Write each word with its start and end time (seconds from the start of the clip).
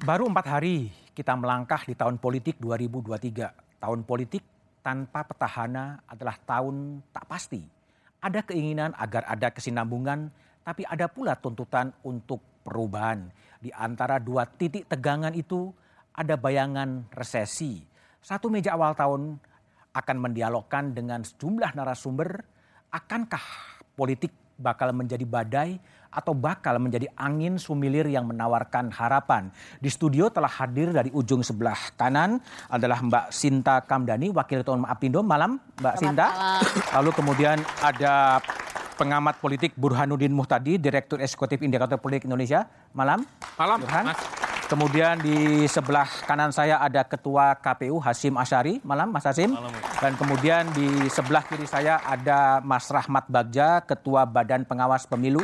Baru 0.00 0.32
empat 0.32 0.48
hari 0.48 0.88
kita 1.12 1.36
melangkah 1.36 1.84
di 1.84 1.92
tahun 1.92 2.16
politik 2.16 2.56
2023. 2.56 3.84
Tahun 3.84 4.00
politik 4.08 4.40
tanpa 4.80 5.28
petahana 5.28 6.00
adalah 6.08 6.40
tahun 6.40 7.04
tak 7.12 7.28
pasti. 7.28 7.60
Ada 8.24 8.40
keinginan 8.48 8.96
agar 8.96 9.28
ada 9.28 9.52
kesinambungan, 9.52 10.32
tapi 10.64 10.88
ada 10.88 11.04
pula 11.04 11.36
tuntutan 11.36 11.92
untuk 12.00 12.40
perubahan. 12.64 13.28
Di 13.60 13.68
antara 13.76 14.16
dua 14.16 14.48
titik 14.48 14.88
tegangan 14.88 15.36
itu 15.36 15.68
ada 16.16 16.32
bayangan 16.32 17.04
resesi. 17.12 17.84
Satu 18.24 18.48
meja 18.48 18.80
awal 18.80 18.96
tahun 18.96 19.36
akan 19.92 20.16
mendialogkan 20.16 20.96
dengan 20.96 21.20
sejumlah 21.28 21.76
narasumber, 21.76 22.40
akankah 22.88 23.44
politik 23.92 24.32
bakal 24.56 24.96
menjadi 24.96 25.28
badai 25.28 25.76
atau 26.10 26.34
bakal 26.34 26.82
menjadi 26.82 27.06
angin 27.14 27.56
sumilir 27.56 28.06
yang 28.10 28.26
menawarkan 28.26 28.90
harapan. 28.90 29.48
Di 29.78 29.88
studio 29.90 30.26
telah 30.28 30.50
hadir 30.50 30.90
dari 30.90 31.14
ujung 31.14 31.46
sebelah 31.46 31.78
kanan 31.94 32.42
adalah 32.66 32.98
Mbak 33.00 33.26
Sinta 33.30 33.78
Kamdani, 33.86 34.34
Wakil 34.34 34.66
Ketua 34.66 34.78
Apindo. 34.90 35.22
Malam 35.22 35.62
Mbak 35.78 35.94
Selamat 35.96 36.02
Sinta. 36.02 36.26
Malam. 36.34 36.62
Lalu 36.98 37.10
kemudian 37.14 37.56
ada 37.80 38.42
pengamat 39.00 39.40
politik 39.40 39.72
Burhanuddin 39.80 40.34
Muhtadi, 40.34 40.76
Direktur 40.76 41.24
Eksekutif 41.24 41.64
Indikator 41.64 41.96
Politik 41.96 42.28
Indonesia. 42.28 42.68
Malam. 42.92 43.24
Malam, 43.56 43.78
Burhan. 43.80 44.04
Mas. 44.12 44.20
Kemudian 44.70 45.18
di 45.18 45.66
sebelah 45.66 46.06
kanan 46.30 46.54
saya 46.54 46.78
ada 46.78 47.02
Ketua 47.02 47.58
KPU 47.58 47.98
Hasim 47.98 48.38
Asyari. 48.38 48.78
Malam 48.86 49.10
Mas 49.10 49.26
Hasim. 49.26 49.50
Malam. 49.50 49.74
Dan 49.98 50.14
kemudian 50.14 50.62
di 50.70 51.10
sebelah 51.10 51.42
kiri 51.42 51.66
saya 51.66 51.98
ada 52.06 52.62
Mas 52.62 52.86
Rahmat 52.86 53.26
Bagja, 53.26 53.82
Ketua 53.82 54.22
Badan 54.30 54.62
Pengawas 54.62 55.10
Pemilu. 55.10 55.42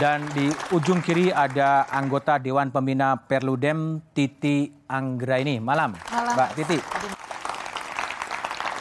Dan 0.00 0.24
di 0.32 0.48
ujung 0.72 1.04
kiri 1.04 1.28
ada 1.28 1.84
anggota 1.92 2.40
Dewan 2.40 2.72
Pembina 2.72 3.20
Perludem 3.20 4.00
Titi 4.16 4.72
Anggraini. 4.88 5.60
Malam, 5.60 5.92
Malam. 5.92 6.34
Mbak 6.40 6.50
Titi. 6.56 6.78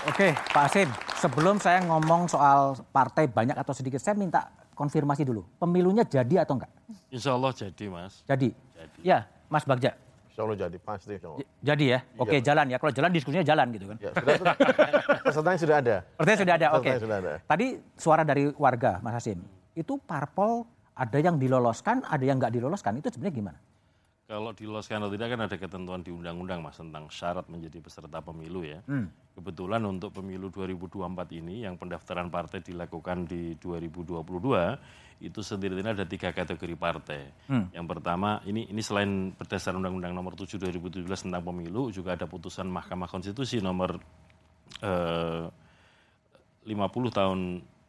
Oke, 0.07 0.31
Pak 0.31 0.63
Hasim, 0.71 0.87
sebelum 1.19 1.59
saya 1.59 1.83
ngomong 1.83 2.31
soal 2.31 2.79
partai 2.95 3.27
banyak 3.27 3.51
atau 3.51 3.75
sedikit, 3.75 3.99
saya 3.99 4.15
minta 4.15 4.47
konfirmasi 4.71 5.27
dulu. 5.27 5.43
Pemilunya 5.59 6.07
jadi 6.07 6.47
atau 6.47 6.55
enggak? 6.55 6.71
Insya 7.11 7.35
Allah 7.35 7.51
jadi, 7.51 7.85
Mas. 7.91 8.23
Jadi? 8.23 8.55
Jadi. 8.55 8.99
Ya, 9.03 9.27
Mas 9.51 9.67
Bagja? 9.67 9.99
Insya 10.31 10.47
Allah 10.47 10.55
jadi, 10.55 10.77
pasti. 10.79 11.19
Jadi 11.59 11.85
ya? 11.91 11.99
Oke, 12.15 12.39
ya. 12.39 12.55
jalan 12.55 12.71
ya. 12.71 12.79
Kalau 12.79 12.95
jalan 12.95 13.11
diskusinya 13.11 13.43
jalan 13.43 13.75
gitu 13.75 13.91
kan? 13.91 13.97
Ya, 13.99 14.11
sudah, 14.15 14.55
pesertanya 15.27 15.59
sudah 15.59 15.77
ada. 15.83 15.95
Pesertanya 16.15 16.39
sudah 16.39 16.55
ada, 16.55 16.67
oke. 16.79 16.91
Okay. 16.95 17.37
Tadi 17.43 17.67
suara 17.99 18.23
dari 18.23 18.47
warga, 18.55 19.03
Mas 19.03 19.19
Hasim. 19.19 19.43
Itu 19.75 19.99
parpol 19.99 20.78
ada 20.99 21.17
yang 21.23 21.39
diloloskan, 21.39 22.03
ada 22.03 22.23
yang 22.27 22.35
nggak 22.35 22.51
diloloskan. 22.59 22.99
Itu 22.99 23.07
sebenarnya 23.07 23.35
gimana? 23.39 23.59
Kalau 24.29 24.53
diloloskan 24.53 25.01
atau 25.01 25.09
tidak 25.09 25.33
kan 25.33 25.41
ada 25.41 25.57
ketentuan 25.57 26.05
di 26.05 26.13
undang-undang 26.13 26.61
mas 26.61 26.77
tentang 26.77 27.09
syarat 27.09 27.49
menjadi 27.49 27.81
peserta 27.81 28.21
pemilu 28.21 28.61
ya. 28.61 28.77
Hmm. 28.85 29.09
Kebetulan 29.33 29.81
untuk 29.89 30.13
pemilu 30.13 30.53
2024 30.53 31.01
ini 31.33 31.65
yang 31.65 31.81
pendaftaran 31.81 32.29
partai 32.29 32.61
dilakukan 32.61 33.25
di 33.25 33.57
2022 33.57 34.21
itu 35.25 35.39
sendiri 35.41 35.81
ada 35.81 36.05
tiga 36.05 36.29
kategori 36.29 36.75
partai. 36.77 37.25
Hmm. 37.49 37.73
Yang 37.73 37.85
pertama 37.89 38.37
ini 38.45 38.69
ini 38.69 38.85
selain 38.85 39.33
berdasarkan 39.33 39.81
Undang-Undang 39.81 40.13
Nomor 40.13 40.37
7 40.37 40.61
2017 40.61 41.09
tentang 41.09 41.41
pemilu 41.41 41.89
juga 41.89 42.13
ada 42.13 42.29
putusan 42.29 42.69
Mahkamah 42.69 43.09
Konstitusi 43.09 43.57
nomor 43.65 43.97
eh, 44.85 45.45
50 46.69 46.69
tahun 47.09 47.39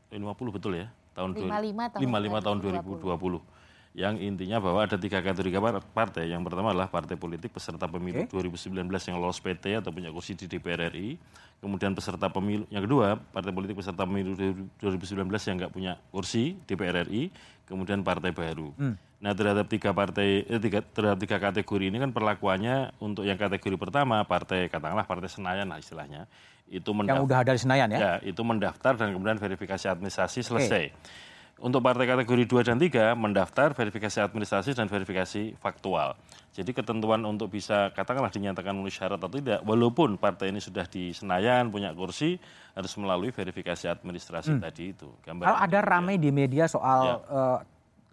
50 0.09 0.57
betul 0.57 0.73
ya 0.81 0.89
tahun 1.21 1.37
55 1.37 1.93
tahun, 1.93 2.01
55 2.41 2.47
tahun 2.49 2.59
2020 2.65 3.61
yang 3.91 4.23
intinya 4.23 4.63
bahwa 4.63 4.87
ada 4.87 4.95
tiga 4.95 5.19
kategori 5.19 5.51
partai. 5.91 6.31
Yang 6.31 6.47
pertama 6.47 6.71
adalah 6.71 6.87
partai 6.87 7.19
politik 7.19 7.51
peserta 7.51 7.91
pemilu 7.91 8.23
okay. 8.23 8.39
2019 8.39 8.87
yang 8.87 9.17
lolos 9.19 9.43
PT 9.43 9.83
atau 9.83 9.91
punya 9.91 10.15
kursi 10.15 10.39
di 10.39 10.47
DPR 10.47 10.95
RI. 10.95 11.19
Kemudian 11.61 11.93
peserta 11.93 12.31
pemilu, 12.31 12.65
yang 12.71 12.87
kedua 12.87 13.19
partai 13.19 13.53
politik 13.53 13.77
peserta 13.77 14.07
pemilu 14.07 14.33
2019 14.79 15.27
yang 15.27 15.57
nggak 15.59 15.73
punya 15.75 15.93
kursi 16.15 16.55
DPR 16.71 17.03
RI. 17.03 17.35
Kemudian 17.67 18.07
partai 18.07 18.31
baru. 18.31 18.71
Hmm. 18.79 18.95
Nah 19.21 19.37
terhadap 19.37 19.69
tiga 19.69 19.93
partai, 19.93 20.49
eh, 20.49 20.61
tiga, 20.61 20.81
terhadap 20.81 21.21
tiga 21.21 21.37
kategori 21.37 21.93
ini 21.93 22.01
kan 22.01 22.09
perlakuannya 22.09 22.97
untuk 23.05 23.29
yang 23.29 23.37
kategori 23.37 23.77
pertama 23.77 24.25
partai 24.25 24.73
katakanlah 24.73 25.05
partai 25.05 25.29
Senayan 25.29 25.69
lah 25.69 25.77
istilahnya 25.77 26.25
itu 26.71 26.89
mendaftar, 26.95 27.21
yang 27.21 27.27
udah 27.29 27.39
ada 27.45 27.53
di 27.53 27.61
Senayan 27.61 27.89
ya? 27.93 27.99
Ya 27.99 28.13
itu 28.25 28.41
mendaftar 28.41 28.97
dan 28.97 29.13
kemudian 29.13 29.37
verifikasi 29.37 29.91
administrasi 29.91 30.41
selesai. 30.41 30.85
Okay. 30.89 31.29
Untuk 31.61 31.85
partai 31.85 32.09
kategori 32.09 32.49
2 32.49 32.65
dan 32.73 32.81
3 32.81 33.13
mendaftar 33.13 33.77
verifikasi 33.77 34.25
administrasi 34.25 34.73
dan 34.73 34.89
verifikasi 34.89 35.61
faktual. 35.61 36.17
Jadi 36.57 36.73
ketentuan 36.73 37.21
untuk 37.29 37.53
bisa 37.53 37.93
katakanlah 37.93 38.33
dinyatakan 38.33 38.73
memenuhi 38.73 38.97
syarat 38.97 39.21
atau 39.21 39.29
tidak, 39.29 39.61
walaupun 39.69 40.17
partai 40.17 40.57
ini 40.57 40.65
sudah 40.65 40.89
di 40.89 41.13
Senayan 41.13 41.69
punya 41.69 41.93
kursi, 41.93 42.41
harus 42.73 42.97
melalui 42.97 43.29
verifikasi 43.29 43.93
administrasi 43.93 44.57
hmm. 44.57 44.63
tadi 44.65 44.85
itu. 44.97 45.13
Gambar 45.21 45.53
Kalau 45.53 45.61
ada 45.61 45.79
ramai 45.85 46.17
ya. 46.17 46.23
di 46.25 46.31
media 46.33 46.65
soal 46.65 47.01
ya. 47.05 47.17
uh, 47.29 47.59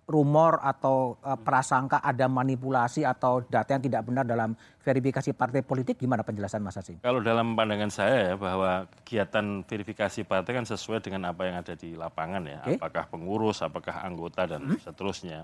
rumor 0.07 0.63
atau 0.63 1.19
uh, 1.19 1.35
prasangka 1.35 1.99
ada 1.99 2.31
manipulasi 2.31 3.03
atau 3.03 3.43
data 3.43 3.75
yang 3.75 3.83
tidak 3.83 4.07
benar 4.07 4.23
dalam 4.23 4.55
verifikasi 4.79 5.35
partai 5.35 5.67
politik 5.67 5.99
gimana 5.99 6.23
penjelasan 6.23 6.63
Mas 6.63 6.79
Hasim? 6.79 7.03
Kalau 7.03 7.19
dalam 7.19 7.59
pandangan 7.59 7.91
saya 7.91 8.31
ya 8.31 8.35
bahwa 8.39 8.87
kegiatan 9.03 9.67
verifikasi 9.67 10.23
partai 10.23 10.63
kan 10.63 10.65
sesuai 10.65 11.03
dengan 11.03 11.27
apa 11.27 11.43
yang 11.43 11.59
ada 11.59 11.75
di 11.75 11.99
lapangan 11.99 12.43
ya, 12.47 12.59
okay. 12.63 12.79
apakah 12.79 13.03
pengurus, 13.11 13.59
apakah 13.59 13.99
anggota 13.99 14.47
dan 14.47 14.63
hmm? 14.63 14.79
seterusnya. 14.79 15.43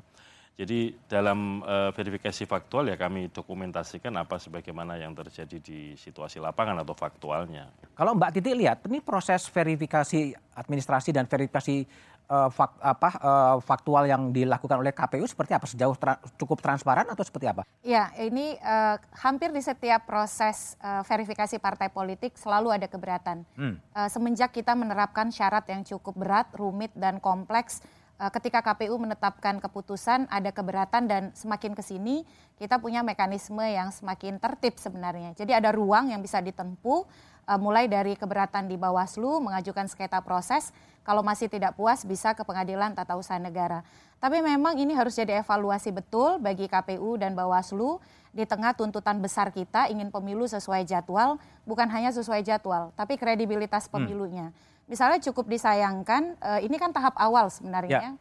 Jadi 0.53 0.94
dalam 1.09 1.66
uh, 1.66 1.90
verifikasi 1.97 2.45
faktual 2.45 2.85
ya 2.85 2.94
kami 2.94 3.34
dokumentasikan 3.34 4.13
apa 4.22 4.38
sebagaimana 4.38 5.01
yang 5.01 5.18
terjadi 5.18 5.57
di 5.57 5.97
situasi 5.97 6.38
lapangan 6.38 6.85
atau 6.85 6.94
faktualnya. 6.94 7.74
Kalau 7.97 8.13
Mbak 8.13 8.31
Titi 8.38 8.53
lihat, 8.53 8.85
ini 8.85 9.01
proses 9.01 9.50
verifikasi 9.50 10.30
administrasi 10.53 11.09
dan 11.09 11.25
verifikasi 11.25 11.90
uh, 12.30 12.50
fak, 12.52 12.72
apa, 12.80 13.10
uh, 13.20 13.56
faktual 13.64 14.04
yang 14.08 14.32
dilakukan 14.32 14.80
oleh 14.80 14.94
KPU 14.96 15.26
seperti 15.28 15.52
apa? 15.56 15.66
Sejauh 15.68 15.96
tra 15.98 16.20
cukup 16.40 16.60
transparan 16.60 17.08
atau 17.10 17.24
seperti 17.24 17.50
apa? 17.50 17.64
Ya, 17.84 18.12
ini 18.20 18.56
uh, 18.60 19.00
hampir 19.20 19.52
di 19.52 19.60
setiap 19.60 20.08
proses 20.08 20.80
uh, 20.80 21.04
verifikasi 21.04 21.60
partai 21.60 21.90
politik 21.92 22.36
selalu 22.40 22.76
ada 22.76 22.88
keberatan. 22.88 23.44
Hmm. 23.58 23.76
Uh, 23.92 24.10
semenjak 24.10 24.54
kita 24.56 24.76
menerapkan 24.78 25.30
syarat 25.34 25.68
yang 25.68 25.84
cukup 25.84 26.16
berat, 26.16 26.48
rumit 26.56 26.92
dan 26.96 27.20
kompleks, 27.20 27.84
ketika 28.31 28.62
KPU 28.62 28.96
menetapkan 29.01 29.57
keputusan 29.57 30.29
ada 30.29 30.53
keberatan 30.53 31.09
dan 31.09 31.24
semakin 31.34 31.74
ke 31.74 31.81
sini 31.81 32.24
kita 32.56 32.78
punya 32.78 33.01
mekanisme 33.01 33.63
yang 33.66 33.90
semakin 33.90 34.38
tertib 34.38 34.78
sebenarnya. 34.78 35.34
Jadi 35.34 35.51
ada 35.51 35.74
ruang 35.74 36.13
yang 36.13 36.22
bisa 36.22 36.40
ditempuh 36.40 37.03
uh, 37.47 37.59
mulai 37.59 37.90
dari 37.91 38.16
keberatan 38.16 38.72
di 38.72 38.79
Bawaslu 38.79 39.44
mengajukan 39.44 39.90
sengketa 39.90 40.24
proses, 40.24 40.72
kalau 41.03 41.19
masih 41.19 41.51
tidak 41.51 41.75
puas 41.75 42.07
bisa 42.07 42.31
ke 42.31 42.47
Pengadilan 42.47 42.96
Tata 42.96 43.19
Usaha 43.19 43.35
Negara. 43.35 43.84
Tapi 44.24 44.40
memang 44.40 44.80
ini 44.80 44.95
harus 44.95 45.19
jadi 45.19 45.44
evaluasi 45.44 45.91
betul 45.91 46.40
bagi 46.40 46.72
KPU 46.72 47.19
dan 47.19 47.35
Bawaslu 47.35 48.00
di 48.31 48.47
tengah 48.47 48.72
tuntutan 48.72 49.19
besar 49.19 49.51
kita 49.51 49.91
ingin 49.91 50.09
pemilu 50.09 50.47
sesuai 50.47 50.88
jadwal, 50.88 51.38
bukan 51.68 51.85
hanya 51.91 52.09
sesuai 52.16 52.41
jadwal, 52.41 52.95
tapi 52.95 53.19
kredibilitas 53.19 53.85
hmm. 53.85 53.94
pemilunya. 53.94 54.47
Hmm. 54.50 54.72
Misalnya 54.88 55.20
cukup 55.24 55.48
disayangkan, 55.48 56.36
uh, 56.44 56.60
ini 56.60 56.76
kan 56.76 56.92
tahap 56.92 57.16
awal 57.16 57.48
sebenarnya. 57.48 58.00
Ya. 58.00 58.12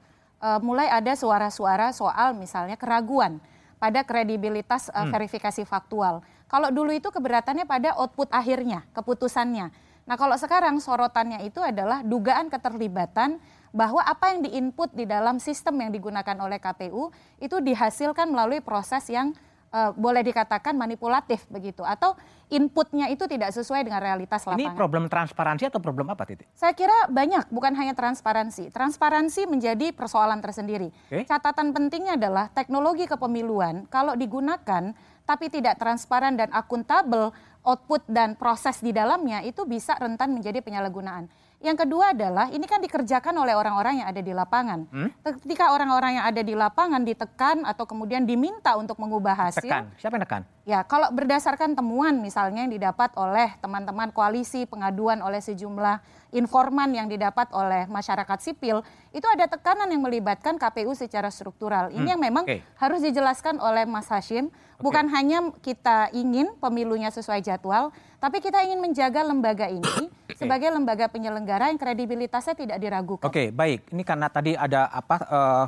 Uh, 0.43 0.59
mulai 0.59 0.91
ada 0.91 1.15
suara-suara 1.15 1.95
soal 1.95 2.34
misalnya 2.34 2.75
keraguan 2.75 3.39
pada 3.78 4.03
kredibilitas 4.03 4.91
uh, 4.91 5.06
hmm. 5.06 5.11
verifikasi 5.15 5.62
faktual. 5.67 6.22
Kalau 6.47 6.69
dulu 6.71 6.93
itu 6.93 7.09
keberatannya 7.09 7.65
pada 7.65 7.97
output 7.99 8.31
akhirnya, 8.31 8.84
keputusannya. 8.95 9.72
Nah 10.03 10.16
kalau 10.19 10.34
sekarang 10.34 10.83
sorotannya 10.83 11.47
itu 11.47 11.63
adalah 11.63 12.03
dugaan 12.03 12.51
keterlibatan 12.51 13.39
bahwa 13.72 14.04
apa 14.04 14.36
yang 14.36 14.45
diinput 14.45 14.92
di 14.92 15.09
dalam 15.09 15.41
sistem 15.41 15.81
yang 15.81 15.91
digunakan 15.91 16.36
oleh 16.45 16.60
KPU 16.60 17.09
itu 17.41 17.57
dihasilkan 17.63 18.28
melalui 18.28 18.60
proses 18.60 19.09
yang 19.09 19.33
uh, 19.72 19.91
boleh 19.97 20.22
dikatakan 20.22 20.77
manipulatif 20.77 21.48
begitu 21.48 21.83
atau 21.83 22.15
inputnya 22.53 23.09
itu 23.09 23.24
tidak 23.24 23.51
sesuai 23.57 23.89
dengan 23.89 24.04
realitas 24.04 24.45
lapangan. 24.45 24.60
Ini 24.60 24.77
problem 24.77 25.04
transparansi 25.09 25.65
atau 25.72 25.80
problem 25.80 26.13
apa 26.13 26.28
Titi? 26.28 26.45
Saya 26.53 26.77
kira 26.77 27.09
banyak, 27.09 27.48
bukan 27.48 27.72
hanya 27.74 27.97
transparansi. 27.97 28.69
Transparansi 28.69 29.48
menjadi 29.48 29.91
persoalan 29.97 30.45
tersendiri. 30.45 30.92
Okay. 31.09 31.24
Catatan 31.24 31.72
pentingnya 31.72 32.21
adalah 32.21 32.53
teknologi 32.53 33.09
kepemiluan 33.09 33.89
kalau 33.89 34.13
digunakan 34.13 34.92
tapi 35.24 35.48
tidak 35.48 35.80
transparan 35.80 36.36
dan 36.36 36.53
akuntabel 36.53 37.33
output 37.63 38.03
dan 38.10 38.34
proses 38.34 38.83
di 38.83 38.91
dalamnya 38.91 39.41
itu 39.47 39.63
bisa 39.65 39.95
rentan 39.97 40.34
menjadi 40.34 40.60
penyalahgunaan. 40.60 41.30
Yang 41.62 41.86
kedua 41.86 42.10
adalah 42.10 42.50
ini 42.50 42.66
kan 42.66 42.82
dikerjakan 42.82 43.38
oleh 43.38 43.54
orang-orang 43.54 44.03
yang 44.03 44.09
ada 44.10 44.18
di 44.18 44.34
lapangan. 44.34 44.91
Hmm? 44.91 45.14
Ketika 45.22 45.70
orang-orang 45.70 46.18
yang 46.18 46.26
ada 46.26 46.42
di 46.42 46.59
lapangan 46.59 47.06
ditekan 47.06 47.62
atau 47.62 47.86
kemudian 47.86 48.26
diminta 48.26 48.74
untuk 48.74 48.98
mengubah 48.98 49.48
hasil. 49.48 49.70
Tekan. 49.70 49.94
Siapa 49.94 50.18
yang 50.18 50.24
tekan? 50.26 50.42
Ya, 50.62 50.82
kalau 50.86 51.10
berdasarkan 51.10 51.74
temuan 51.74 52.22
misalnya 52.22 52.66
yang 52.66 52.70
didapat 52.74 53.14
oleh 53.18 53.50
teman-teman 53.59 54.10
koalisi, 54.14 54.62
pengaduan 54.66 55.18
oleh 55.18 55.42
sejumlah 55.42 55.98
informan 56.34 56.91
yang 56.94 57.06
didapat 57.10 57.50
oleh 57.50 57.91
masyarakat 57.91 58.38
sipil, 58.38 58.86
itu 59.10 59.26
ada 59.26 59.50
tekanan 59.50 59.91
yang 59.91 60.03
melibatkan 60.03 60.59
KPU 60.59 60.94
secara 60.94 61.34
struktural. 61.34 61.91
Ini 61.91 62.06
hmm, 62.06 62.12
yang 62.14 62.20
memang 62.22 62.44
okay. 62.47 62.62
harus 62.78 63.03
dijelaskan 63.03 63.59
oleh 63.59 63.91
Mas 63.91 64.06
Hashim, 64.06 64.48
okay. 64.48 64.82
bukan 64.82 65.10
hanya 65.10 65.50
kita 65.62 66.14
ingin 66.14 66.54
pemilunya 66.62 67.10
sesuai 67.10 67.42
jadwal, 67.42 67.91
tapi 68.22 68.38
kita 68.38 68.62
ingin 68.62 68.78
menjaga 68.78 69.26
lembaga 69.26 69.66
ini. 69.66 70.10
sebagai 70.42 70.68
lembaga 70.74 71.06
penyelenggara 71.09 71.71
yang 71.71 71.78
kredibilitasnya 71.78 72.54
tidak 72.59 72.78
diragukan. 72.83 73.27
Oke, 73.27 73.34
okay, 73.34 73.47
baik. 73.54 73.94
Ini 73.94 74.03
karena 74.03 74.27
tadi 74.28 74.53
ada 74.59 74.91
apa 74.91 75.16
uh, 75.30 75.66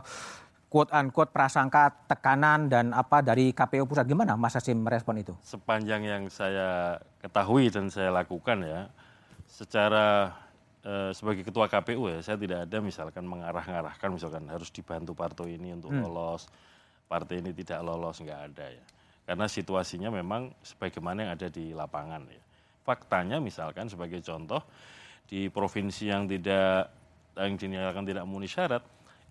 quote 0.67 0.91
unquote 0.91 1.31
prasangka 1.31 1.94
tekanan 2.11 2.67
dan 2.67 2.91
apa 2.91 3.23
dari 3.23 3.55
KPU 3.55 3.87
pusat 3.87 4.05
gimana 4.11 4.35
Mas 4.35 4.59
Hashim 4.59 4.82
merespon 4.82 5.23
itu? 5.23 5.32
Sepanjang 5.47 6.03
yang 6.03 6.23
saya 6.29 6.99
ketahui 7.23 7.71
dan 7.71 7.88
saya 7.88 8.11
lakukan 8.11 8.67
ya, 8.67 8.91
secara 9.47 10.35
Eh, 10.85 11.17
sebagai 11.17 11.49
ketua 11.49 11.65
KPU 11.65 12.12
ya 12.12 12.20
saya 12.20 12.37
tidak 12.37 12.69
ada 12.69 12.77
misalkan 12.85 13.25
mengarah-ngarahkan 13.25 14.05
misalkan 14.12 14.44
harus 14.53 14.69
dibantu 14.69 15.17
partai 15.17 15.56
ini 15.56 15.73
untuk 15.73 15.97
hmm. 15.97 16.05
lolos 16.05 16.44
partai 17.09 17.41
ini 17.41 17.56
tidak 17.56 17.81
lolos 17.81 18.20
nggak 18.20 18.41
ada 18.53 18.69
ya 18.69 18.85
karena 19.25 19.49
situasinya 19.49 20.12
memang 20.12 20.53
sebagaimana 20.61 21.25
yang 21.25 21.32
ada 21.41 21.49
di 21.49 21.73
lapangan 21.73 22.29
ya 22.29 22.44
faktanya 22.85 23.41
misalkan 23.41 23.89
sebagai 23.89 24.21
contoh 24.21 24.61
di 25.25 25.49
provinsi 25.49 26.13
yang 26.13 26.29
tidak 26.29 26.93
yang 27.35 27.57
dinyatakan 27.57 28.05
tidak 28.05 28.23
memenuhi 28.29 28.53
syarat 28.53 28.85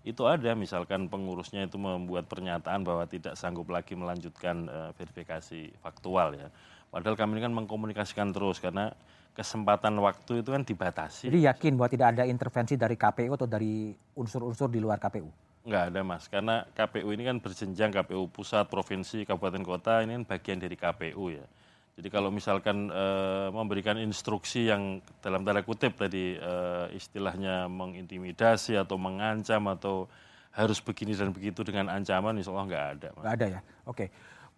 itu 0.04 0.20
ada 0.28 0.52
misalkan 0.52 1.08
pengurusnya 1.08 1.64
itu 1.64 1.80
membuat 1.80 2.28
pernyataan 2.28 2.84
bahwa 2.84 3.08
tidak 3.08 3.40
sanggup 3.40 3.72
lagi 3.72 3.96
melanjutkan 3.96 4.68
uh, 4.68 4.90
verifikasi 4.92 5.72
faktual 5.80 6.36
ya 6.36 6.52
padahal 6.92 7.16
kami 7.16 7.40
kan 7.40 7.54
mengkomunikasikan 7.54 8.34
terus 8.34 8.60
karena 8.60 8.92
kesempatan 9.34 9.98
waktu 9.98 10.46
itu 10.46 10.54
kan 10.54 10.62
dibatasi. 10.62 11.26
Jadi 11.26 11.42
yakin 11.44 11.74
bahwa 11.74 11.90
tidak 11.90 12.08
ada 12.14 12.24
intervensi 12.24 12.78
dari 12.78 12.94
KPU 12.94 13.34
atau 13.34 13.50
dari 13.50 13.90
unsur-unsur 14.14 14.70
di 14.70 14.78
luar 14.78 15.02
KPU? 15.02 15.26
Enggak 15.66 15.90
ada 15.90 16.00
mas, 16.06 16.24
karena 16.30 16.62
KPU 16.70 17.08
ini 17.10 17.26
kan 17.26 17.36
berjenjang 17.42 17.90
KPU 17.90 18.30
pusat, 18.30 18.70
provinsi, 18.70 19.26
kabupaten 19.26 19.64
kota 19.66 20.06
ini 20.06 20.22
kan 20.22 20.24
bagian 20.28 20.58
dari 20.62 20.76
KPU 20.78 21.34
ya. 21.34 21.44
Jadi 21.94 22.08
kalau 22.10 22.34
misalkan 22.34 22.90
e, 22.90 23.06
memberikan 23.54 23.94
instruksi 24.02 24.66
yang 24.66 24.98
dalam 25.22 25.46
tanda 25.46 25.62
kutip 25.62 25.94
tadi 25.94 26.34
e, 26.34 26.54
istilahnya 26.98 27.70
mengintimidasi 27.70 28.74
atau 28.74 28.98
mengancam 28.98 29.62
atau 29.70 30.10
harus 30.50 30.82
begini 30.82 31.14
dan 31.14 31.30
begitu 31.30 31.62
dengan 31.62 31.90
ancaman, 31.90 32.34
insya 32.34 32.50
Allah 32.50 32.66
nggak 32.66 32.86
ada. 32.98 33.08
Nggak 33.14 33.34
ada 33.38 33.46
ya, 33.46 33.60
oke. 33.86 34.06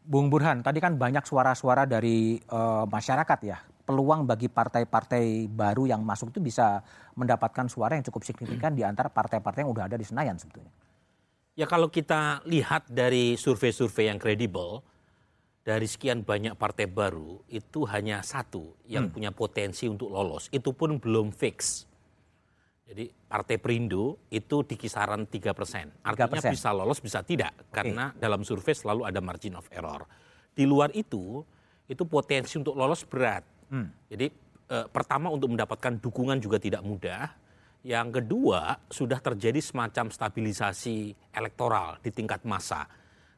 Bung 0.07 0.33
Burhan, 0.33 0.65
tadi 0.65 0.81
kan 0.81 0.97
banyak 0.97 1.29
suara-suara 1.29 1.85
dari 1.85 2.41
e, 2.41 2.61
masyarakat 2.89 3.41
ya 3.45 3.61
peluang 3.87 4.27
bagi 4.27 4.51
partai-partai 4.51 5.47
baru 5.47 5.87
yang 5.87 6.03
masuk 6.03 6.35
itu 6.35 6.43
bisa 6.43 6.83
mendapatkan 7.15 7.71
suara 7.71 7.95
yang 7.95 8.05
cukup 8.11 8.27
signifikan 8.27 8.75
di 8.75 8.83
antara 8.83 9.07
partai-partai 9.07 9.63
yang 9.63 9.71
udah 9.71 9.87
ada 9.87 9.97
di 9.97 10.03
Senayan 10.03 10.35
sebetulnya? 10.35 10.75
Ya 11.57 11.65
kalau 11.65 11.89
kita 11.89 12.45
lihat 12.45 12.91
dari 12.91 13.39
survei-survei 13.39 14.13
yang 14.13 14.21
kredibel, 14.21 14.85
dari 15.67 15.91
sekian 15.91 16.23
banyak 16.23 16.55
partai 16.55 16.87
baru 16.87 17.43
itu 17.51 17.83
hanya 17.91 18.23
satu 18.23 18.79
yang 18.87 19.11
hmm. 19.11 19.15
punya 19.19 19.31
potensi 19.35 19.91
untuk 19.91 20.15
lolos. 20.15 20.47
Itu 20.55 20.79
pun 20.79 21.03
belum 21.03 21.35
fix. 21.35 21.83
Jadi 22.87 23.11
Partai 23.11 23.59
Perindo 23.59 24.31
itu 24.31 24.63
di 24.63 24.79
kisaran 24.79 25.27
3 25.27 25.59
persen. 25.59 25.91
Artinya 26.07 26.39
3%. 26.39 26.55
bisa 26.55 26.71
lolos, 26.71 27.03
bisa 27.03 27.27
tidak. 27.27 27.51
Okay. 27.67 27.83
Karena 27.83 28.15
dalam 28.15 28.47
survei 28.47 28.79
selalu 28.79 29.11
ada 29.11 29.19
margin 29.19 29.59
of 29.59 29.67
error. 29.75 30.07
Di 30.55 30.63
luar 30.63 30.95
itu, 30.95 31.43
itu 31.91 32.07
potensi 32.07 32.63
untuk 32.63 32.79
lolos 32.79 33.03
berat. 33.03 33.43
Hmm. 33.67 33.91
Jadi 34.07 34.31
eh, 34.71 34.87
pertama 34.87 35.35
untuk 35.35 35.51
mendapatkan 35.51 35.99
dukungan 35.99 36.39
juga 36.39 36.63
tidak 36.63 36.87
mudah. 36.87 37.27
Yang 37.83 38.23
kedua 38.23 38.79
sudah 38.87 39.19
terjadi 39.19 39.59
semacam 39.59 40.15
stabilisasi 40.15 41.11
elektoral 41.35 41.99
di 41.99 42.15
tingkat 42.15 42.47
massa. 42.47 42.87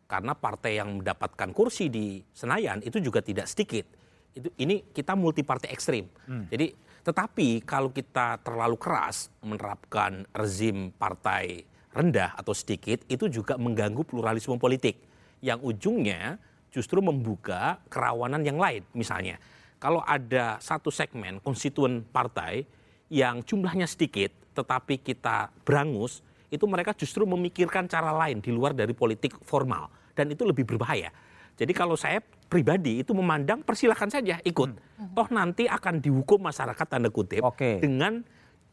Karena 0.08 0.32
partai 0.32 0.80
yang 0.80 1.04
mendapatkan 1.04 1.52
kursi 1.52 1.92
di 1.92 2.24
Senayan 2.32 2.80
itu 2.80 2.96
juga 2.98 3.20
tidak 3.20 3.44
sedikit. 3.44 3.84
Itu 4.32 4.48
ini 4.56 4.88
kita 4.88 5.12
multi 5.12 5.44
partai 5.44 5.68
ekstrim. 5.68 6.08
Hmm. 6.24 6.48
Jadi 6.48 6.72
tetapi 7.04 7.62
kalau 7.62 7.92
kita 7.92 8.40
terlalu 8.40 8.80
keras 8.80 9.28
menerapkan 9.44 10.24
rezim 10.32 10.92
partai 10.96 11.62
rendah 11.92 12.36
atau 12.36 12.52
sedikit 12.52 13.04
itu 13.08 13.28
juga 13.28 13.56
mengganggu 13.56 14.04
pluralisme 14.04 14.60
politik 14.60 15.00
yang 15.40 15.60
ujungnya 15.64 16.36
justru 16.68 17.00
membuka 17.00 17.80
kerawanan 17.88 18.44
yang 18.44 18.60
lain 18.60 18.84
misalnya 18.92 19.40
kalau 19.80 20.04
ada 20.04 20.60
satu 20.60 20.92
segmen 20.92 21.40
konstituen 21.40 22.04
partai 22.04 22.68
yang 23.08 23.40
jumlahnya 23.40 23.88
sedikit 23.88 24.34
tetapi 24.58 24.98
kita 24.98 25.54
berangus, 25.62 26.26
itu 26.48 26.64
mereka 26.64 26.96
justru 26.96 27.28
memikirkan 27.28 27.88
cara 27.88 28.12
lain 28.12 28.40
di 28.40 28.50
luar 28.52 28.72
dari 28.72 28.96
politik 28.96 29.36
formal 29.44 29.88
dan 30.16 30.32
itu 30.32 30.44
lebih 30.44 30.64
berbahaya. 30.64 31.12
Jadi 31.58 31.72
kalau 31.74 31.98
saya 31.98 32.22
pribadi 32.22 33.02
itu 33.02 33.10
memandang 33.12 33.66
persilahkan 33.66 34.08
saja 34.08 34.38
ikut. 34.46 34.70
Hmm. 34.78 35.12
Toh 35.12 35.28
nanti 35.34 35.66
akan 35.66 35.98
dihukum 35.98 36.38
masyarakat 36.38 36.86
tanda 36.86 37.10
kutip 37.10 37.42
okay. 37.42 37.82
dengan 37.82 38.22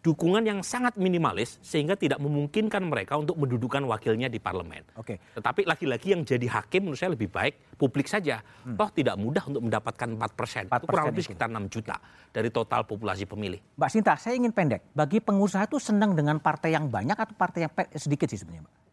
dukungan 0.06 0.46
yang 0.46 0.62
sangat 0.62 0.94
minimalis 1.02 1.58
sehingga 1.66 1.98
tidak 1.98 2.22
memungkinkan 2.22 2.86
mereka 2.86 3.18
untuk 3.18 3.42
mendudukan 3.42 3.82
wakilnya 3.90 4.30
di 4.30 4.38
parlemen. 4.38 4.86
Oke. 4.94 5.18
Tetapi 5.34 5.66
lagi-lagi 5.66 6.14
yang 6.14 6.22
jadi 6.22 6.46
hakim 6.46 6.86
menurut 6.86 7.02
saya 7.02 7.18
lebih 7.18 7.34
baik 7.34 7.74
publik 7.82 8.06
saja. 8.06 8.46
Hmm. 8.62 8.78
Toh 8.78 8.94
tidak 8.94 9.18
mudah 9.18 9.42
untuk 9.50 9.66
mendapatkan 9.66 10.06
4 10.14 10.38
persen. 10.38 10.64
Itu 10.70 10.86
kurang 10.86 11.10
lebih 11.10 11.26
sekitar 11.26 11.50
6 11.50 11.74
juta 11.74 11.98
dari 12.30 12.54
total 12.54 12.86
populasi 12.86 13.26
pemilih. 13.26 13.58
Mbak 13.82 13.90
Sinta, 13.90 14.14
saya 14.22 14.38
ingin 14.38 14.54
pendek. 14.54 14.94
Bagi 14.94 15.18
pengusaha 15.18 15.66
itu 15.66 15.82
senang 15.82 16.14
dengan 16.14 16.38
partai 16.38 16.78
yang 16.78 16.86
banyak 16.86 17.18
atau 17.18 17.34
partai 17.34 17.66
yang 17.66 17.74
sedikit 17.98 18.30
sih 18.30 18.38
sebenarnya 18.38 18.70
Mbak? 18.70 18.85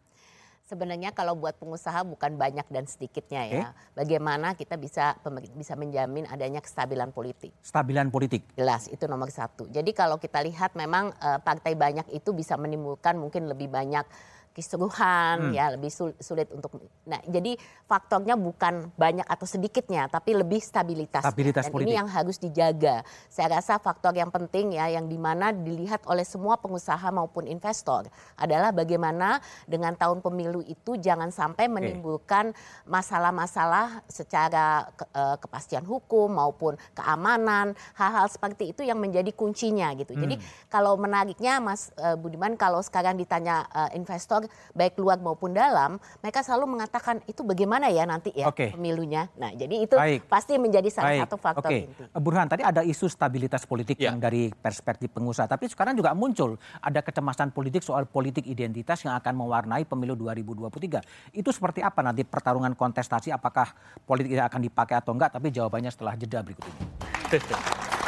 Sebenarnya 0.66 1.10
kalau 1.12 1.34
buat 1.36 1.58
pengusaha 1.58 2.06
bukan 2.06 2.38
banyak 2.38 2.66
dan 2.70 2.84
sedikitnya 2.86 3.42
ya. 3.48 3.64
Bagaimana 3.92 4.54
kita 4.54 4.78
bisa 4.78 5.18
bisa 5.54 5.74
menjamin 5.74 6.26
adanya 6.30 6.62
kestabilan 6.62 7.10
politik. 7.10 7.52
Stabilan 7.60 8.08
politik. 8.08 8.46
Jelas 8.56 8.86
itu 8.88 9.04
nomor 9.10 9.28
satu. 9.28 9.68
Jadi 9.68 9.90
kalau 9.92 10.16
kita 10.16 10.40
lihat 10.42 10.74
memang 10.78 11.12
uh, 11.18 11.38
partai 11.42 11.74
banyak 11.74 12.08
itu 12.14 12.30
bisa 12.32 12.54
menimbulkan 12.56 13.18
mungkin 13.18 13.50
lebih 13.50 13.68
banyak 13.68 14.04
kisruhan 14.52 15.48
hmm. 15.48 15.52
ya 15.56 15.72
lebih 15.72 15.88
sulit 16.20 16.48
untuk 16.52 16.76
nah 17.08 17.18
jadi 17.24 17.56
faktornya 17.88 18.36
bukan 18.36 18.92
banyak 19.00 19.24
atau 19.24 19.48
sedikitnya 19.48 20.12
tapi 20.12 20.36
lebih 20.36 20.60
stabilitas 20.60 21.24
stabilitas 21.24 21.66
dan 21.66 21.72
politik. 21.72 21.88
ini 21.88 21.96
yang 21.96 22.08
harus 22.08 22.36
dijaga 22.36 23.00
saya 23.32 23.58
rasa 23.58 23.80
faktor 23.80 24.12
yang 24.12 24.28
penting 24.28 24.76
ya 24.76 24.92
yang 24.92 25.08
di 25.08 25.16
mana 25.16 25.56
dilihat 25.56 26.04
oleh 26.04 26.22
semua 26.22 26.60
pengusaha 26.60 27.08
maupun 27.08 27.48
investor 27.48 28.04
adalah 28.36 28.76
bagaimana 28.76 29.40
dengan 29.64 29.96
tahun 29.96 30.20
pemilu 30.20 30.60
itu 30.68 31.00
jangan 31.00 31.32
sampai 31.32 31.72
menimbulkan 31.72 32.52
masalah-masalah 32.84 34.04
secara 34.04 34.84
ke, 34.92 35.04
uh, 35.16 35.40
kepastian 35.40 35.88
hukum 35.88 36.28
maupun 36.28 36.76
keamanan 36.92 37.72
hal-hal 37.96 38.28
seperti 38.28 38.76
itu 38.76 38.84
yang 38.84 39.00
menjadi 39.00 39.32
kuncinya 39.32 39.96
gitu 39.96 40.12
hmm. 40.12 40.22
jadi 40.28 40.34
kalau 40.68 41.00
menariknya 41.00 41.56
Mas 41.64 41.88
uh, 41.96 42.20
Budiman 42.20 42.52
kalau 42.60 42.84
sekarang 42.84 43.16
ditanya 43.16 43.64
uh, 43.72 43.88
investor 43.96 44.41
baik 44.72 44.98
luar 45.00 45.18
maupun 45.18 45.52
dalam, 45.52 45.98
mereka 46.20 46.40
selalu 46.44 46.78
mengatakan 46.78 47.20
itu 47.26 47.42
bagaimana 47.42 47.88
ya 47.88 48.06
nanti 48.06 48.30
ya 48.34 48.48
okay. 48.48 48.72
pemilunya. 48.74 49.28
Nah, 49.36 49.52
jadi 49.54 49.74
itu 49.82 49.96
Baik. 49.96 50.28
pasti 50.28 50.56
menjadi 50.60 50.88
salah 50.88 51.12
Baik. 51.14 51.22
satu 51.26 51.36
faktor 51.40 51.70
okay. 51.70 51.88
inti. 51.88 52.02
Burhan, 52.16 52.46
tadi 52.48 52.62
ada 52.62 52.80
isu 52.84 53.06
stabilitas 53.08 53.64
politik 53.64 53.98
ya. 53.98 54.12
yang 54.12 54.22
dari 54.22 54.52
perspektif 54.52 55.10
pengusaha, 55.12 55.48
tapi 55.48 55.66
sekarang 55.68 55.96
juga 55.96 56.12
muncul 56.12 56.56
ada 56.80 57.00
kecemasan 57.00 57.50
politik 57.50 57.82
soal 57.82 58.06
politik 58.06 58.46
identitas 58.46 59.02
yang 59.02 59.16
akan 59.18 59.32
mewarnai 59.36 59.84
pemilu 59.84 60.14
2023. 60.18 61.36
Itu 61.36 61.50
seperti 61.50 61.80
apa 61.82 62.00
nanti 62.04 62.22
pertarungan 62.22 62.76
kontestasi 62.76 63.32
apakah 63.34 63.72
politik 64.04 64.38
akan 64.38 64.60
dipakai 64.62 64.98
atau 64.98 65.14
enggak, 65.14 65.34
tapi 65.34 65.54
jawabannya 65.54 65.90
setelah 65.90 66.14
jeda 66.18 66.42
berikut 66.42 66.64
ini. 66.66 66.84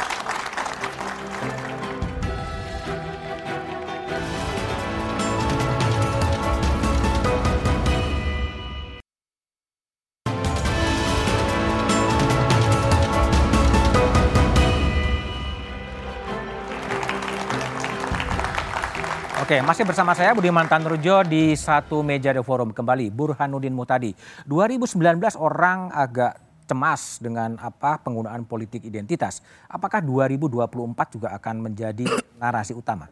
Oke, 19.45 19.61
masih 19.61 19.85
bersama 19.85 20.17
saya 20.17 20.33
Budiman 20.33 20.65
Tanrujo 20.65 21.21
di 21.21 21.53
satu 21.53 22.01
meja 22.01 22.33
The 22.33 22.41
Forum 22.41 22.73
kembali 22.73 23.13
Burhanuddin 23.13 23.77
Mutadi. 23.77 24.09
2019 24.49 24.97
orang 25.37 25.93
agak 25.93 26.41
cemas 26.65 27.21
dengan 27.21 27.53
apa 27.61 28.01
penggunaan 28.01 28.41
politik 28.49 28.81
identitas. 28.81 29.45
Apakah 29.69 30.01
2024 30.01 31.13
juga 31.13 31.29
akan 31.37 31.61
menjadi 31.61 32.09
narasi 32.41 32.73
utama? 32.73 33.05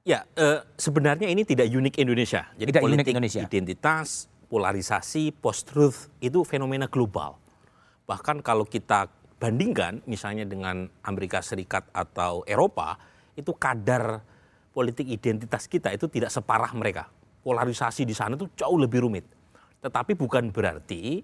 Ya, 0.00 0.24
eh, 0.32 0.64
sebenarnya 0.80 1.28
ini 1.28 1.44
tidak 1.44 1.68
unik 1.76 2.00
Indonesia. 2.00 2.48
Jadi 2.56 2.72
Tidak 2.72 2.80
politik 2.80 3.12
Indonesia. 3.12 3.44
identitas, 3.44 4.32
polarisasi, 4.48 5.36
post-truth 5.44 6.08
itu 6.24 6.40
fenomena 6.40 6.88
global. 6.88 7.36
Bahkan 8.08 8.40
kalau 8.40 8.64
kita 8.64 9.12
bandingkan 9.36 10.00
misalnya 10.08 10.48
dengan 10.48 10.88
Amerika 11.04 11.44
Serikat 11.44 11.84
atau 11.92 12.48
Eropa, 12.48 12.96
itu 13.36 13.52
kadar 13.52 14.24
politik 14.78 15.10
identitas 15.10 15.66
kita 15.66 15.90
itu 15.90 16.06
tidak 16.06 16.30
separah 16.30 16.70
mereka. 16.70 17.10
Polarisasi 17.42 18.06
di 18.06 18.14
sana 18.14 18.38
itu 18.38 18.46
jauh 18.54 18.78
lebih 18.78 19.02
rumit. 19.02 19.26
Tetapi 19.82 20.14
bukan 20.14 20.54
berarti 20.54 21.18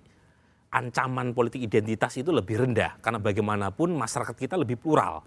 ancaman 0.74 1.30
politik 1.30 1.62
identitas 1.62 2.18
itu 2.18 2.34
lebih 2.34 2.66
rendah 2.66 2.98
karena 2.98 3.22
bagaimanapun 3.22 3.94
masyarakat 3.94 4.34
kita 4.34 4.58
lebih 4.58 4.74
plural. 4.74 5.22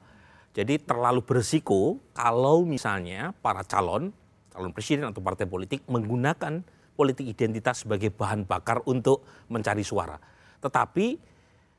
Jadi 0.51 0.75
terlalu 0.83 1.23
berisiko 1.23 2.03
kalau 2.11 2.67
misalnya 2.67 3.31
para 3.39 3.63
calon, 3.63 4.11
calon 4.51 4.75
presiden 4.75 5.07
atau 5.07 5.23
partai 5.23 5.47
politik 5.47 5.87
menggunakan 5.87 6.67
politik 6.99 7.31
identitas 7.31 7.87
sebagai 7.87 8.11
bahan 8.11 8.43
bakar 8.43 8.83
untuk 8.91 9.23
mencari 9.47 9.87
suara. 9.87 10.19
Tetapi 10.59 11.15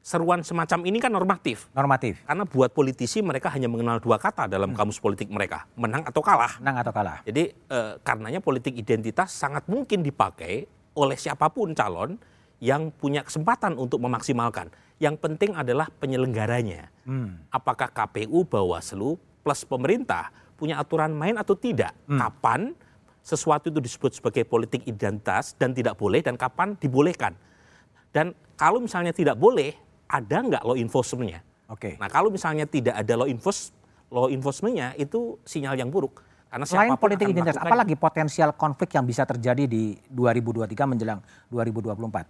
seruan 0.09 0.41
semacam 0.41 0.89
ini 0.89 0.97
kan 1.05 1.13
normatif. 1.13 1.69
Normatif, 1.77 2.25
Karena 2.25 2.49
buat 2.49 2.73
politisi 2.73 3.21
mereka 3.21 3.53
hanya 3.53 3.69
mengenal 3.69 4.01
dua 4.01 4.17
kata 4.17 4.49
dalam 4.49 4.73
kamus 4.73 4.97
politik 4.97 5.29
mereka, 5.29 5.69
menang 5.77 6.09
atau 6.09 6.25
kalah. 6.25 6.57
menang 6.65 6.81
atau 6.81 6.93
kalah? 6.97 7.21
Jadi 7.29 7.53
eh, 7.53 7.93
karenanya 8.01 8.41
politik 8.41 8.73
identitas 8.73 9.37
sangat 9.37 9.69
mungkin 9.69 10.01
dipakai 10.01 10.65
oleh 10.97 11.17
siapa 11.21 11.53
pun 11.53 11.77
calon 11.77 12.17
yang 12.65 12.89
punya 12.89 13.21
kesempatan 13.21 13.77
untuk 13.77 14.01
memaksimalkan. 14.01 14.73
Yang 14.97 15.21
penting 15.21 15.53
adalah 15.53 15.93
penyelenggaranya. 16.01 16.89
Apakah 17.53 17.93
KPU, 17.93 18.49
Bawaslu, 18.49 19.15
plus 19.45 19.63
pemerintah 19.63 20.33
punya 20.59 20.81
aturan 20.81 21.15
main 21.15 21.39
atau 21.39 21.55
tidak? 21.55 21.95
Kapan 22.09 22.75
sesuatu 23.23 23.71
itu 23.71 23.79
disebut 23.79 24.19
sebagai 24.19 24.43
politik 24.49 24.83
identitas 24.89 25.55
dan 25.55 25.71
tidak 25.71 25.95
boleh 25.95 26.19
dan 26.19 26.35
kapan 26.35 26.75
dibolehkan? 26.81 27.37
Dan 28.11 28.35
kalau 28.59 28.83
misalnya 28.83 29.15
tidak 29.15 29.39
boleh, 29.39 29.79
ada 30.09 30.37
nggak 30.41 30.63
law 30.65 30.75
enforcement-nya? 30.75 31.41
Oke. 31.69 32.01
Nah 32.01 32.09
kalau 32.09 32.33
misalnya 32.33 32.65
tidak 32.65 32.97
ada 32.97 33.15
law 33.15 33.29
enforce, 33.29 33.71
law 34.09 34.33
enforcement-nya 34.33 34.97
itu 34.97 35.37
sinyal 35.45 35.77
yang 35.77 35.93
buruk. 35.93 36.25
Karena 36.49 36.65
Selain 36.65 36.97
politik 36.97 37.29
identitas, 37.29 37.61
melakukan- 37.61 37.69
apalagi 37.77 37.95
potensial 37.95 38.51
konflik 38.57 38.97
yang 38.97 39.05
bisa 39.05 39.29
terjadi 39.29 39.69
di 39.69 40.01
2023 40.09 40.89
menjelang 40.89 41.21
2024? 41.53 42.25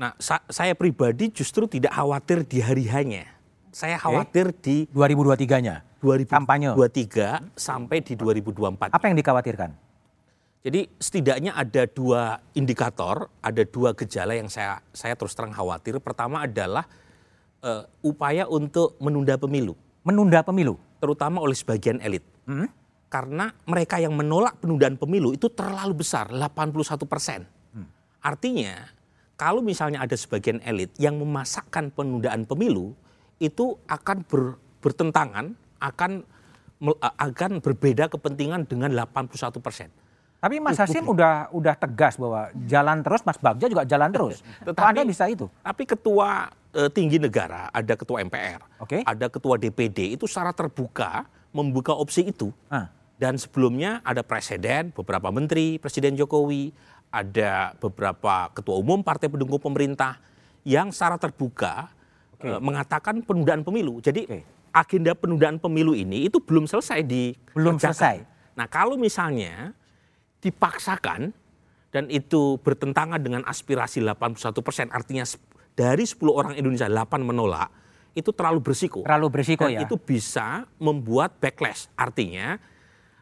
Nah, 0.00 0.16
sa- 0.16 0.40
saya 0.48 0.72
pribadi 0.72 1.28
justru 1.28 1.68
tidak 1.68 1.92
khawatir 1.92 2.40
di 2.48 2.64
hari 2.64 2.88
hanya. 2.88 3.28
Saya 3.68 4.00
khawatir 4.00 4.56
di 4.64 4.88
2023-nya, 4.88 5.84
kampanye. 6.24 6.72
2023 6.72 7.52
sampai 7.52 8.00
di 8.00 8.16
2024. 8.16 8.96
Apa 8.96 9.12
yang 9.12 9.16
dikhawatirkan? 9.20 9.70
Jadi 10.60 10.88
setidaknya 10.96 11.52
ada 11.52 11.84
dua 11.84 12.40
indikator, 12.52 13.28
ada 13.40 13.62
dua 13.64 13.92
gejala 13.92 14.36
yang 14.36 14.48
saya 14.48 14.80
saya 14.92 15.16
terus 15.16 15.32
terang 15.32 15.52
khawatir. 15.52 16.00
Pertama 16.00 16.44
adalah 16.44 16.84
eh, 17.60 17.84
upaya 18.00 18.44
untuk 18.44 18.96
menunda 18.98 19.36
pemilu, 19.36 19.76
Menunda 20.00 20.40
pemilu. 20.40 20.80
terutama 20.96 21.40
oleh 21.40 21.54
sebagian 21.54 22.00
elit. 22.00 22.24
Karena 23.08 23.50
mereka 23.64 23.96
yang 23.96 24.12
menolak 24.12 24.60
penundaan 24.60 24.94
pemilu 24.94 25.32
itu 25.32 25.48
terlalu 25.48 25.98
besar, 25.98 26.28
81 26.28 27.06
persen. 27.06 27.42
Artinya, 28.20 28.84
kalau 29.34 29.64
misalnya 29.64 30.04
ada 30.04 30.12
sebagian 30.12 30.60
elit 30.60 30.92
yang 30.96 31.16
memasakkan 31.16 31.88
penundaan 31.88 32.44
pemilu, 32.44 32.92
itu 33.36 33.80
akan 33.88 34.28
ber- 34.28 34.60
bertentangan, 34.78 35.56
akan 35.80 36.20
mel- 36.78 37.00
akan 37.00 37.58
berbeda 37.58 38.12
kepentingan 38.12 38.68
dengan 38.68 38.92
81 38.92 39.56
persen. 39.58 39.88
Tapi 40.36 40.56
Mas 40.56 40.76
Hasim 40.76 41.04
udah 41.04 41.48
udah 41.50 41.72
tegas 41.74 42.16
bahwa 42.16 42.48
jalan 42.64 43.00
terus, 43.00 43.24
Mas 43.24 43.36
Bagja 43.36 43.66
juga 43.66 43.84
jalan 43.84 44.12
terus. 44.12 44.44
Kok 44.68 44.76
Anda 44.76 45.04
bisa 45.04 45.24
itu? 45.24 45.48
Tapi 45.60 45.82
ketua 45.84 46.48
eh, 46.48 46.59
tinggi 46.94 47.18
negara, 47.18 47.66
ada 47.74 47.94
ketua 47.98 48.22
MPR, 48.22 48.60
Oke. 48.78 49.02
ada 49.02 49.26
ketua 49.26 49.58
DPD 49.58 50.14
itu 50.14 50.24
secara 50.30 50.54
terbuka 50.54 51.26
membuka 51.50 51.94
opsi 51.94 52.30
itu. 52.30 52.54
Ah. 52.70 52.90
Dan 53.20 53.36
sebelumnya 53.36 54.00
ada 54.00 54.24
presiden, 54.24 54.96
beberapa 54.96 55.28
menteri, 55.28 55.76
Presiden 55.76 56.16
Jokowi, 56.16 56.72
ada 57.10 57.76
beberapa 57.76 58.48
ketua 58.54 58.80
umum 58.80 59.02
partai 59.04 59.28
pendukung 59.28 59.60
pemerintah 59.60 60.16
yang 60.64 60.94
secara 60.94 61.18
terbuka 61.18 61.90
eh, 62.40 62.56
mengatakan 62.62 63.20
penundaan 63.20 63.66
pemilu. 63.66 63.98
Jadi 64.00 64.24
Oke. 64.24 64.40
agenda 64.72 65.12
penundaan 65.12 65.58
pemilu 65.60 65.92
ini 65.92 66.30
itu 66.30 66.40
belum 66.40 66.64
selesai 66.64 67.04
di 67.04 67.34
Belum 67.52 67.76
selesai. 67.76 68.24
Nah 68.56 68.66
kalau 68.70 68.96
misalnya 68.96 69.76
dipaksakan 70.40 71.34
dan 71.90 72.06
itu 72.08 72.56
bertentangan 72.62 73.18
dengan 73.18 73.42
aspirasi 73.44 74.00
81 74.00 74.62
persen, 74.62 74.86
artinya 74.94 75.26
dari 75.74 76.04
10 76.04 76.20
orang 76.30 76.54
Indonesia 76.54 76.86
8 76.86 77.20
menolak, 77.22 77.70
itu 78.12 78.30
terlalu 78.34 78.58
berisiko. 78.60 79.06
Terlalu 79.06 79.26
berisiko 79.30 79.64
Dan 79.70 79.74
ya. 79.78 79.80
itu 79.86 79.94
bisa 79.96 80.66
membuat 80.82 81.38
backlash. 81.38 81.86
Artinya 81.94 82.58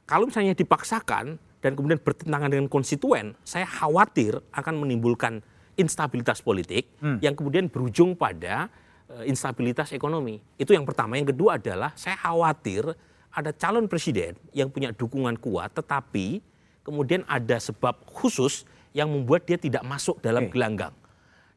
kalau 0.09 0.25
misalnya 0.26 0.57
dipaksakan 0.57 1.37
dan 1.61 1.71
kemudian 1.76 2.00
bertentangan 2.00 2.49
dengan 2.49 2.67
konstituen, 2.71 3.37
saya 3.45 3.69
khawatir 3.69 4.40
akan 4.55 4.75
menimbulkan 4.81 5.45
instabilitas 5.78 6.43
politik 6.43 6.88
Hmm. 6.99 7.21
yang 7.23 7.37
kemudian 7.38 7.69
berujung 7.71 8.17
pada 8.17 8.67
eh, 9.09 9.25
instabilitas 9.25 9.93
ekonomi. 9.97 10.37
Itu 10.57 10.76
yang 10.76 10.85
pertama. 10.85 11.17
Yang 11.17 11.33
kedua 11.33 11.57
adalah 11.57 11.97
saya 11.97 12.17
khawatir 12.19 12.85
ada 13.33 13.52
calon 13.52 13.88
presiden 13.88 14.37
yang 14.52 14.69
punya 14.69 14.90
dukungan 14.93 15.37
kuat 15.38 15.73
tetapi 15.73 16.40
kemudian 16.83 17.25
ada 17.25 17.61
sebab 17.61 18.05
khusus 18.09 18.64
yang 18.97 19.12
membuat 19.12 19.45
dia 19.45 19.61
tidak 19.61 19.85
masuk 19.85 20.19
dalam 20.21 20.49
Oke. 20.49 20.57
gelanggang. 20.57 20.93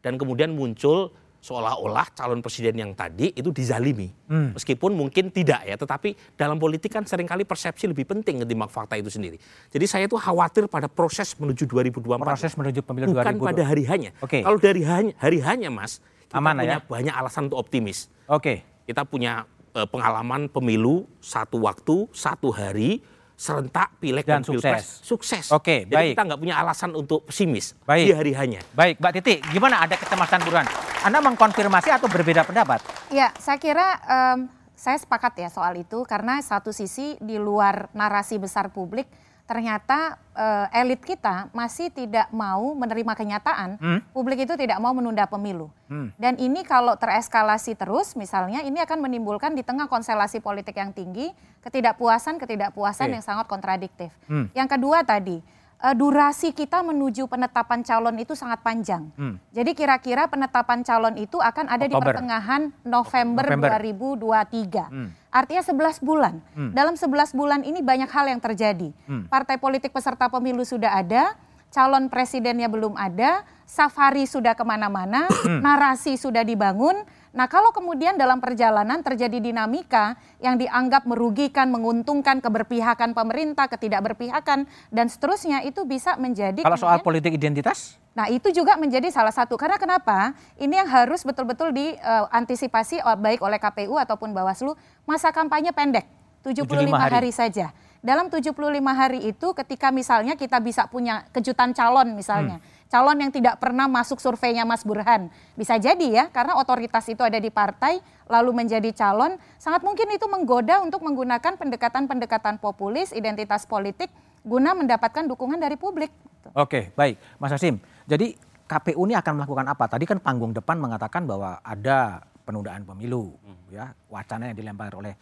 Dan 0.02 0.18
kemudian 0.18 0.54
muncul 0.54 1.14
seolah-olah 1.42 2.14
calon 2.14 2.40
presiden 2.40 2.78
yang 2.78 2.92
tadi 2.94 3.34
itu 3.34 3.50
dizalimi. 3.50 4.14
Hmm. 4.30 4.54
Meskipun 4.54 4.94
mungkin 4.94 5.34
tidak 5.34 5.66
ya, 5.66 5.74
tetapi 5.74 6.14
dalam 6.38 6.62
politik 6.62 6.94
kan 6.94 7.04
sering 7.10 7.26
kali 7.26 7.44
persepsi 7.44 7.90
lebih 7.90 8.06
penting 8.06 8.46
ketimbang 8.46 8.70
fakta 8.70 9.02
itu 9.02 9.10
sendiri. 9.10 9.42
Jadi 9.74 9.86
saya 9.90 10.06
itu 10.06 10.16
khawatir 10.22 10.70
pada 10.70 10.86
proses 10.86 11.34
menuju 11.34 11.66
2024. 11.66 12.22
Proses 12.22 12.54
menuju 12.54 12.80
pemilu 12.86 13.06
Bukan 13.18 13.42
2024. 13.42 13.50
pada 13.50 13.64
hari 13.66 13.84
hanya. 13.90 14.10
Oke. 14.22 14.46
Kalau 14.46 14.60
dari 14.62 14.86
hanya, 14.86 15.14
hari 15.18 15.42
hanya 15.42 15.74
Mas, 15.74 15.98
kita 16.30 16.38
Aman 16.38 16.62
punya 16.62 16.78
ya. 16.78 16.86
banyak 16.86 17.14
alasan 17.18 17.50
untuk 17.50 17.60
optimis. 17.66 18.06
Oke. 18.30 18.62
Kita 18.86 19.02
punya 19.02 19.50
eh, 19.74 19.88
pengalaman 19.90 20.46
pemilu 20.46 21.10
satu 21.18 21.66
waktu, 21.66 22.06
satu 22.14 22.54
hari, 22.54 23.02
serentak, 23.42 23.98
pileg 23.98 24.22
Dan 24.22 24.46
dan, 24.46 24.54
pilpres. 24.54 25.02
sukses. 25.02 25.02
Sukses. 25.02 25.46
Oke, 25.50 25.90
Jadi 25.90 25.98
baik. 25.98 26.12
kita 26.14 26.24
nggak 26.30 26.40
punya 26.40 26.56
alasan 26.62 26.94
untuk 26.94 27.26
pesimis 27.26 27.74
Baik. 27.82 28.06
di 28.06 28.14
hari 28.14 28.32
hanya. 28.38 28.62
Baik, 28.78 29.02
Mbak 29.02 29.12
Titi, 29.18 29.36
gimana 29.50 29.82
ada 29.82 29.98
kecemasan 29.98 30.46
Burhan? 30.46 30.70
Anda 31.02 31.18
mengkonfirmasi 31.26 31.90
atau 31.90 32.06
berbeda 32.06 32.46
pendapat? 32.46 32.86
Ya, 33.10 33.34
saya 33.42 33.58
kira 33.58 33.98
em, 34.06 34.46
saya 34.78 35.02
sepakat 35.02 35.34
ya 35.42 35.50
soal 35.50 35.74
itu 35.82 36.06
karena 36.06 36.38
satu 36.46 36.70
sisi 36.70 37.18
di 37.18 37.42
luar 37.42 37.90
narasi 37.98 38.38
besar 38.38 38.70
publik 38.70 39.10
ternyata 39.52 40.16
eh, 40.32 40.80
elit 40.80 41.04
kita 41.04 41.52
masih 41.52 41.92
tidak 41.92 42.32
mau 42.32 42.72
menerima 42.72 43.12
kenyataan 43.12 43.76
publik 44.16 44.48
itu 44.48 44.56
tidak 44.56 44.80
mau 44.80 44.96
menunda 44.96 45.28
pemilu. 45.28 45.68
Dan 46.16 46.40
ini 46.40 46.64
kalau 46.64 46.96
tereskalasi 46.96 47.76
terus 47.76 48.16
misalnya 48.16 48.64
ini 48.64 48.80
akan 48.80 49.04
menimbulkan 49.04 49.52
di 49.52 49.60
tengah 49.60 49.92
konstelasi 49.92 50.40
politik 50.40 50.80
yang 50.80 50.96
tinggi 50.96 51.36
ketidakpuasan-ketidakpuasan 51.68 53.12
Oke. 53.12 53.14
yang 53.20 53.24
sangat 53.28 53.52
kontradiktif. 53.52 54.16
Yang 54.56 54.80
kedua 54.80 55.04
tadi 55.04 55.44
eh, 55.82 55.96
durasi 55.98 56.54
kita 56.54 56.86
menuju 56.86 57.26
penetapan 57.26 57.82
calon 57.82 58.16
itu 58.22 58.38
sangat 58.38 58.62
panjang. 58.62 59.10
Jadi 59.52 59.72
kira-kira 59.74 60.30
penetapan 60.30 60.86
calon 60.86 61.18
itu 61.18 61.42
akan 61.42 61.66
ada 61.68 61.86
di 61.90 61.94
Oktober. 61.98 62.14
pertengahan 62.14 62.62
November, 62.86 63.46
November. 63.50 63.70
2023. 63.82 64.88
Artinya 65.32 65.64
11 65.64 66.00
bulan. 66.04 66.34
Dalam 66.76 66.96
11 66.96 67.34
bulan 67.34 67.60
ini 67.66 67.80
banyak 67.82 68.10
hal 68.12 68.26
yang 68.30 68.42
terjadi. 68.44 68.94
Partai 69.28 69.58
politik 69.58 69.90
peserta 69.92 70.28
pemilu 70.30 70.62
sudah 70.64 70.96
ada, 71.02 71.34
calon 71.72 72.12
presidennya 72.12 72.68
belum 72.68 73.00
ada, 73.00 73.48
safari 73.64 74.28
sudah 74.28 74.52
ke 74.52 74.64
mana-mana, 74.68 75.32
narasi 75.64 76.20
sudah 76.20 76.44
dibangun. 76.44 77.08
Nah 77.32 77.48
kalau 77.48 77.72
kemudian 77.72 78.20
dalam 78.20 78.44
perjalanan 78.44 79.00
terjadi 79.00 79.40
dinamika 79.40 80.20
yang 80.44 80.60
dianggap 80.60 81.08
merugikan, 81.08 81.72
menguntungkan 81.72 82.44
keberpihakan 82.44 83.16
pemerintah, 83.16 83.72
ketidakberpihakan, 83.72 84.68
dan 84.92 85.06
seterusnya 85.08 85.64
itu 85.64 85.88
bisa 85.88 86.20
menjadi 86.20 86.60
Kalau 86.60 86.80
soal 86.80 87.00
politik 87.00 87.36
identitas, 87.40 87.96
Nah 88.12 88.28
itu 88.28 88.52
juga 88.52 88.76
menjadi 88.76 89.08
salah 89.08 89.32
satu 89.32 89.56
karena 89.56 89.80
kenapa 89.80 90.36
ini 90.60 90.76
yang 90.76 90.92
harus 90.92 91.24
betul-betul 91.24 91.72
diantisipasi 91.72 93.00
baik 93.16 93.40
oleh 93.40 93.56
KPU 93.56 93.96
ataupun 93.96 94.36
Bawaslu 94.36 94.76
masa 95.08 95.32
kampanye 95.32 95.72
pendek 95.72 96.04
75, 96.44 96.92
75 96.92 96.92
hari. 96.92 97.16
hari. 97.16 97.32
saja. 97.32 97.72
Dalam 98.02 98.34
75 98.34 98.58
hari 98.98 99.30
itu 99.30 99.48
ketika 99.54 99.94
misalnya 99.94 100.34
kita 100.34 100.58
bisa 100.58 100.90
punya 100.90 101.30
kejutan 101.30 101.70
calon 101.78 102.18
misalnya. 102.18 102.58
Hmm. 102.58 102.80
Calon 102.92 103.24
yang 103.24 103.32
tidak 103.32 103.56
pernah 103.62 103.88
masuk 103.88 104.20
surveinya 104.20 104.68
Mas 104.68 104.84
Burhan. 104.84 105.32
Bisa 105.56 105.80
jadi 105.80 106.04
ya, 106.12 106.26
karena 106.28 106.60
otoritas 106.60 107.08
itu 107.08 107.24
ada 107.24 107.40
di 107.40 107.48
partai, 107.48 108.04
lalu 108.28 108.52
menjadi 108.52 108.92
calon, 108.92 109.40
sangat 109.56 109.80
mungkin 109.80 110.12
itu 110.12 110.28
menggoda 110.28 110.84
untuk 110.84 111.00
menggunakan 111.00 111.56
pendekatan-pendekatan 111.56 112.60
populis, 112.60 113.16
identitas 113.16 113.64
politik, 113.64 114.12
guna 114.44 114.76
mendapatkan 114.76 115.24
dukungan 115.24 115.64
dari 115.64 115.80
publik. 115.80 116.12
Oke, 116.52 116.92
baik. 116.92 117.16
Mas 117.40 117.56
Hasim, 117.56 117.80
jadi 118.04 118.36
KPU 118.68 119.08
ini 119.08 119.16
akan 119.16 119.40
melakukan 119.40 119.72
apa? 119.72 119.88
Tadi 119.88 120.04
kan 120.04 120.20
panggung 120.20 120.52
depan 120.52 120.76
mengatakan 120.76 121.24
bahwa 121.24 121.64
ada 121.64 122.28
penundaan 122.44 122.84
pemilu, 122.84 123.40
hmm. 123.40 123.72
ya 123.72 123.96
wacana 124.12 124.52
yang 124.52 124.58
dilempar 124.60 124.92
oleh 125.00 125.16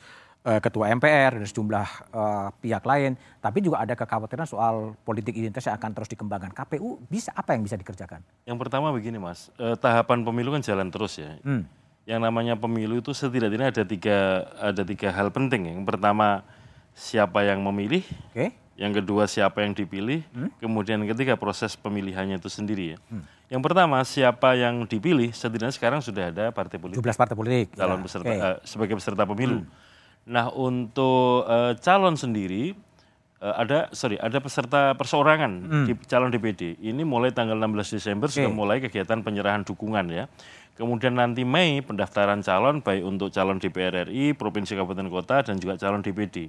uh, 0.46 0.60
ketua 0.64 0.92
MPR 0.96 1.40
dan 1.42 1.46
sejumlah 1.48 1.88
uh, 2.14 2.48
pihak 2.60 2.84
lain, 2.86 3.20
tapi 3.44 3.60
juga 3.60 3.84
ada 3.84 3.94
kekhawatiran 3.98 4.48
soal 4.48 4.96
politik 5.04 5.36
identitas 5.36 5.68
yang 5.68 5.76
akan 5.76 5.92
terus 5.96 6.10
dikembangkan. 6.12 6.52
KPU 6.56 7.02
bisa 7.12 7.34
apa 7.36 7.56
yang 7.56 7.66
bisa 7.66 7.76
dikerjakan? 7.76 8.24
Yang 8.48 8.58
pertama 8.62 8.94
begini 8.94 9.20
mas, 9.20 9.52
uh, 9.60 9.76
tahapan 9.76 10.24
pemilu 10.24 10.56
kan 10.56 10.62
jalan 10.64 10.88
terus 10.88 11.20
ya. 11.20 11.36
Hmm. 11.44 11.68
Yang 12.08 12.20
namanya 12.26 12.54
pemilu 12.58 13.04
itu 13.04 13.14
setidaknya 13.14 13.70
ada 13.70 13.84
tiga 13.86 14.50
ada 14.58 14.82
tiga 14.82 15.14
hal 15.14 15.30
penting. 15.30 15.78
Yang 15.78 15.86
pertama 15.86 16.42
siapa 16.98 17.46
yang 17.46 17.62
memilih, 17.62 18.02
okay. 18.34 18.58
yang 18.76 18.92
kedua 18.92 19.30
siapa 19.30 19.62
yang 19.62 19.78
dipilih, 19.78 20.26
hmm? 20.34 20.58
kemudian 20.58 20.98
yang 21.00 21.14
ketiga 21.14 21.38
proses 21.38 21.78
pemilihannya 21.78 22.42
itu 22.42 22.50
sendiri 22.50 22.96
ya. 22.96 23.00
Hmm. 23.14 23.24
Yang 23.50 23.62
pertama 23.66 23.98
siapa 24.06 24.58
yang 24.58 24.86
dipilih 24.90 25.34
setidaknya 25.34 25.74
sekarang 25.74 26.02
sudah 26.02 26.34
ada 26.34 26.46
partai 26.50 26.82
politik. 26.82 27.02
17 27.02 27.18
partai 27.18 27.36
politik. 27.38 27.68
Calon 27.78 27.98
ya, 27.98 28.04
peserta 28.06 28.30
okay. 28.30 28.40
uh, 28.42 28.58
sebagai 28.66 28.96
peserta 28.98 29.24
pemilu. 29.26 29.62
Hmm. 29.62 29.70
Nah 30.30 30.54
untuk 30.54 31.50
uh, 31.50 31.74
calon 31.82 32.14
sendiri 32.14 32.78
uh, 33.42 33.56
ada 33.58 33.90
sorry 33.92 34.22
ada 34.22 34.38
peserta 34.38 34.94
perseorangan 34.94 35.52
hmm. 35.66 35.86
di 35.90 35.94
calon 36.06 36.30
DPD. 36.30 36.78
Ini 36.78 37.02
mulai 37.02 37.34
tanggal 37.34 37.58
16 37.58 37.98
Desember 37.98 38.30
okay. 38.30 38.46
sudah 38.46 38.54
mulai 38.54 38.78
kegiatan 38.78 39.26
penyerahan 39.26 39.66
dukungan 39.66 40.06
ya. 40.14 40.30
Kemudian 40.80 41.20
nanti 41.20 41.44
Mei 41.44 41.84
pendaftaran 41.84 42.40
calon 42.40 42.80
baik 42.80 43.04
untuk 43.04 43.36
calon 43.36 43.60
DPR 43.60 44.08
RI, 44.08 44.32
provinsi 44.32 44.80
kabupaten 44.80 45.12
kota 45.12 45.44
dan 45.44 45.60
juga 45.60 45.76
calon 45.76 46.00
DPD. 46.00 46.48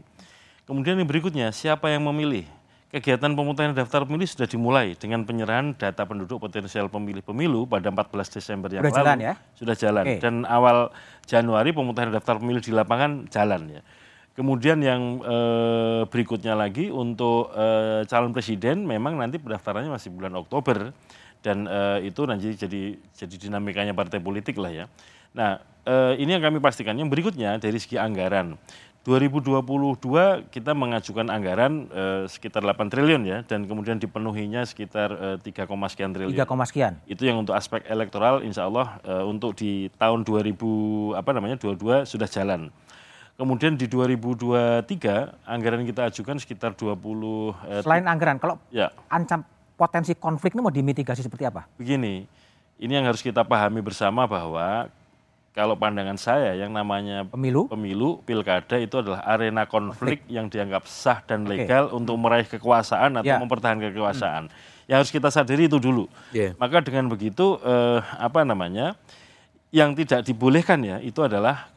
Kemudian 0.70 0.94
yang 0.94 1.08
berikutnya 1.10 1.50
siapa 1.50 1.90
yang 1.90 2.06
memilih? 2.06 2.46
Kegiatan 2.90 3.30
pemutahiran 3.38 3.72
daftar 3.72 4.02
pemilih 4.02 4.26
sudah 4.26 4.50
dimulai 4.50 4.98
dengan 4.98 5.22
penyerahan 5.22 5.78
data 5.78 6.02
penduduk 6.02 6.42
potensial 6.42 6.90
pemilih 6.90 7.22
pemilu 7.22 7.62
pada 7.62 7.94
14 7.94 8.10
Desember 8.34 8.66
yang 8.66 8.82
sudah 8.82 8.90
lalu. 8.90 9.06
Jalan 9.06 9.18
ya? 9.22 9.34
Sudah 9.54 9.74
jalan. 9.78 10.04
Okay. 10.10 10.18
Dan 10.18 10.34
awal 10.42 10.90
Januari 11.22 11.70
pemutahiran 11.70 12.10
daftar 12.10 12.42
pemilih 12.42 12.58
di 12.58 12.74
lapangan 12.74 13.30
jalan 13.30 13.78
ya. 13.78 13.82
Kemudian 14.34 14.82
yang 14.82 15.22
eh, 15.22 16.02
berikutnya 16.10 16.58
lagi 16.58 16.90
untuk 16.90 17.54
eh, 17.54 18.02
calon 18.10 18.34
presiden 18.34 18.82
memang 18.82 19.14
nanti 19.14 19.38
pendaftarannya 19.38 19.90
masih 19.94 20.10
bulan 20.10 20.34
Oktober 20.34 20.90
dan 21.46 21.70
eh, 21.70 22.10
itu 22.10 22.26
nanti 22.26 22.58
jadi 22.58 22.98
jadi 23.14 23.34
dinamikanya 23.38 23.94
partai 23.94 24.18
politik 24.18 24.58
lah 24.58 24.74
ya. 24.74 24.86
Nah, 25.30 25.62
eh, 25.86 26.18
ini 26.18 26.34
yang 26.34 26.42
kami 26.42 26.58
pastikan. 26.58 26.98
Yang 26.98 27.10
berikutnya 27.14 27.58
dari 27.62 27.78
segi 27.78 27.96
anggaran. 27.96 28.58
2022 29.00 30.52
kita 30.52 30.76
mengajukan 30.76 31.24
anggaran 31.32 31.88
eh, 31.88 32.28
sekitar 32.28 32.60
8 32.60 32.92
triliun 32.92 33.22
ya 33.24 33.38
dan 33.48 33.64
kemudian 33.64 33.96
dipenuhinya 33.96 34.60
sekitar 34.68 35.40
eh, 35.40 35.40
3, 35.40 35.64
sekian 35.88 36.12
triliun. 36.12 36.36
3, 36.36 36.44
sekian. 36.68 37.00
Itu 37.08 37.24
yang 37.24 37.40
untuk 37.40 37.56
aspek 37.56 37.80
elektoral 37.88 38.44
insya 38.44 38.68
Allah 38.68 39.00
eh, 39.00 39.24
untuk 39.24 39.56
di 39.56 39.88
tahun 39.96 40.20
2000 40.20 41.16
apa 41.16 41.30
namanya 41.32 41.56
22 41.56 42.04
sudah 42.04 42.28
jalan. 42.28 42.68
Kemudian 43.40 43.72
di 43.72 43.88
2023 43.88 44.84
anggaran 45.48 45.80
kita 45.88 46.12
ajukan 46.12 46.36
sekitar 46.36 46.76
20 46.76 46.92
eh, 46.92 47.80
Selain 47.80 48.04
anggaran 48.04 48.36
kalau 48.36 48.60
ya. 48.68 48.92
ancam 49.08 49.40
potensi 49.80 50.12
konflik 50.12 50.52
ini 50.52 50.60
mau 50.60 50.68
dimitigasi 50.68 51.24
seperti 51.24 51.48
apa? 51.48 51.64
Begini. 51.80 52.28
Ini 52.76 53.00
yang 53.00 53.08
harus 53.08 53.24
kita 53.24 53.40
pahami 53.48 53.80
bersama 53.80 54.28
bahwa 54.28 54.92
kalau 55.50 55.74
pandangan 55.74 56.14
saya 56.14 56.54
yang 56.54 56.70
namanya 56.70 57.26
pemilu, 57.26 57.66
pemilu 57.66 58.22
pilkada 58.22 58.78
itu 58.78 59.02
adalah 59.02 59.26
arena 59.26 59.66
konflik, 59.66 60.22
konflik. 60.22 60.30
yang 60.30 60.46
dianggap 60.46 60.86
sah 60.86 61.18
dan 61.26 61.42
legal 61.42 61.90
okay. 61.90 61.98
untuk 61.98 62.14
meraih 62.22 62.46
kekuasaan 62.46 63.18
atau 63.18 63.26
yeah. 63.26 63.42
mempertahankan 63.42 63.90
kekuasaan. 63.90 64.42
Hmm. 64.46 64.86
Yang 64.86 64.96
harus 65.02 65.12
kita 65.14 65.28
sadari 65.30 65.66
itu 65.66 65.78
dulu. 65.82 66.06
Yeah. 66.30 66.54
Maka 66.54 66.82
dengan 66.82 67.10
begitu 67.10 67.58
eh, 67.62 67.98
apa 68.18 68.46
namanya 68.46 68.94
yang 69.70 69.94
tidak 69.94 70.26
dibolehkan 70.26 70.82
ya 70.82 70.98
itu 70.98 71.22
adalah 71.22 71.69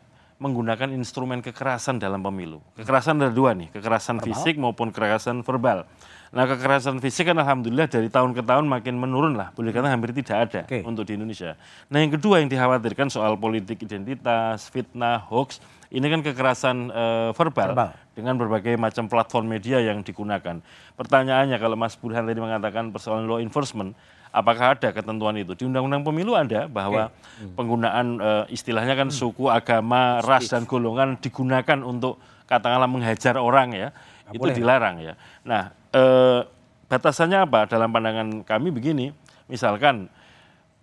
menggunakan 0.44 0.92
instrumen 0.92 1.40
kekerasan 1.40 2.04
dalam 2.04 2.20
pemilu. 2.20 2.60
Kekerasan 2.76 3.16
ada 3.24 3.32
dua 3.32 3.56
nih, 3.56 3.72
kekerasan 3.72 4.20
verbal. 4.20 4.28
fisik 4.28 4.56
maupun 4.60 4.92
kekerasan 4.92 5.40
verbal. 5.40 5.88
Nah 6.36 6.44
kekerasan 6.44 7.00
fisik 7.00 7.32
kan 7.32 7.38
alhamdulillah 7.40 7.88
dari 7.88 8.12
tahun 8.12 8.36
ke 8.36 8.44
tahun 8.44 8.68
makin 8.68 9.00
menurun 9.00 9.40
lah, 9.40 9.56
boleh 9.56 9.72
kata 9.72 9.88
hampir 9.88 10.12
tidak 10.12 10.38
ada 10.52 10.62
okay. 10.68 10.84
untuk 10.84 11.08
di 11.08 11.16
Indonesia. 11.16 11.56
Nah 11.88 12.04
yang 12.04 12.12
kedua 12.12 12.44
yang 12.44 12.52
dikhawatirkan 12.52 13.08
soal 13.08 13.40
politik 13.40 13.80
identitas, 13.88 14.68
fitnah, 14.68 15.24
hoax, 15.32 15.64
ini 15.94 16.04
kan 16.10 16.20
kekerasan 16.26 16.90
uh, 16.90 17.30
verbal, 17.38 17.72
verbal 17.72 17.90
dengan 18.18 18.34
berbagai 18.36 18.76
macam 18.82 19.06
platform 19.06 19.46
media 19.46 19.78
yang 19.80 20.02
digunakan. 20.02 20.60
Pertanyaannya 20.98 21.58
kalau 21.62 21.78
Mas 21.78 21.94
Burhan 21.94 22.26
tadi 22.26 22.42
mengatakan 22.42 22.90
persoalan 22.90 23.30
law 23.30 23.38
enforcement, 23.38 23.94
apakah 24.34 24.74
ada 24.74 24.90
ketentuan 24.90 25.38
itu? 25.38 25.54
Di 25.54 25.64
Undang-Undang 25.70 26.04
Pemilu 26.04 26.34
ada 26.34 26.66
bahwa 26.66 27.14
okay. 27.14 27.46
hmm. 27.46 27.54
penggunaan 27.54 28.08
uh, 28.18 28.44
istilahnya 28.50 28.98
kan 28.98 29.14
hmm. 29.14 29.16
suku, 29.16 29.48
agama, 29.48 30.20
ras 30.26 30.50
dan 30.50 30.66
golongan 30.66 31.22
digunakan 31.22 31.80
untuk 31.86 32.18
katakanlah 32.50 32.90
menghajar 32.90 33.38
orang 33.38 33.72
ya, 33.72 33.88
Gak 34.28 34.36
itu 34.36 34.48
boleh. 34.50 34.58
dilarang 34.58 34.96
ya. 35.00 35.14
Nah 35.48 35.72
eh, 35.94 36.42
batasannya 36.90 37.40
apa 37.46 37.70
dalam 37.70 37.90
pandangan 37.94 38.28
kami 38.44 38.74
begini, 38.74 39.14
misalkan 39.48 40.10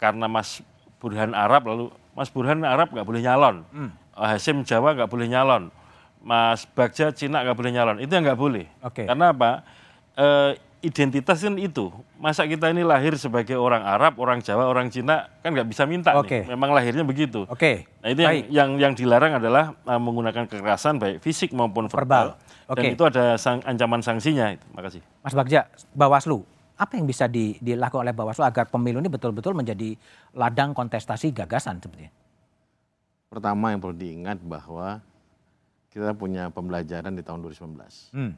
karena 0.00 0.26
Mas 0.30 0.64
Burhan 1.02 1.36
Arab 1.36 1.68
lalu 1.68 1.84
Mas 2.14 2.30
Burhan 2.32 2.62
Arab 2.64 2.90
nggak 2.90 3.06
boleh 3.06 3.22
nyalon, 3.22 3.62
hmm. 3.70 3.90
Hasim 4.16 4.62
Jawa 4.66 4.96
nggak 4.96 5.10
boleh 5.10 5.28
nyalon, 5.30 5.68
Mas 6.22 6.66
Bagja 6.66 7.12
Cina 7.14 7.44
nggak 7.44 7.56
boleh 7.56 7.72
nyalon, 7.74 7.96
itu 8.02 8.10
yang 8.10 8.24
nggak 8.26 8.40
boleh. 8.40 8.66
Okay. 8.82 9.06
Karena 9.06 9.30
apa? 9.30 9.62
E, 10.18 10.26
identitas 10.80 11.44
kan 11.44 11.56
itu. 11.60 11.92
Masa 12.16 12.44
kita 12.48 12.72
ini 12.72 12.84
lahir 12.84 13.16
sebagai 13.16 13.56
orang 13.56 13.84
Arab, 13.84 14.16
orang 14.16 14.40
Jawa, 14.40 14.68
orang 14.68 14.88
Cina 14.88 15.28
kan 15.40 15.52
nggak 15.52 15.68
bisa 15.68 15.84
minta 15.84 16.16
okay. 16.16 16.44
nih. 16.44 16.56
Memang 16.56 16.72
lahirnya 16.72 17.04
begitu. 17.04 17.44
Oke. 17.48 17.86
Okay. 17.86 18.00
Nah 18.00 18.08
itu 18.12 18.20
yang, 18.24 18.36
yang 18.48 18.70
yang 18.80 18.92
dilarang 18.96 19.36
adalah 19.40 19.76
uh, 19.84 20.00
menggunakan 20.00 20.48
kekerasan 20.48 20.96
baik 20.96 21.20
fisik 21.20 21.52
maupun 21.52 21.88
verbal. 21.92 22.36
verbal. 22.36 22.68
Okay. 22.72 22.76
Dan 22.76 22.84
itu 22.96 23.02
ada 23.04 23.24
sang, 23.36 23.60
ancaman 23.64 24.00
sanksinya. 24.00 24.56
Terima 24.56 24.82
kasih. 24.84 25.00
Mas 25.20 25.34
Bagja, 25.36 25.68
Bawaslu, 25.92 26.40
apa 26.80 26.96
yang 26.96 27.04
bisa 27.04 27.28
di, 27.28 27.60
dilakukan 27.60 28.08
oleh 28.08 28.16
Bawaslu 28.16 28.44
agar 28.46 28.72
pemilu 28.72 29.04
ini 29.04 29.12
betul-betul 29.12 29.52
menjadi 29.52 29.92
ladang 30.32 30.72
kontestasi 30.72 31.36
gagasan 31.36 31.76
sebetulnya? 31.82 32.08
Pertama 33.28 33.70
yang 33.70 33.78
perlu 33.84 33.94
diingat 33.94 34.40
bahwa 34.42 35.04
kita 35.90 36.14
punya 36.14 36.48
pembelajaran 36.48 37.12
di 37.12 37.22
tahun 37.22 37.42
2019. 37.44 38.14
Hmm. 38.14 38.32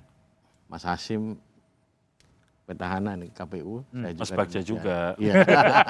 Mas 0.73 0.83
Hasim 0.89 1.37
petahana 2.63 3.19
nih 3.19 3.31
KPU. 3.35 3.83
Hmm. 3.91 4.03
Saya 4.07 4.15
Mas 4.15 4.31
Bagja 4.33 4.61
juga. 4.63 4.99
Iya. 5.19 5.43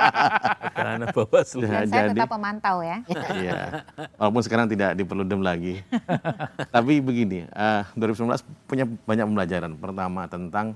petahana 0.72 1.06
Bawaslu. 1.12 1.60
Dan 1.68 1.86
saya 1.88 2.08
tetap 2.10 2.30
pemantau 2.32 2.80
ya. 2.80 2.98
Iya. 3.42 3.84
Walaupun 4.16 4.42
sekarang 4.44 4.66
tidak 4.68 4.96
diperludem 4.96 5.40
lagi. 5.44 5.84
Tapi 6.74 7.00
begini, 7.04 7.44
uh, 7.52 7.84
eh, 7.96 8.00
2019 8.00 8.68
punya 8.68 8.84
banyak 8.88 9.24
pembelajaran. 9.28 9.72
Pertama 9.76 10.22
tentang 10.28 10.66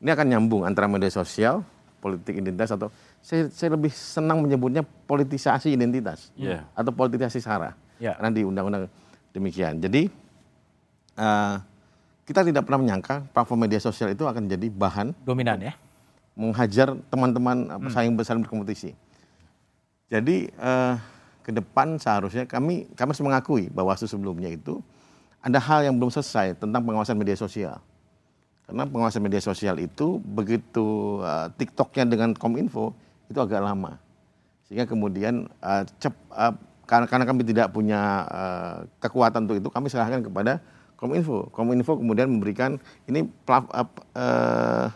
ini 0.00 0.10
akan 0.12 0.26
nyambung 0.28 0.62
antara 0.64 0.88
media 0.88 1.12
sosial, 1.12 1.60
politik 2.00 2.40
identitas 2.40 2.72
atau 2.72 2.88
saya, 3.20 3.52
saya 3.52 3.76
lebih 3.76 3.92
senang 3.92 4.40
menyebutnya 4.40 4.80
politisasi 4.84 5.76
identitas 5.76 6.32
yeah. 6.36 6.64
atau 6.72 6.88
politisasi 6.92 7.40
sara. 7.40 7.76
Yeah. 8.00 8.16
Karena 8.16 8.32
di 8.32 8.42
undang-undang 8.48 8.88
demikian. 9.36 9.76
Jadi 9.76 10.08
uh, 11.20 11.60
kita 12.30 12.46
tidak 12.46 12.62
pernah 12.62 12.86
menyangka 12.86 13.26
platform 13.34 13.66
media 13.66 13.82
sosial 13.82 14.14
itu 14.14 14.22
akan 14.22 14.46
jadi 14.46 14.70
bahan 14.70 15.10
dominan 15.26 15.58
ya 15.58 15.74
menghajar 16.38 16.94
teman-teman 17.10 17.66
hmm. 17.66 17.90
pesaing 17.90 18.14
besar 18.14 18.38
berkompetisi. 18.38 18.94
Jadi 20.06 20.46
eh, 20.46 20.94
ke 21.42 21.50
depan 21.50 21.98
seharusnya 21.98 22.46
kami 22.46 22.86
kami 22.94 23.08
harus 23.10 23.24
mengakui 23.26 23.66
bahwa 23.74 23.90
sebelumnya 23.98 24.46
itu 24.46 24.78
ada 25.42 25.58
hal 25.58 25.82
yang 25.82 25.98
belum 25.98 26.14
selesai 26.14 26.54
tentang 26.54 26.86
pengawasan 26.86 27.18
media 27.18 27.34
sosial. 27.34 27.82
Karena 28.62 28.86
pengawasan 28.86 29.26
media 29.26 29.42
sosial 29.42 29.82
itu 29.82 30.22
begitu 30.22 31.18
uh, 31.26 31.50
TikToknya 31.58 32.06
dengan 32.06 32.30
Kominfo 32.38 32.94
itu 33.26 33.42
agak 33.42 33.66
lama. 33.66 33.98
Sehingga 34.70 34.86
kemudian 34.86 35.50
uh, 35.58 35.82
cep, 35.98 36.14
uh, 36.30 36.54
karena, 36.86 37.10
karena 37.10 37.24
kami 37.26 37.42
tidak 37.42 37.74
punya 37.74 38.22
uh, 38.30 38.76
kekuatan 39.02 39.50
untuk 39.50 39.58
itu, 39.58 39.68
kami 39.74 39.90
serahkan 39.90 40.22
kepada 40.22 40.62
Kominfo. 41.00 41.48
Kominfo 41.48 41.96
kemudian 41.96 42.28
memberikan 42.28 42.76
ini 43.08 43.24
uh, 43.48 43.64
uh, 44.14 44.86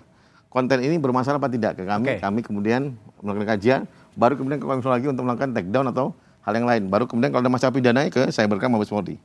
konten 0.53 0.85
ini 0.85 1.01
bermasalah 1.01 1.41
apa 1.41 1.49
tidak 1.49 1.81
ke 1.81 1.89
kami. 1.89 2.15
Okay. 2.15 2.19
Kami 2.21 2.41
kemudian 2.45 2.93
melakukan 3.25 3.57
kajian, 3.57 3.81
baru 4.13 4.37
kemudian 4.37 4.61
ke 4.61 4.69
Kominfo 4.69 4.93
lagi 4.93 5.09
untuk 5.09 5.25
melakukan 5.25 5.57
take 5.57 5.73
down 5.73 5.89
atau 5.89 6.13
hal 6.45 6.53
yang 6.53 6.69
lain. 6.69 6.93
Baru 6.93 7.09
kemudian 7.09 7.33
kalau 7.33 7.41
ada 7.41 7.51
masalah 7.51 7.73
pidana 7.73 8.05
ke 8.13 8.29
Cybercrime 8.29 8.77
Mabes 8.77 8.93
Polri. 8.93 9.17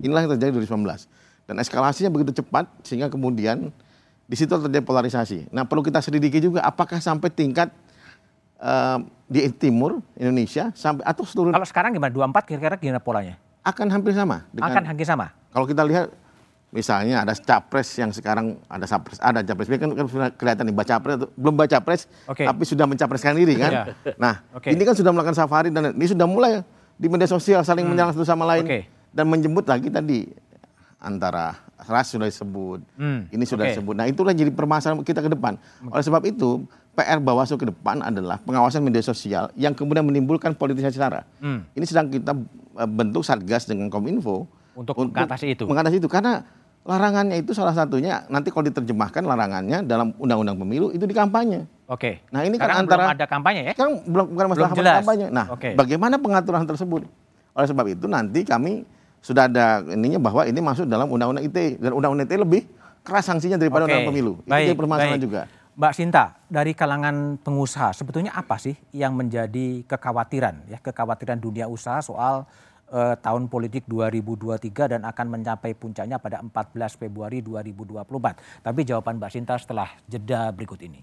Inilah 0.00 0.24
yang 0.24 0.32
terjadi 0.40 0.56
2019. 0.56 1.20
dan 1.42 1.58
eskalasinya 1.58 2.06
begitu 2.06 2.38
cepat 2.38 2.70
sehingga 2.86 3.10
kemudian 3.10 3.74
di 4.30 4.36
situ 4.38 4.54
terjadi 4.56 4.80
polarisasi. 4.86 5.50
Nah 5.50 5.66
perlu 5.66 5.82
kita 5.82 5.98
selidiki 5.98 6.38
juga 6.38 6.62
apakah 6.62 7.02
sampai 7.02 7.28
tingkat 7.34 7.68
uh, 8.62 9.02
di 9.26 9.42
timur 9.50 10.00
Indonesia 10.14 10.70
sampai 10.72 11.02
atau 11.02 11.26
seluruh. 11.26 11.50
Kalau 11.50 11.66
sekarang 11.66 11.90
gimana? 11.92 12.14
24 12.14 12.46
kira-kira 12.46 12.74
gimana 12.78 13.02
polanya? 13.02 13.34
Akan 13.66 13.90
hampir 13.90 14.14
sama. 14.14 14.46
Dengan, 14.54 14.70
akan 14.70 14.82
hampir 14.86 15.04
sama. 15.04 15.34
Kalau 15.52 15.68
kita 15.68 15.84
lihat 15.84 16.08
misalnya 16.72 17.20
ada 17.20 17.36
capres 17.36 17.92
yang 18.00 18.10
sekarang 18.16 18.56
ada 18.64 18.88
capres 18.88 19.20
ada 19.20 19.44
capres 19.44 19.68
kan, 19.68 19.92
kan 19.92 20.08
kelihatan 20.32 20.64
nih 20.64 20.72
baca 20.72 20.94
pres 21.04 21.16
belum 21.36 21.52
baca 21.52 21.76
pres 21.84 22.08
okay. 22.24 22.48
tapi 22.48 22.64
sudah 22.64 22.88
mencapreskan 22.88 23.36
diri 23.36 23.60
kan 23.60 23.92
yeah. 23.92 24.16
nah 24.16 24.40
okay. 24.56 24.72
ini 24.72 24.80
kan 24.80 24.96
sudah 24.96 25.12
melakukan 25.12 25.36
safari 25.36 25.68
dan 25.68 25.92
ini 25.92 26.08
sudah 26.08 26.24
mulai 26.24 26.64
di 26.96 27.12
media 27.12 27.28
sosial 27.28 27.60
saling 27.60 27.84
hmm. 27.84 27.92
menyerang 27.92 28.16
satu 28.16 28.24
sama 28.24 28.48
lain 28.48 28.64
okay. 28.64 28.82
dan 29.12 29.28
menjemput 29.28 29.68
lagi 29.68 29.92
tadi 29.92 30.32
antara 30.96 31.60
ras 31.76 32.08
sudah 32.08 32.24
disebut 32.24 32.80
hmm. 32.96 33.28
ini 33.36 33.44
sudah 33.44 33.68
okay. 33.68 33.76
disebut 33.76 33.92
nah 33.92 34.08
itulah 34.08 34.32
jadi 34.32 34.48
permasalahan 34.48 35.04
kita 35.04 35.20
ke 35.20 35.28
depan 35.28 35.60
oleh 35.92 36.00
sebab 36.00 36.24
itu 36.24 36.64
PR 36.96 37.20
Bawaslu 37.20 37.56
ke 37.60 37.68
depan 37.68 38.00
adalah 38.00 38.40
pengawasan 38.40 38.80
media 38.80 39.04
sosial 39.04 39.48
yang 39.56 39.72
kemudian 39.72 40.04
menimbulkan 40.04 40.52
politisasi 40.52 41.00
sara. 41.00 41.24
Hmm. 41.40 41.64
Ini 41.72 41.88
sedang 41.88 42.12
kita 42.12 42.36
eh, 42.76 42.84
bentuk 42.84 43.24
satgas 43.24 43.64
dengan 43.64 43.88
Kominfo 43.88 44.44
untuk, 44.76 44.94
untuk 44.96 45.14
mengatasi 45.14 45.46
itu. 45.56 45.64
Mengatasi 45.68 45.96
itu 46.00 46.08
karena 46.08 46.46
larangannya 46.82 47.38
itu 47.38 47.54
salah 47.54 47.70
satunya 47.70 48.26
nanti 48.26 48.50
kalau 48.50 48.66
diterjemahkan 48.66 49.22
larangannya 49.22 49.86
dalam 49.86 50.10
undang-undang 50.18 50.58
pemilu 50.58 50.90
itu 50.90 51.06
di 51.06 51.14
kampanye. 51.14 51.62
Oke. 51.86 52.24
Nah 52.34 52.42
ini 52.42 52.58
kan 52.58 52.82
antara 52.82 53.06
belum 53.06 53.14
ada 53.14 53.26
kampanye 53.30 53.62
ya? 53.70 53.74
Kan 53.78 54.02
belum 54.02 54.26
bukan 54.34 54.46
masalah 54.50 54.70
belum 54.74 54.80
jelas. 54.82 54.96
kampanye. 55.04 55.26
Nah, 55.30 55.46
Oke. 55.54 55.70
bagaimana 55.78 56.18
pengaturan 56.18 56.66
tersebut? 56.66 57.06
Oleh 57.54 57.68
sebab 57.68 57.86
itu 57.86 58.06
nanti 58.10 58.42
kami 58.42 58.82
sudah 59.22 59.46
ada 59.46 59.86
ininya 59.94 60.18
bahwa 60.18 60.42
ini 60.42 60.58
masuk 60.58 60.88
dalam 60.90 61.06
undang-undang 61.06 61.46
ITE 61.46 61.78
dan 61.78 61.94
undang-undang 61.94 62.26
ITE 62.26 62.42
lebih 62.42 62.62
keras 63.06 63.30
sanksinya 63.30 63.54
daripada 63.54 63.86
undang 63.86 64.10
pemilu. 64.10 64.42
Baik, 64.42 64.72
itu 64.72 64.74
permasalahan 64.74 65.18
baik. 65.18 65.22
juga. 65.22 65.40
Mbak 65.72 65.92
Sinta, 65.96 66.36
dari 66.52 66.76
kalangan 66.76 67.40
pengusaha 67.40 67.96
sebetulnya 67.96 68.34
apa 68.36 68.60
sih 68.60 68.76
yang 68.92 69.16
menjadi 69.16 69.86
kekhawatiran 69.88 70.68
ya 70.68 70.76
kekhawatiran 70.82 71.40
dunia 71.40 71.64
usaha 71.64 72.02
soal 72.04 72.44
eh, 72.92 73.16
tahun 73.18 73.48
politik 73.48 73.88
2023 73.88 74.92
dan 74.92 75.02
akan 75.08 75.26
mencapai 75.40 75.72
puncaknya 75.72 76.20
pada 76.20 76.44
14 76.44 77.00
Februari 77.00 77.40
2024. 77.40 78.62
Tapi 78.62 78.80
jawaban 78.84 79.16
Mbak 79.16 79.30
Sinta 79.32 79.56
setelah 79.56 79.88
jeda 80.04 80.52
berikut 80.52 80.78
ini. 80.84 81.00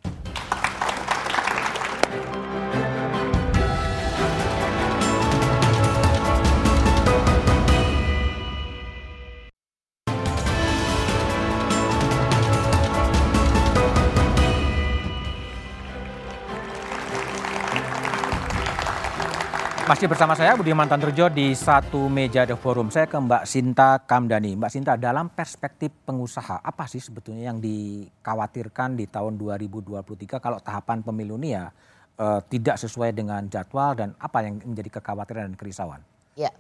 Masih 19.90 20.06
bersama 20.06 20.38
saya 20.38 20.54
Budi 20.54 20.70
Mantanturjo 20.70 21.34
di 21.34 21.58
satu 21.58 22.14
meja 22.14 22.46
The 22.46 22.54
Forum. 22.54 22.94
Saya 22.94 23.10
ke 23.10 23.18
Mbak 23.18 23.42
Sinta 23.50 23.98
Kamdani. 23.98 24.54
Mbak 24.54 24.70
Sinta, 24.70 24.94
dalam 24.94 25.34
perspektif 25.34 25.90
pengusaha, 26.06 26.62
apa 26.62 26.86
sih 26.86 27.02
sebetulnya 27.02 27.50
yang 27.50 27.58
dikhawatirkan 27.58 28.94
di 28.94 29.10
tahun 29.10 29.42
2023 29.42 30.38
kalau 30.38 30.62
tahapan 30.62 31.02
pemilu 31.02 31.42
ini 31.42 31.58
ya 31.58 31.74
eh, 32.22 32.40
tidak 32.54 32.78
sesuai 32.78 33.18
dengan 33.18 33.50
jadwal 33.50 33.98
dan 33.98 34.14
apa 34.22 34.46
yang 34.46 34.62
menjadi 34.62 35.02
kekhawatiran 35.02 35.50
dan 35.50 35.56
kerisauan? 35.58 36.06
Ya, 36.38 36.54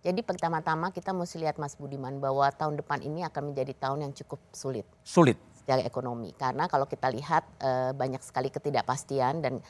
jadi 0.00 0.24
pertama-tama 0.24 0.96
kita 0.96 1.12
mesti 1.12 1.44
lihat 1.44 1.60
Mas 1.60 1.76
Budiman 1.76 2.24
bahwa 2.24 2.48
tahun 2.56 2.80
depan 2.80 3.04
ini 3.04 3.20
akan 3.28 3.52
menjadi 3.52 3.76
tahun 3.76 4.08
yang 4.08 4.12
cukup 4.16 4.40
sulit. 4.48 4.88
Sulit? 5.04 5.36
Secara 5.60 5.84
ekonomi. 5.84 6.32
Karena 6.40 6.64
kalau 6.72 6.88
kita 6.88 7.12
lihat 7.12 7.44
eh, 7.60 7.92
banyak 7.92 8.24
sekali 8.24 8.48
ketidakpastian 8.48 9.44
dan 9.44 9.60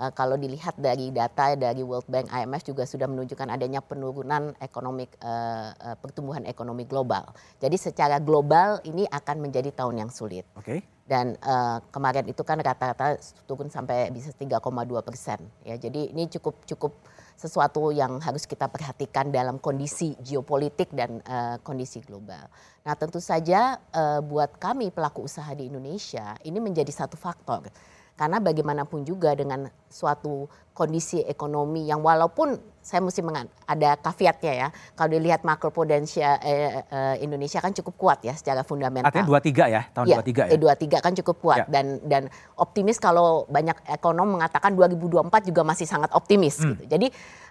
uh, 0.00 0.12
kalau 0.12 0.36
dilihat 0.36 0.76
dari 0.76 1.10
data 1.10 1.56
dari 1.56 1.80
World 1.80 2.08
Bank 2.08 2.28
IMF 2.28 2.62
juga 2.68 2.84
sudah 2.84 3.08
menunjukkan 3.08 3.48
adanya 3.48 3.80
penurunan 3.80 4.52
ekonomi 4.60 5.08
uh, 5.24 5.72
uh, 5.72 5.96
pertumbuhan 5.98 6.44
ekonomi 6.44 6.84
global. 6.84 7.24
Jadi 7.58 7.76
secara 7.80 8.20
global 8.20 8.80
ini 8.84 9.08
akan 9.08 9.36
menjadi 9.40 9.72
tahun 9.72 10.06
yang 10.06 10.10
sulit. 10.12 10.44
Oke. 10.56 10.64
Okay. 10.64 10.80
Dan 11.06 11.38
uh, 11.38 11.78
kemarin 11.94 12.26
itu 12.26 12.42
kan 12.42 12.58
rata-rata 12.58 13.14
turun 13.46 13.70
sampai 13.70 14.10
bisa 14.10 14.34
3,2 14.34 14.58
persen. 15.06 15.38
Ya, 15.62 15.78
jadi 15.78 16.10
ini 16.10 16.26
cukup 16.26 16.66
cukup 16.66 16.98
sesuatu 17.36 17.92
yang 17.92 18.18
harus 18.18 18.48
kita 18.48 18.66
perhatikan 18.66 19.28
dalam 19.28 19.60
kondisi 19.60 20.16
geopolitik 20.24 20.90
dan 20.90 21.20
uh, 21.28 21.60
kondisi 21.60 22.00
global. 22.00 22.48
Nah 22.82 22.96
tentu 22.96 23.20
saja 23.20 23.76
uh, 23.92 24.24
buat 24.24 24.56
kami 24.56 24.88
pelaku 24.88 25.28
usaha 25.28 25.52
di 25.52 25.68
Indonesia 25.68 26.34
ini 26.48 26.56
menjadi 26.58 26.88
satu 26.88 27.20
faktor 27.20 27.68
karena 28.16 28.40
bagaimanapun 28.40 29.04
juga 29.04 29.36
dengan 29.36 29.68
suatu 29.92 30.48
kondisi 30.76 31.24
ekonomi 31.24 31.88
yang 31.88 32.04
walaupun 32.04 32.56
saya 32.84 33.02
mesti 33.02 33.18
ada 33.66 33.98
kafiatnya 33.98 34.52
ya. 34.52 34.68
Kalau 34.94 35.10
dilihat 35.10 35.42
makro 35.42 35.72
eh, 35.74 35.98
eh, 36.22 37.14
Indonesia 37.18 37.58
kan 37.58 37.74
cukup 37.74 37.94
kuat 37.98 38.18
ya 38.22 38.36
secara 38.36 38.62
fundamental. 38.62 39.08
Artinya 39.10 39.26
23 39.26 39.74
ya, 39.74 39.82
tahun 39.90 40.06
ya, 40.06 40.16
23 40.22 40.54
ya. 40.54 41.00
23 41.00 41.04
kan 41.04 41.12
cukup 41.18 41.36
kuat 41.42 41.58
ya. 41.64 41.66
dan 41.66 41.98
dan 42.04 42.22
optimis 42.60 43.02
kalau 43.02 43.48
banyak 43.50 43.74
ekonom 43.90 44.38
mengatakan 44.38 44.76
2024 44.78 45.48
juga 45.50 45.62
masih 45.66 45.88
sangat 45.88 46.14
optimis 46.14 46.62
hmm. 46.62 46.68
gitu. 46.76 46.84
Jadi 46.86 47.06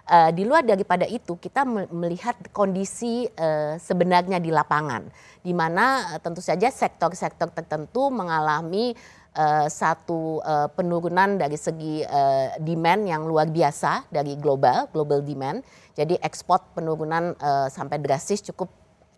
uh, 0.08 0.30
di 0.32 0.42
luar 0.46 0.62
daripada 0.64 1.04
itu 1.04 1.36
kita 1.36 1.66
melihat 1.92 2.38
kondisi 2.54 3.26
uh, 3.36 3.76
sebenarnya 3.76 4.38
di 4.40 4.48
lapangan 4.48 5.04
di 5.42 5.52
mana 5.52 6.16
uh, 6.16 6.20
tentu 6.22 6.40
saja 6.40 6.70
sektor-sektor 6.70 7.50
tertentu 7.52 8.08
mengalami 8.08 8.96
uh, 9.36 9.68
satu 9.68 10.40
uh, 10.40 10.68
penurunan 10.72 11.36
dari 11.36 11.54
segi 11.60 12.02
uh, 12.02 12.56
demand 12.58 13.06
yang 13.06 13.22
luar 13.28 13.46
biasa 13.52 14.08
dari 14.08 14.34
global, 14.40 14.88
global 14.90 15.20
demand. 15.20 15.60
Jadi 15.92 16.16
ekspor 16.20 16.60
penurunan 16.74 17.36
uh, 17.38 17.68
sampai 17.68 18.00
drastis 18.00 18.40
cukup 18.40 18.68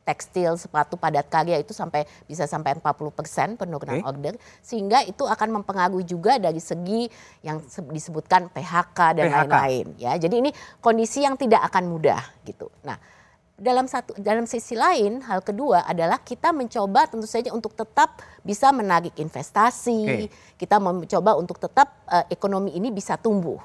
tekstil, 0.09 0.57
sepatu 0.57 0.96
padat 0.96 1.28
karya 1.28 1.61
itu 1.61 1.76
sampai 1.76 2.09
bisa 2.24 2.48
sampai 2.48 2.81
40 2.81 3.12
persen 3.12 3.48
penurunan 3.61 4.00
okay. 4.00 4.09
order, 4.09 4.35
sehingga 4.64 5.04
itu 5.04 5.28
akan 5.28 5.61
mempengaruhi 5.61 6.09
juga 6.09 6.40
dari 6.40 6.64
segi 6.64 7.12
yang 7.44 7.61
disebutkan 7.92 8.48
PHK 8.48 8.98
dan 9.20 9.28
lain-lain. 9.28 9.87
Ya, 10.00 10.16
jadi 10.16 10.40
ini 10.40 10.50
kondisi 10.81 11.28
yang 11.28 11.37
tidak 11.37 11.61
akan 11.68 11.92
mudah 11.92 12.24
gitu. 12.48 12.72
Nah, 12.88 12.96
dalam 13.58 13.90
satu 13.90 14.14
dalam 14.22 14.46
sisi 14.46 14.78
lain 14.78 15.18
hal 15.26 15.42
kedua 15.42 15.82
adalah 15.82 16.22
kita 16.22 16.54
mencoba 16.54 17.10
tentu 17.10 17.26
saja 17.26 17.50
untuk 17.50 17.74
tetap 17.74 18.22
bisa 18.46 18.70
menarik 18.70 19.18
investasi. 19.18 20.00
Okay. 20.06 20.28
kita 20.54 20.78
mencoba 20.78 21.34
untuk 21.34 21.58
tetap 21.58 22.06
uh, 22.06 22.22
ekonomi 22.30 22.78
ini 22.78 22.94
bisa 22.94 23.18
tumbuh. 23.18 23.58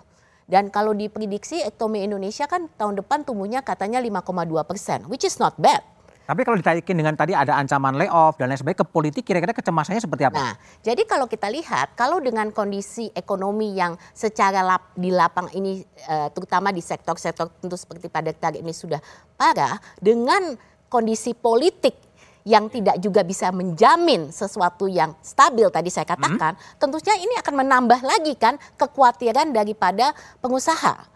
Dan 0.43 0.67
kalau 0.73 0.91
diprediksi 0.91 1.63
ekonomi 1.63 2.03
Indonesia 2.03 2.49
kan 2.49 2.67
tahun 2.75 2.99
depan 2.99 3.23
tumbuhnya 3.23 3.63
katanya 3.63 4.03
5,2 4.03 4.67
persen 4.67 4.99
which 5.07 5.23
is 5.23 5.39
not 5.39 5.55
bad 5.55 5.79
tapi 6.23 6.47
kalau 6.47 6.55
ditaikin 6.55 6.95
dengan 6.95 7.13
tadi 7.19 7.35
ada 7.35 7.59
ancaman 7.59 7.99
layoff 7.99 8.39
dan 8.39 8.47
lain 8.47 8.55
sebagainya 8.55 8.81
ke 8.81 8.87
politik 8.87 9.23
kira-kira 9.27 9.51
kecemasannya 9.51 9.99
seperti 9.99 10.23
apa? 10.23 10.39
Nah, 10.39 10.55
jadi 10.79 11.03
kalau 11.03 11.27
kita 11.27 11.51
lihat 11.51 11.99
kalau 11.99 12.23
dengan 12.23 12.47
kondisi 12.55 13.11
ekonomi 13.11 13.75
yang 13.75 13.99
secara 14.15 14.63
lap, 14.63 14.95
di 14.95 15.11
lapang 15.11 15.51
ini 15.51 15.83
uh, 16.07 16.31
terutama 16.31 16.71
di 16.71 16.79
sektor-sektor 16.79 17.51
tentu 17.59 17.75
seperti 17.75 18.07
pada 18.07 18.31
target 18.31 18.63
ini 18.63 18.71
sudah 18.71 19.03
parah 19.35 19.75
dengan 19.99 20.55
kondisi 20.87 21.35
politik 21.35 21.99
yang 22.43 22.67
tidak 22.67 22.99
juga 22.99 23.23
bisa 23.23 23.51
menjamin 23.55 24.31
sesuatu 24.31 24.87
yang 24.87 25.15
stabil 25.23 25.67
tadi 25.71 25.87
saya 25.87 26.03
katakan, 26.03 26.55
hmm. 26.59 26.75
tentunya 26.75 27.15
ini 27.19 27.39
akan 27.39 27.53
menambah 27.63 27.99
lagi 28.03 28.35
kan 28.35 28.59
kekhawatiran 28.75 29.55
daripada 29.55 30.11
pengusaha. 30.43 31.07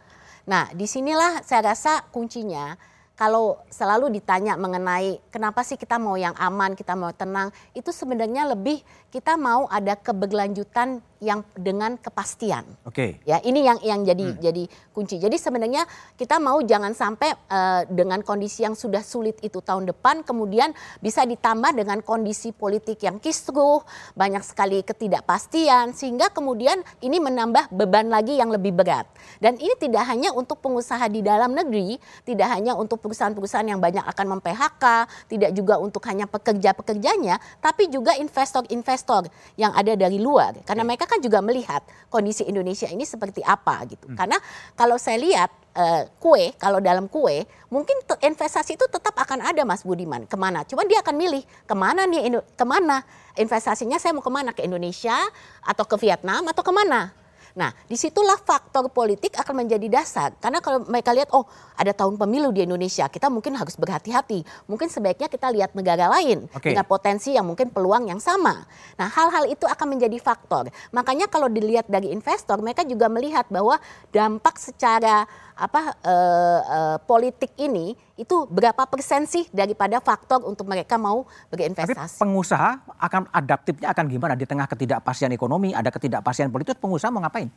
Nah, 0.47 0.71
di 0.71 0.87
sinilah 0.87 1.43
saya 1.43 1.75
rasa 1.75 2.07
kuncinya 2.15 2.79
kalau 3.17 3.57
selalu 3.73 4.13
ditanya 4.13 4.53
mengenai 4.53 5.17
kenapa 5.33 5.65
sih 5.65 5.73
kita 5.73 5.97
mau 5.97 6.13
yang 6.13 6.37
aman, 6.37 6.77
kita 6.77 6.93
mau 6.93 7.09
tenang, 7.09 7.49
itu 7.73 7.89
sebenarnya 7.89 8.45
lebih 8.53 8.85
kita 9.09 9.33
mau 9.33 9.65
ada 9.73 9.97
keberlanjutan 9.97 11.01
yang 11.17 11.41
dengan 11.57 11.97
kepastian. 11.97 12.61
Oke. 12.85 13.17
Okay. 13.17 13.25
Ya, 13.25 13.41
ini 13.41 13.65
yang 13.65 13.81
yang 13.81 14.05
jadi 14.05 14.25
hmm. 14.29 14.37
jadi 14.37 14.63
kunci. 14.93 15.17
Jadi 15.17 15.33
sebenarnya 15.41 15.89
kita 16.13 16.37
mau 16.37 16.61
jangan 16.61 16.93
sampai 16.93 17.33
uh, 17.49 17.89
dengan 17.89 18.21
kondisi 18.21 18.61
yang 18.61 18.77
sudah 18.77 19.01
sulit 19.01 19.41
itu 19.41 19.57
tahun 19.57 19.89
depan 19.89 20.21
kemudian 20.21 20.77
bisa 21.01 21.25
ditambah 21.25 21.73
dengan 21.73 22.05
kondisi 22.05 22.53
politik 22.53 23.01
yang 23.01 23.17
kisruh, 23.17 23.81
banyak 24.13 24.45
sekali 24.45 24.85
ketidakpastian 24.85 25.97
sehingga 25.97 26.29
kemudian 26.29 26.85
ini 27.01 27.17
menambah 27.17 27.73
beban 27.73 28.13
lagi 28.13 28.37
yang 28.37 28.53
lebih 28.53 28.77
berat. 28.77 29.09
Dan 29.41 29.57
ini 29.57 29.73
tidak 29.81 30.05
hanya 30.05 30.29
untuk 30.37 30.61
pengusaha 30.61 31.09
di 31.09 31.25
dalam 31.25 31.57
negeri, 31.57 31.97
tidak 32.29 32.53
hanya 32.53 32.77
untuk 32.77 33.01
perusahaan-perusahaan 33.07 33.63
yang 33.63 33.79
banyak 33.79 34.03
akan 34.03 34.25
mem-PHK, 34.35 34.83
tidak 35.31 35.51
juga 35.55 35.79
untuk 35.79 36.03
hanya 36.11 36.27
pekerja-pekerjanya, 36.27 37.39
tapi 37.63 37.87
juga 37.87 38.19
investor-investor 38.19 39.31
yang 39.55 39.71
ada 39.71 39.95
dari 39.95 40.19
luar. 40.19 40.59
Karena 40.67 40.83
mereka 40.83 41.07
kan 41.07 41.23
juga 41.23 41.39
melihat 41.39 41.79
kondisi 42.11 42.43
Indonesia 42.43 42.91
ini 42.91 43.07
seperti 43.07 43.39
apa 43.47 43.87
gitu. 43.87 44.11
Hmm. 44.11 44.19
Karena 44.19 44.37
kalau 44.75 44.99
saya 44.99 45.17
lihat 45.23 45.49
uh, 45.79 46.03
kue, 46.19 46.51
kalau 46.59 46.83
dalam 46.83 47.07
kue, 47.07 47.47
mungkin 47.71 47.95
investasi 48.03 48.75
itu 48.75 48.85
tetap 48.91 49.15
akan 49.15 49.47
ada 49.47 49.63
Mas 49.63 49.87
Budiman. 49.87 50.27
Ke 50.27 50.35
mana? 50.35 50.67
Cuma 50.67 50.83
dia 50.83 50.99
akan 50.99 51.15
milih 51.15 51.43
ke 51.63 51.75
mana 51.77 52.03
nih, 52.03 52.43
ke 52.43 52.65
mana 52.67 53.07
investasinya 53.39 53.95
saya 54.01 54.11
mau 54.11 54.25
ke 54.25 54.33
mana? 54.33 54.51
Ke 54.51 54.65
Indonesia 54.65 55.15
atau 55.63 55.85
ke 55.87 55.95
Vietnam 56.01 56.43
atau 56.49 56.65
ke 56.65 56.73
mana? 56.75 57.13
Nah, 57.57 57.73
di 57.89 57.97
situlah 57.97 58.37
faktor 58.37 58.85
politik 58.93 59.33
akan 59.33 59.65
menjadi 59.65 59.89
dasar. 59.89 60.37
Karena 60.37 60.61
kalau 60.61 60.85
mereka 60.85 61.09
lihat, 61.09 61.33
oh 61.33 61.49
ada 61.73 61.89
tahun 61.89 62.13
pemilu 62.13 62.53
di 62.53 62.69
Indonesia, 62.69 63.09
kita 63.09 63.33
mungkin 63.33 63.57
harus 63.57 63.73
berhati-hati. 63.73 64.45
Mungkin 64.69 64.93
sebaiknya 64.93 65.25
kita 65.25 65.49
lihat 65.49 65.73
negara 65.73 66.05
lain 66.05 66.45
okay. 66.53 66.77
dengan 66.77 66.85
potensi 66.85 67.33
yang 67.33 67.49
mungkin 67.49 67.73
peluang 67.73 68.13
yang 68.13 68.21
sama. 68.21 68.61
Nah, 69.01 69.09
hal-hal 69.09 69.49
itu 69.49 69.65
akan 69.65 69.97
menjadi 69.97 70.21
faktor. 70.21 70.69
Makanya 70.93 71.25
kalau 71.25 71.49
dilihat 71.49 71.89
dari 71.89 72.13
investor, 72.13 72.61
mereka 72.61 72.85
juga 72.85 73.09
melihat 73.09 73.49
bahwa 73.49 73.81
dampak 74.13 74.61
secara 74.61 75.25
apa 75.57 75.97
uh, 76.05 76.61
uh, 76.61 76.97
politik 77.01 77.57
ini 77.57 77.97
itu 78.13 78.45
berapa 78.47 78.85
persen 78.85 79.25
sih 79.25 79.49
daripada 79.49 79.97
faktor 79.97 80.45
untuk 80.45 80.69
mereka 80.69 80.95
mau 81.01 81.25
berinvestasi. 81.49 81.97
Tapi 81.97 82.21
pengusaha 82.21 82.85
akan 83.01 83.21
adaptifnya 83.33 83.89
akan 83.89 84.05
gimana 84.05 84.33
di 84.37 84.45
tengah 84.45 84.69
ketidakpastian 84.69 85.33
ekonomi, 85.33 85.73
ada 85.73 85.89
ketidakpastian 85.89 86.53
politik, 86.53 86.77
pengusaha 86.77 87.09
mau 87.09 87.25
ngapain? 87.25 87.49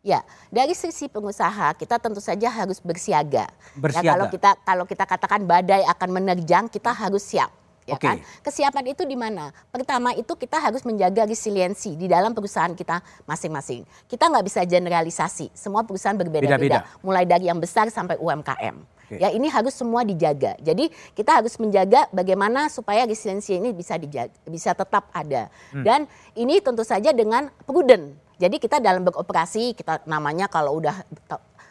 Ya, 0.00 0.24
dari 0.48 0.72
sisi 0.72 1.12
pengusaha 1.12 1.76
kita 1.76 2.00
tentu 2.00 2.24
saja 2.24 2.48
harus 2.48 2.80
bersiaga. 2.80 3.52
Bersiaga. 3.76 4.04
Ya, 4.04 4.12
kalau 4.16 4.26
kita 4.32 4.50
kalau 4.64 4.84
kita 4.88 5.04
katakan 5.04 5.44
badai 5.44 5.84
akan 5.84 6.08
menerjang, 6.08 6.72
kita 6.72 6.88
harus 6.88 7.20
siap 7.20 7.59
ya 7.86 7.96
okay. 7.96 8.20
kan? 8.20 8.44
Kesiapan 8.44 8.84
itu 8.92 9.02
di 9.04 9.16
mana? 9.16 9.54
Pertama 9.72 10.12
itu 10.16 10.32
kita 10.36 10.60
harus 10.60 10.82
menjaga 10.84 11.24
resiliensi 11.24 11.96
di 11.96 12.06
dalam 12.06 12.32
perusahaan 12.32 12.72
kita 12.72 13.00
masing-masing. 13.24 13.84
Kita 14.08 14.28
nggak 14.28 14.44
bisa 14.44 14.60
generalisasi, 14.64 15.52
semua 15.52 15.84
perusahahan 15.84 16.18
berbeda-beda, 16.20 16.84
mulai 17.04 17.24
dari 17.24 17.48
yang 17.48 17.58
besar 17.58 17.88
sampai 17.88 18.20
UMKM. 18.20 19.00
Okay. 19.10 19.18
Ya 19.18 19.34
ini 19.34 19.50
harus 19.50 19.74
semua 19.74 20.06
dijaga. 20.06 20.54
Jadi 20.62 20.86
kita 21.18 21.42
harus 21.42 21.58
menjaga 21.58 22.06
bagaimana 22.14 22.70
supaya 22.70 23.02
resiliensi 23.02 23.58
ini 23.58 23.74
bisa 23.74 23.98
dijaga, 23.98 24.30
bisa 24.46 24.70
tetap 24.70 25.10
ada. 25.10 25.50
Hmm. 25.74 25.82
Dan 25.82 26.00
ini 26.38 26.62
tentu 26.62 26.86
saja 26.86 27.10
dengan 27.10 27.50
prudent. 27.66 28.14
Jadi 28.38 28.56
kita 28.62 28.78
dalam 28.78 29.02
beroperasi 29.02 29.74
kita 29.74 30.06
namanya 30.06 30.46
kalau 30.46 30.78
udah 30.78 31.02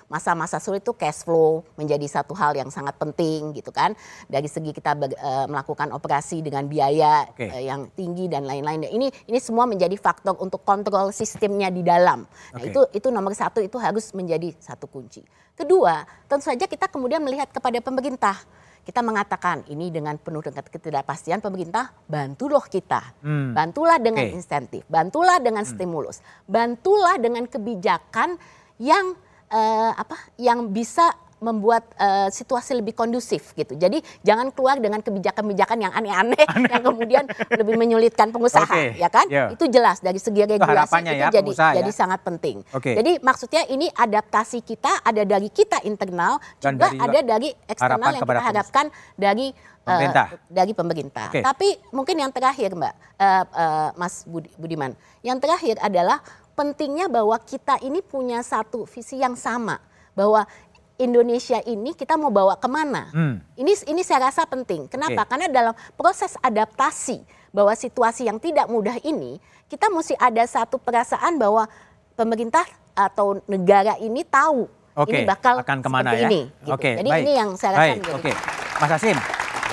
masa-masa 0.10 0.58
sulit 0.58 0.82
itu 0.82 0.91
cash 0.98 1.24
flow 1.24 1.62
menjadi 1.78 2.04
satu 2.10 2.34
hal 2.34 2.58
yang 2.58 2.67
sangat 2.74 2.98
penting 2.98 3.54
gitu 3.54 3.69
kan. 3.69 3.93
Dari 4.26 4.50
segi 4.50 4.74
kita 4.74 4.98
uh, 4.98 5.45
melakukan 5.48 5.93
operasi 5.93 6.41
dengan 6.41 6.65
biaya 6.65 7.30
okay. 7.30 7.48
uh, 7.48 7.56
eh, 7.62 7.63
yang 7.69 7.88
tinggi 7.93 8.26
dan 8.28 8.43
lain-lain. 8.50 8.89
Ini 8.89 9.08
ini 9.30 9.39
semua 9.39 9.69
menjadi 9.69 9.95
faktor 9.95 10.36
untuk 10.41 10.65
kontrol 10.65 11.13
sistemnya 11.13 11.69
di 11.69 11.86
dalam. 11.86 12.26
Nah, 12.26 12.60
okay. 12.60 12.74
itu 12.74 12.82
itu 12.91 13.08
nomor 13.13 13.32
satu 13.38 13.62
itu 13.62 13.78
harus 13.78 14.12
menjadi 14.17 14.52
satu 14.58 14.89
kunci. 14.89 15.22
Kedua, 15.54 16.04
tentu 16.26 16.50
saja 16.50 16.65
kita 16.65 16.89
kemudian 16.89 17.22
melihat 17.22 17.54
kepada 17.54 17.78
pemerintah 17.80 18.36
kita 18.89 19.06
mengatakan 19.06 19.62
ini 19.69 19.93
dengan 19.93 20.17
penuh 20.17 20.41
dengan 20.41 20.65
ketidakpastian 20.65 21.45
pemerintah 21.45 21.93
bantu 22.10 22.50
loh 22.50 22.65
kita 22.65 23.22
hmm. 23.22 23.54
bantulah 23.54 24.02
dengan 24.02 24.26
okay. 24.26 24.34
insentif 24.34 24.82
bantulah 24.89 25.38
dengan 25.38 25.62
hmm. 25.62 25.74
stimulus 25.78 26.26
bantulah 26.50 27.22
dengan 27.22 27.45
kebijakan 27.45 28.41
yang 28.82 29.13
uh, 29.51 29.91
apa 29.97 30.17
yang 30.38 30.69
bisa 30.69 31.13
membuat 31.39 31.88
uh, 31.95 32.27
situasi 32.27 32.75
lebih 32.75 32.91
kondusif 32.93 33.55
gitu. 33.55 33.73
Jadi 33.79 34.03
jangan 34.21 34.51
keluar 34.51 34.77
dengan 34.77 34.99
kebijakan-kebijakan 34.99 35.77
yang 35.79 35.93
aneh-aneh 35.95 36.45
yang 36.71 36.83
kemudian 36.83 37.23
lebih 37.55 37.75
menyulitkan 37.79 38.29
pengusaha, 38.35 38.67
okay. 38.67 38.99
ya 38.99 39.07
kan? 39.07 39.25
Yeah. 39.31 39.55
Itu 39.55 39.71
jelas 39.71 40.03
dari 40.03 40.19
segi 40.19 40.43
regulasi 40.45 40.99
itu, 40.99 41.15
itu 41.15 41.15
ya, 41.15 41.29
jadi 41.31 41.51
ya. 41.55 41.71
jadi 41.81 41.91
sangat 41.95 42.19
penting. 42.27 42.62
Okay. 42.75 42.99
Jadi 42.99 43.23
maksudnya 43.23 43.63
ini 43.71 43.88
adaptasi 43.88 44.62
kita 44.62 44.99
ada 45.01 45.23
dari 45.23 45.47
kita 45.47 45.79
internal 45.88 46.43
Dan 46.59 46.75
juga 46.75 46.91
dari 46.91 46.99
ada 46.99 47.19
dari 47.23 47.49
eksternal 47.71 48.12
yang 48.19 48.23
kita 48.27 48.43
harapkan 48.43 48.85
dari 49.15 49.47
eh, 49.55 49.88
pemerintah. 49.88 50.27
Uh, 50.27 50.39
dari 50.51 50.71
pemerintah. 50.75 51.27
Okay. 51.31 51.43
Tapi 51.43 51.69
mungkin 51.95 52.15
yang 52.19 52.31
terakhir 52.35 52.75
Mbak 52.75 52.93
uh, 53.15 53.43
uh, 53.47 53.89
Mas 53.95 54.27
Budiman, 54.59 54.91
yang 55.23 55.39
terakhir 55.39 55.79
adalah 55.79 56.19
pentingnya 56.60 57.08
bahwa 57.08 57.39
kita 57.39 57.80
ini 57.80 58.04
punya 58.04 58.43
satu 58.43 58.84
visi 58.84 59.24
yang 59.24 59.39
sama 59.39 59.80
bahwa 60.12 60.43
Indonesia 61.00 61.63
ini 61.63 61.95
kita 61.95 62.19
mau 62.19 62.28
bawa 62.28 62.60
ke 62.60 62.67
mana? 62.67 63.08
Hmm. 63.15 63.39
Ini 63.56 63.88
ini 63.88 64.04
saya 64.04 64.28
rasa 64.28 64.43
penting. 64.43 64.91
Kenapa? 64.91 65.24
Okay. 65.24 65.30
Karena 65.32 65.48
dalam 65.48 65.74
proses 65.95 66.36
adaptasi 66.43 67.24
bahwa 67.56 67.72
situasi 67.72 68.28
yang 68.28 68.36
tidak 68.43 68.67
mudah 68.67 69.00
ini, 69.08 69.39
kita 69.72 69.88
mesti 69.88 70.19
ada 70.19 70.43
satu 70.43 70.76
perasaan 70.76 71.39
bahwa 71.39 71.63
pemerintah 72.19 72.67
atau 72.91 73.39
negara 73.48 73.95
ini 74.04 74.28
tahu 74.28 74.67
okay. 74.91 75.24
ini 75.24 75.32
bakal 75.32 75.63
akan 75.63 75.80
ke 75.80 75.88
mana 75.88 76.12
ya? 76.12 76.28
ini. 76.28 76.52
Gitu. 76.52 76.67
Oke, 76.76 76.84
okay, 76.84 76.93
Jadi 77.00 77.10
baik. 77.15 77.24
ini 77.24 77.32
yang 77.39 77.50
saya 77.56 77.72
rasa. 77.80 77.95
Oke, 77.95 78.12
okay. 78.19 78.36
Mas 78.84 78.91
Hasim, 78.91 79.17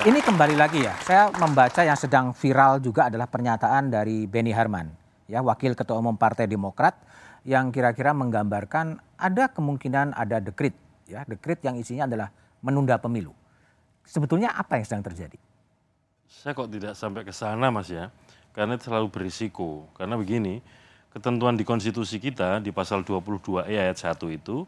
ini 0.07 0.19
kembali 0.23 0.55
lagi 0.55 0.87
ya. 0.87 0.95
Saya 1.03 1.35
membaca 1.35 1.83
yang 1.83 1.99
sedang 1.99 2.31
viral 2.31 2.79
juga 2.79 3.11
adalah 3.11 3.27
pernyataan 3.27 3.91
dari 3.91 4.31
Benny 4.31 4.55
Harman 4.55 5.06
ya 5.27 5.43
Wakil 5.43 5.75
Ketua 5.79 5.99
Umum 5.99 6.19
Partai 6.19 6.47
Demokrat 6.51 6.99
yang 7.47 7.71
kira-kira 7.71 8.11
menggambarkan 8.11 8.99
ada 9.19 9.47
kemungkinan 9.51 10.15
ada 10.19 10.43
dekrit 10.43 10.75
ya 11.07 11.23
dekrit 11.23 11.63
yang 11.63 11.79
isinya 11.79 12.11
adalah 12.11 12.29
menunda 12.63 12.99
pemilu. 12.99 13.31
Sebetulnya 14.07 14.55
apa 14.55 14.79
yang 14.79 14.85
sedang 14.87 15.07
terjadi? 15.07 15.39
Saya 16.27 16.55
kok 16.55 16.71
tidak 16.71 16.95
sampai 16.99 17.23
ke 17.23 17.35
sana 17.35 17.71
Mas 17.71 17.91
ya. 17.91 18.11
Karena 18.55 18.79
itu 18.79 18.89
selalu 18.89 19.13
berisiko. 19.13 19.87
Karena 19.95 20.17
begini, 20.17 20.63
ketentuan 21.13 21.55
di 21.55 21.63
konstitusi 21.67 22.19
kita 22.19 22.59
di 22.63 22.71
pasal 22.75 23.03
22 23.05 23.67
E 23.69 23.75
ayat 23.77 23.99
1 23.99 24.17
itu 24.33 24.67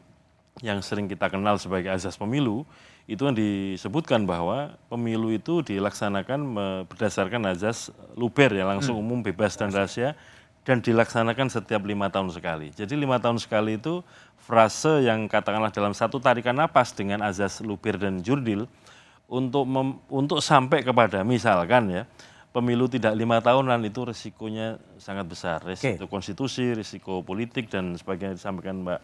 yang 0.58 0.82
sering 0.82 1.06
kita 1.06 1.30
kenal 1.30 1.54
sebagai 1.58 1.94
azas 1.94 2.18
pemilu 2.18 2.66
itu 3.08 3.24
kan 3.24 3.32
disebutkan 3.32 4.26
bahwa 4.26 4.74
pemilu 4.90 5.32
itu 5.32 5.62
dilaksanakan 5.62 6.40
berdasarkan 6.90 7.46
azas 7.46 7.94
luber 8.18 8.52
ya 8.52 8.66
langsung 8.66 8.98
hmm. 8.98 9.04
umum 9.06 9.18
bebas 9.22 9.54
dan 9.54 9.70
rahasia 9.70 10.18
dan 10.68 10.84
dilaksanakan 10.84 11.48
setiap 11.48 11.80
lima 11.88 12.12
tahun 12.12 12.28
sekali. 12.28 12.68
Jadi 12.76 12.92
lima 12.92 13.16
tahun 13.16 13.40
sekali 13.40 13.80
itu 13.80 14.04
frase 14.36 15.08
yang 15.08 15.24
katakanlah 15.24 15.72
dalam 15.72 15.96
satu 15.96 16.20
tarikan 16.20 16.52
napas 16.52 16.92
dengan 16.92 17.24
azas 17.24 17.64
lubir 17.64 17.96
dan 17.96 18.20
jurdil 18.20 18.68
untuk 19.24 19.64
mem, 19.64 19.96
untuk 20.12 20.44
sampai 20.44 20.84
kepada 20.84 21.24
misalkan 21.24 21.88
ya 21.88 22.02
pemilu 22.52 22.84
tidak 22.84 23.16
lima 23.16 23.40
tahunan 23.40 23.80
itu 23.88 24.12
risikonya 24.12 24.76
sangat 25.00 25.24
besar, 25.24 25.64
risiko 25.64 26.04
okay. 26.04 26.12
konstitusi, 26.12 26.76
risiko 26.76 27.24
politik 27.24 27.72
dan 27.72 27.96
sebagainya 27.96 28.36
disampaikan 28.36 28.84
Mbak 28.84 29.00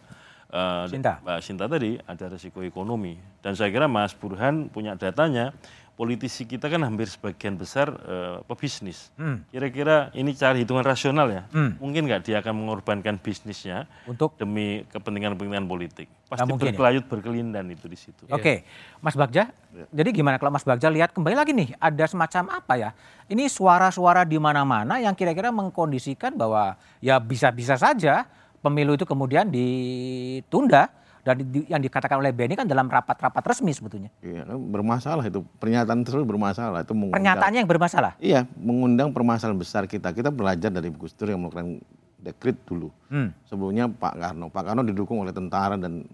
uh, 0.51 0.85
Sinta. 0.89 1.21
Mbak 1.23 1.39
Sinta 1.41 1.65
tadi 1.65 1.97
ada 2.03 2.25
risiko 2.29 2.61
ekonomi 2.61 3.17
dan 3.41 3.53
saya 3.57 3.71
kira 3.71 3.89
Mas 3.89 4.13
Burhan 4.13 4.69
punya 4.69 4.97
datanya 4.99 5.55
politisi 5.95 6.43
kita 6.43 6.67
kan 6.67 6.83
hampir 6.83 7.07
sebagian 7.07 7.55
besar 7.55 7.87
uh, 7.87 8.43
pebisnis. 8.51 9.15
Hmm. 9.15 9.47
Kira-kira 9.47 10.11
ini 10.11 10.35
cari 10.35 10.67
hitungan 10.67 10.83
rasional 10.83 11.31
ya. 11.31 11.43
Hmm. 11.55 11.79
Mungkin 11.79 12.11
nggak 12.11 12.21
dia 12.27 12.43
akan 12.43 12.51
mengorbankan 12.51 13.15
bisnisnya 13.15 13.87
untuk 14.03 14.35
demi 14.35 14.83
kepentingan-kepentingan 14.91 15.65
politik. 15.65 16.11
Pasti 16.27 16.51
ya. 16.51 16.59
berkelayut 16.59 17.03
ya? 17.07 17.09
berkelindan 17.09 17.65
itu 17.71 17.87
di 17.87 17.95
situ. 17.95 18.27
Oke, 18.27 18.43
okay. 18.43 18.57
Mas 18.99 19.15
Bagja. 19.15 19.55
Jadi 19.91 20.09
gimana 20.11 20.35
kalau 20.35 20.51
Mas 20.51 20.67
Bagja 20.67 20.91
lihat 20.91 21.15
kembali 21.15 21.35
lagi 21.35 21.55
nih 21.55 21.79
ada 21.79 22.05
semacam 22.11 22.59
apa 22.59 22.73
ya? 22.75 22.89
Ini 23.31 23.47
suara-suara 23.47 24.27
di 24.27 24.35
mana-mana 24.35 24.99
yang 24.99 25.15
kira-kira 25.15 25.49
mengkondisikan 25.55 26.35
bahwa 26.35 26.75
ya 26.99 27.23
bisa-bisa 27.23 27.79
saja 27.79 28.27
pemilu 28.65 28.97
itu 28.97 29.05
kemudian 29.05 29.53
ditunda 29.53 30.89
dan 31.25 31.41
di, 31.41 31.65
yang 31.65 31.81
dikatakan 31.81 32.21
oleh 32.21 32.29
Benny 32.29 32.53
kan 32.53 32.69
dalam 32.69 32.85
rapat-rapat 32.85 33.41
resmi 33.41 33.73
sebetulnya. 33.73 34.13
Iya, 34.21 34.45
kan 34.45 34.61
bermasalah 34.61 35.25
itu 35.25 35.41
pernyataan 35.57 36.05
tersebut 36.05 36.25
bermasalah 36.25 36.85
itu 36.85 36.93
mengundang, 36.93 37.17
Pernyataannya 37.17 37.59
yang 37.65 37.69
bermasalah. 37.69 38.13
Iya, 38.21 38.41
mengundang 38.57 39.09
permasalahan 39.09 39.57
besar 39.57 39.89
kita. 39.89 40.13
Kita 40.13 40.29
belajar 40.29 40.69
dari 40.69 40.93
Gus 40.93 41.17
Dur 41.17 41.33
yang 41.33 41.41
melakukan 41.41 41.81
dekrit 42.21 42.57
dulu. 42.69 42.93
Hmm. 43.09 43.33
Sebelumnya 43.49 43.89
Pak 43.89 44.13
Karno. 44.21 44.53
Pak 44.53 44.63
Karno 44.69 44.81
didukung 44.85 45.25
oleh 45.25 45.33
tentara 45.33 45.81
dan 45.81 46.05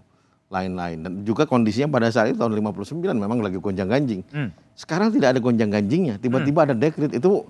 lain-lain. 0.48 1.04
Dan 1.04 1.12
juga 1.28 1.44
kondisinya 1.44 1.92
pada 1.92 2.08
saat 2.08 2.32
itu 2.32 2.40
tahun 2.40 2.56
59 2.56 3.12
memang 3.12 3.44
lagi 3.44 3.60
gonjang 3.60 3.92
ganjing. 3.92 4.24
Hmm. 4.32 4.56
Sekarang 4.80 5.12
tidak 5.12 5.36
ada 5.36 5.40
gonjang 5.44 5.72
ganjingnya. 5.72 6.24
Tiba-tiba 6.24 6.64
hmm. 6.64 6.68
ada 6.72 6.76
dekrit 6.76 7.12
itu 7.16 7.44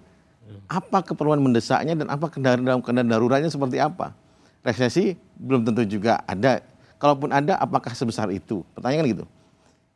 apa 0.65 1.03
keperluan 1.03 1.41
mendesaknya 1.41 1.93
dan 1.93 2.07
apa 2.09 2.25
dalam 2.41 2.81
keadaan 2.81 3.05
daruratnya 3.05 3.53
seperti 3.53 3.77
apa? 3.77 4.17
Resesi 4.61 5.17
belum 5.41 5.65
tentu 5.65 5.81
juga 5.89 6.21
ada 6.25 6.61
Kalaupun 7.01 7.33
ada, 7.33 7.57
apakah 7.57 7.97
sebesar 7.97 8.29
itu? 8.29 8.61
Pertanyaan 8.77 9.09
gitu. 9.09 9.25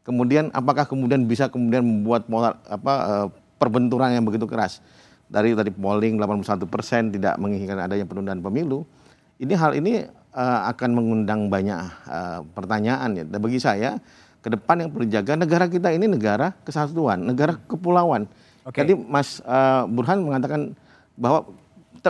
Kemudian 0.02 0.50
apakah 0.50 0.90
kemudian 0.90 1.30
bisa 1.30 1.46
kemudian 1.54 1.86
membuat 1.86 2.26
pola, 2.26 2.58
apa, 2.66 2.94
uh, 3.06 3.28
perbenturan 3.62 4.10
yang 4.10 4.26
begitu 4.26 4.50
keras? 4.50 4.82
Dari 5.30 5.54
tadi 5.54 5.70
polling 5.70 6.18
81 6.18 6.66
persen 6.66 7.14
tidak 7.14 7.38
menginginkan 7.38 7.78
adanya 7.78 8.10
penundaan 8.10 8.42
pemilu. 8.42 8.90
Ini 9.38 9.54
hal 9.54 9.78
ini 9.78 10.02
uh, 10.34 10.62
akan 10.74 10.90
mengundang 10.98 11.46
banyak 11.46 11.78
uh, 12.10 12.42
pertanyaan 12.58 13.22
ya. 13.22 13.24
Dan 13.30 13.38
bagi 13.38 13.62
saya, 13.62 14.02
ke 14.42 14.50
depan 14.50 14.82
yang 14.82 14.90
perlu 14.90 15.06
dijaga 15.06 15.38
negara 15.38 15.70
kita 15.70 15.94
ini 15.94 16.10
negara 16.10 16.58
kesatuan, 16.66 17.22
negara 17.22 17.54
kepulauan. 17.70 18.26
Okay. 18.66 18.82
Jadi 18.82 18.98
Mas 18.98 19.46
uh, 19.46 19.86
Burhan 19.86 20.26
mengatakan 20.26 20.74
bahwa 21.14 21.54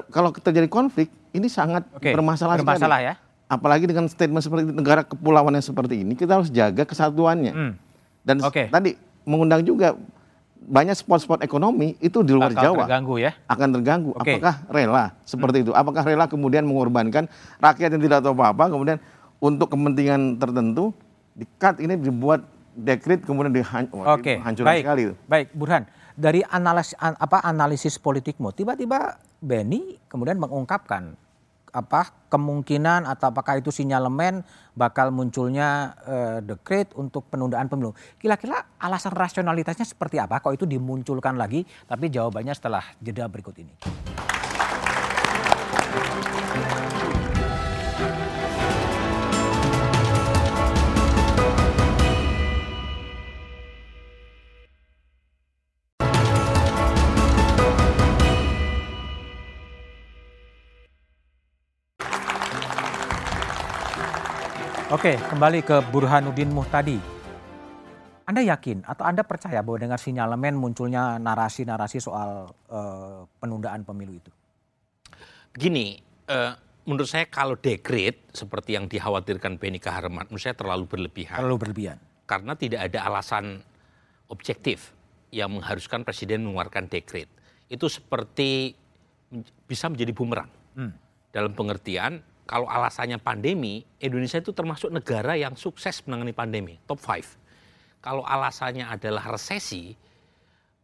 kalau 0.07 0.31
terjadi 0.31 0.71
konflik 0.71 1.11
ini 1.35 1.51
sangat 1.51 1.83
okay. 1.91 2.15
bermasalah, 2.15 2.57
bermasalah 2.63 2.99
sekali. 3.03 3.11
ya. 3.11 3.13
Apalagi 3.45 3.85
dengan 3.85 4.09
statement 4.09 4.41
seperti 4.41 4.73
negara 4.73 5.05
kepulauan 5.05 5.53
yang 5.53 5.65
seperti 5.65 6.01
ini, 6.01 6.17
kita 6.17 6.41
harus 6.41 6.49
jaga 6.49 6.87
kesatuannya. 6.87 7.53
Hmm. 7.53 7.73
Dan 8.25 8.41
okay. 8.41 8.73
tadi 8.73 8.97
mengundang 9.27 9.61
juga 9.61 9.93
banyak 10.65 10.97
spot-spot 10.97 11.45
ekonomi 11.45 11.93
itu 12.01 12.25
di 12.25 12.33
luar 12.33 12.49
Jawa 12.49 12.89
terganggu 12.89 13.21
ya. 13.21 13.37
akan 13.45 13.67
terganggu. 13.69 14.11
Okay. 14.17 14.41
Apakah 14.41 14.55
rela 14.73 15.05
seperti 15.21 15.61
hmm. 15.61 15.65
itu? 15.69 15.71
Apakah 15.77 16.01
rela 16.01 16.25
kemudian 16.25 16.65
mengorbankan 16.65 17.29
rakyat 17.61 17.93
yang 17.93 18.01
tidak 18.01 18.25
tahu 18.25 18.33
apa-apa 18.33 18.73
kemudian 18.73 18.97
untuk 19.37 19.69
kepentingan 19.69 20.41
tertentu 20.41 20.89
di-cut 21.37 21.77
ini 21.83 21.99
dibuat 22.01 22.41
dekrit 22.75 23.21
kemudian 23.23 23.53
dihancurkan 23.53 24.19
okay. 24.19 24.41
Baik. 24.41 24.83
sekali. 24.83 25.03
Baik, 25.29 25.47
Burhan. 25.53 25.83
Dari 26.15 26.41
analis 26.47 26.95
apa 26.99 27.43
analisis 27.43 27.99
politikmu, 27.99 28.55
tiba-tiba 28.55 29.19
Benny 29.43 29.99
kemudian 30.07 30.39
mengungkapkan 30.39 31.13
apa 31.75 32.31
kemungkinan 32.31 33.03
atau 33.03 33.35
apakah 33.35 33.59
itu 33.59 33.67
sinyalemen 33.67 34.47
bakal 34.71 35.11
munculnya 35.11 35.91
uh, 36.07 36.39
dekret 36.39 36.95
untuk 36.95 37.27
penundaan 37.27 37.67
pemilu. 37.67 37.91
Kira-kira 38.15 38.63
alasan 38.79 39.11
rasionalitasnya 39.11 39.83
seperti 39.83 40.23
apa? 40.23 40.39
Kok 40.39 40.55
itu 40.55 40.63
dimunculkan 40.63 41.35
lagi? 41.35 41.67
Tapi 41.67 42.07
jawabannya 42.07 42.55
setelah 42.55 42.83
jeda 43.03 43.27
berikut 43.27 43.59
ini. 43.59 43.75
Oke, 64.93 65.17
kembali 65.17 65.65
ke 65.65 65.81
Burhanuddin 65.89 66.53
Muhtadi. 66.53 67.01
Anda 68.29 68.45
yakin 68.45 68.85
atau 68.85 69.01
Anda 69.01 69.25
percaya 69.25 69.65
bahwa 69.65 69.81
dengan 69.81 69.97
sinyalemen 69.97 70.53
munculnya 70.53 71.17
narasi-narasi 71.17 71.97
soal 71.97 72.53
uh, 72.69 73.25
penundaan 73.41 73.81
pemilu 73.81 74.21
itu? 74.21 74.29
Begini, 75.57 75.97
uh, 76.29 76.53
menurut 76.85 77.09
saya 77.09 77.25
kalau 77.25 77.57
dekret 77.57 78.29
seperti 78.29 78.77
yang 78.77 78.85
dikhawatirkan 78.85 79.57
Benny 79.57 79.81
Kaharman, 79.81 80.29
menurut 80.29 80.45
saya 80.45 80.53
terlalu 80.53 80.85
berlebihan. 80.85 81.41
Terlalu 81.41 81.65
berlebihan. 81.65 81.97
Karena 82.29 82.53
tidak 82.53 82.85
ada 82.85 83.09
alasan 83.09 83.65
objektif 84.29 84.93
yang 85.33 85.49
mengharuskan 85.49 86.05
presiden 86.05 86.45
mengeluarkan 86.45 86.93
dekret. 86.93 87.25
Itu 87.73 87.89
seperti 87.89 88.77
bisa 89.65 89.89
menjadi 89.89 90.13
bumerang. 90.13 90.53
Hmm. 90.77 90.93
Dalam 91.33 91.57
pengertian 91.57 92.21
kalau 92.45 92.69
alasannya 92.69 93.17
pandemi, 93.17 93.81
Indonesia 93.97 94.37
itu 94.37 94.53
termasuk 94.53 94.93
negara 94.93 95.33
yang 95.33 95.57
sukses 95.57 96.05
menangani 96.05 96.33
pandemi, 96.33 96.73
top 96.85 97.01
5. 97.01 97.25
Kalau 98.05 98.21
alasannya 98.21 98.85
adalah 98.85 99.33
resesi, 99.33 99.97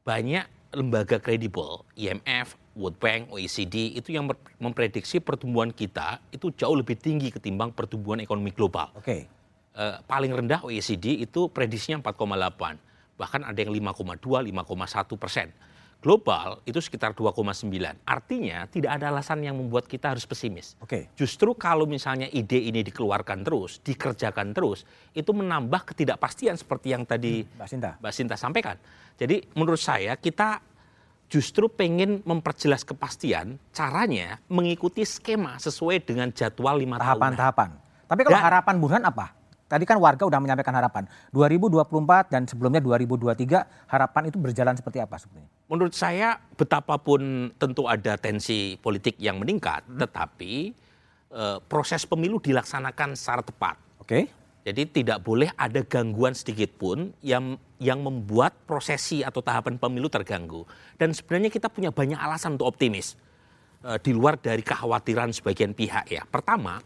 banyak 0.02 0.74
lembaga 0.74 1.22
kredibel, 1.22 1.86
IMF, 1.94 2.58
World 2.74 2.98
Bank, 2.98 3.30
OECD 3.30 3.94
itu 3.94 4.10
yang 4.16 4.26
memprediksi 4.58 5.22
pertumbuhan 5.22 5.70
kita 5.70 6.18
itu 6.34 6.50
jauh 6.58 6.74
lebih 6.74 6.98
tinggi 6.98 7.30
ketimbang 7.30 7.76
pertumbuhan 7.78 8.24
ekonomi 8.24 8.50
global. 8.50 8.90
Oke. 8.98 9.06
Okay. 9.06 9.22
Uh, 9.72 10.02
paling 10.04 10.36
rendah 10.36 10.66
OECD 10.68 11.24
itu 11.24 11.48
prediksinya 11.48 12.04
4,8, 12.04 12.76
bahkan 13.16 13.40
ada 13.46 13.56
yang 13.56 13.72
5,2, 13.72 14.52
5,1 14.52 15.16
persen 15.16 15.48
global 16.02 16.60
itu 16.66 16.82
sekitar 16.82 17.14
2,9. 17.14 17.70
Artinya 18.04 18.66
tidak 18.68 18.98
ada 18.98 19.14
alasan 19.14 19.46
yang 19.46 19.56
membuat 19.56 19.86
kita 19.86 20.18
harus 20.18 20.26
pesimis. 20.26 20.74
Oke. 20.82 20.90
Okay. 20.90 21.04
Justru 21.14 21.54
kalau 21.54 21.86
misalnya 21.86 22.26
ide 22.34 22.58
ini 22.58 22.82
dikeluarkan 22.82 23.46
terus, 23.46 23.78
dikerjakan 23.86 24.52
terus, 24.52 24.84
itu 25.14 25.30
menambah 25.30 25.94
ketidakpastian 25.94 26.58
seperti 26.58 26.98
yang 26.98 27.06
tadi 27.06 27.46
hmm, 27.46 27.56
Mbak 27.62 27.68
Sinta. 27.70 27.92
Mbak 28.02 28.14
Sinta 28.18 28.36
sampaikan. 28.36 28.76
Jadi 29.16 29.46
menurut 29.54 29.80
saya 29.80 30.18
kita 30.18 30.60
justru 31.32 31.72
pengen 31.72 32.20
memperjelas 32.28 32.84
kepastian, 32.84 33.56
caranya 33.72 34.42
mengikuti 34.52 35.06
skema 35.08 35.56
sesuai 35.62 36.04
dengan 36.04 36.34
jadwal 36.34 36.82
lima 36.82 37.00
tahapan. 37.00 37.38
Tahapan-tahapan. 37.38 37.70
Tapi 38.12 38.22
kalau 38.28 38.36
Dan, 38.36 38.44
harapan 38.44 38.76
Burhan 38.82 39.04
apa? 39.08 39.41
Tadi 39.72 39.88
kan 39.88 40.04
warga 40.04 40.28
udah 40.28 40.44
menyampaikan 40.44 40.76
harapan. 40.76 41.08
2024 41.32 42.28
dan 42.28 42.44
sebelumnya 42.44 42.84
2023 42.84 43.88
harapan 43.88 44.24
itu 44.28 44.36
berjalan 44.36 44.76
seperti 44.76 45.00
apa 45.00 45.16
sebetulnya? 45.16 45.48
Menurut 45.72 45.96
saya 45.96 46.36
betapapun 46.60 47.56
tentu 47.56 47.88
ada 47.88 48.20
tensi 48.20 48.76
politik 48.84 49.16
yang 49.16 49.40
meningkat, 49.40 49.88
hmm. 49.88 49.96
tetapi 50.04 50.76
e, 51.32 51.44
proses 51.72 52.04
pemilu 52.04 52.44
dilaksanakan 52.44 53.16
secara 53.16 53.40
tepat. 53.40 53.80
Oke. 54.04 54.08
Okay. 54.12 54.24
Jadi 54.62 55.02
tidak 55.02 55.24
boleh 55.24 55.50
ada 55.56 55.82
gangguan 55.88 56.36
sedikit 56.36 56.76
pun 56.76 57.16
yang 57.24 57.56
yang 57.82 58.04
membuat 58.04 58.54
prosesi 58.68 59.24
atau 59.24 59.40
tahapan 59.40 59.80
pemilu 59.80 60.12
terganggu. 60.12 60.68
Dan 61.00 61.16
sebenarnya 61.16 61.50
kita 61.50 61.72
punya 61.72 61.96
banyak 61.96 62.20
alasan 62.20 62.60
untuk 62.60 62.76
optimis 62.76 63.16
e, 63.88 63.96
di 64.04 64.12
luar 64.12 64.36
dari 64.36 64.68
kekhawatiran 64.68 65.32
sebagian 65.32 65.72
pihak 65.72 66.12
ya. 66.12 66.28
Pertama, 66.28 66.84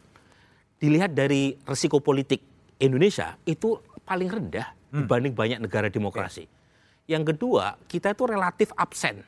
dilihat 0.78 1.18
dari 1.18 1.58
resiko 1.66 1.98
politik 1.98 2.55
Indonesia 2.80 3.40
itu 3.48 3.80
paling 4.04 4.30
rendah 4.30 4.68
hmm. 4.92 5.06
dibanding 5.06 5.34
banyak 5.34 5.60
negara 5.64 5.88
demokrasi. 5.88 6.46
Yang 7.06 7.36
kedua, 7.36 7.78
kita 7.86 8.18
itu 8.18 8.24
relatif 8.26 8.74
absen 8.74 9.22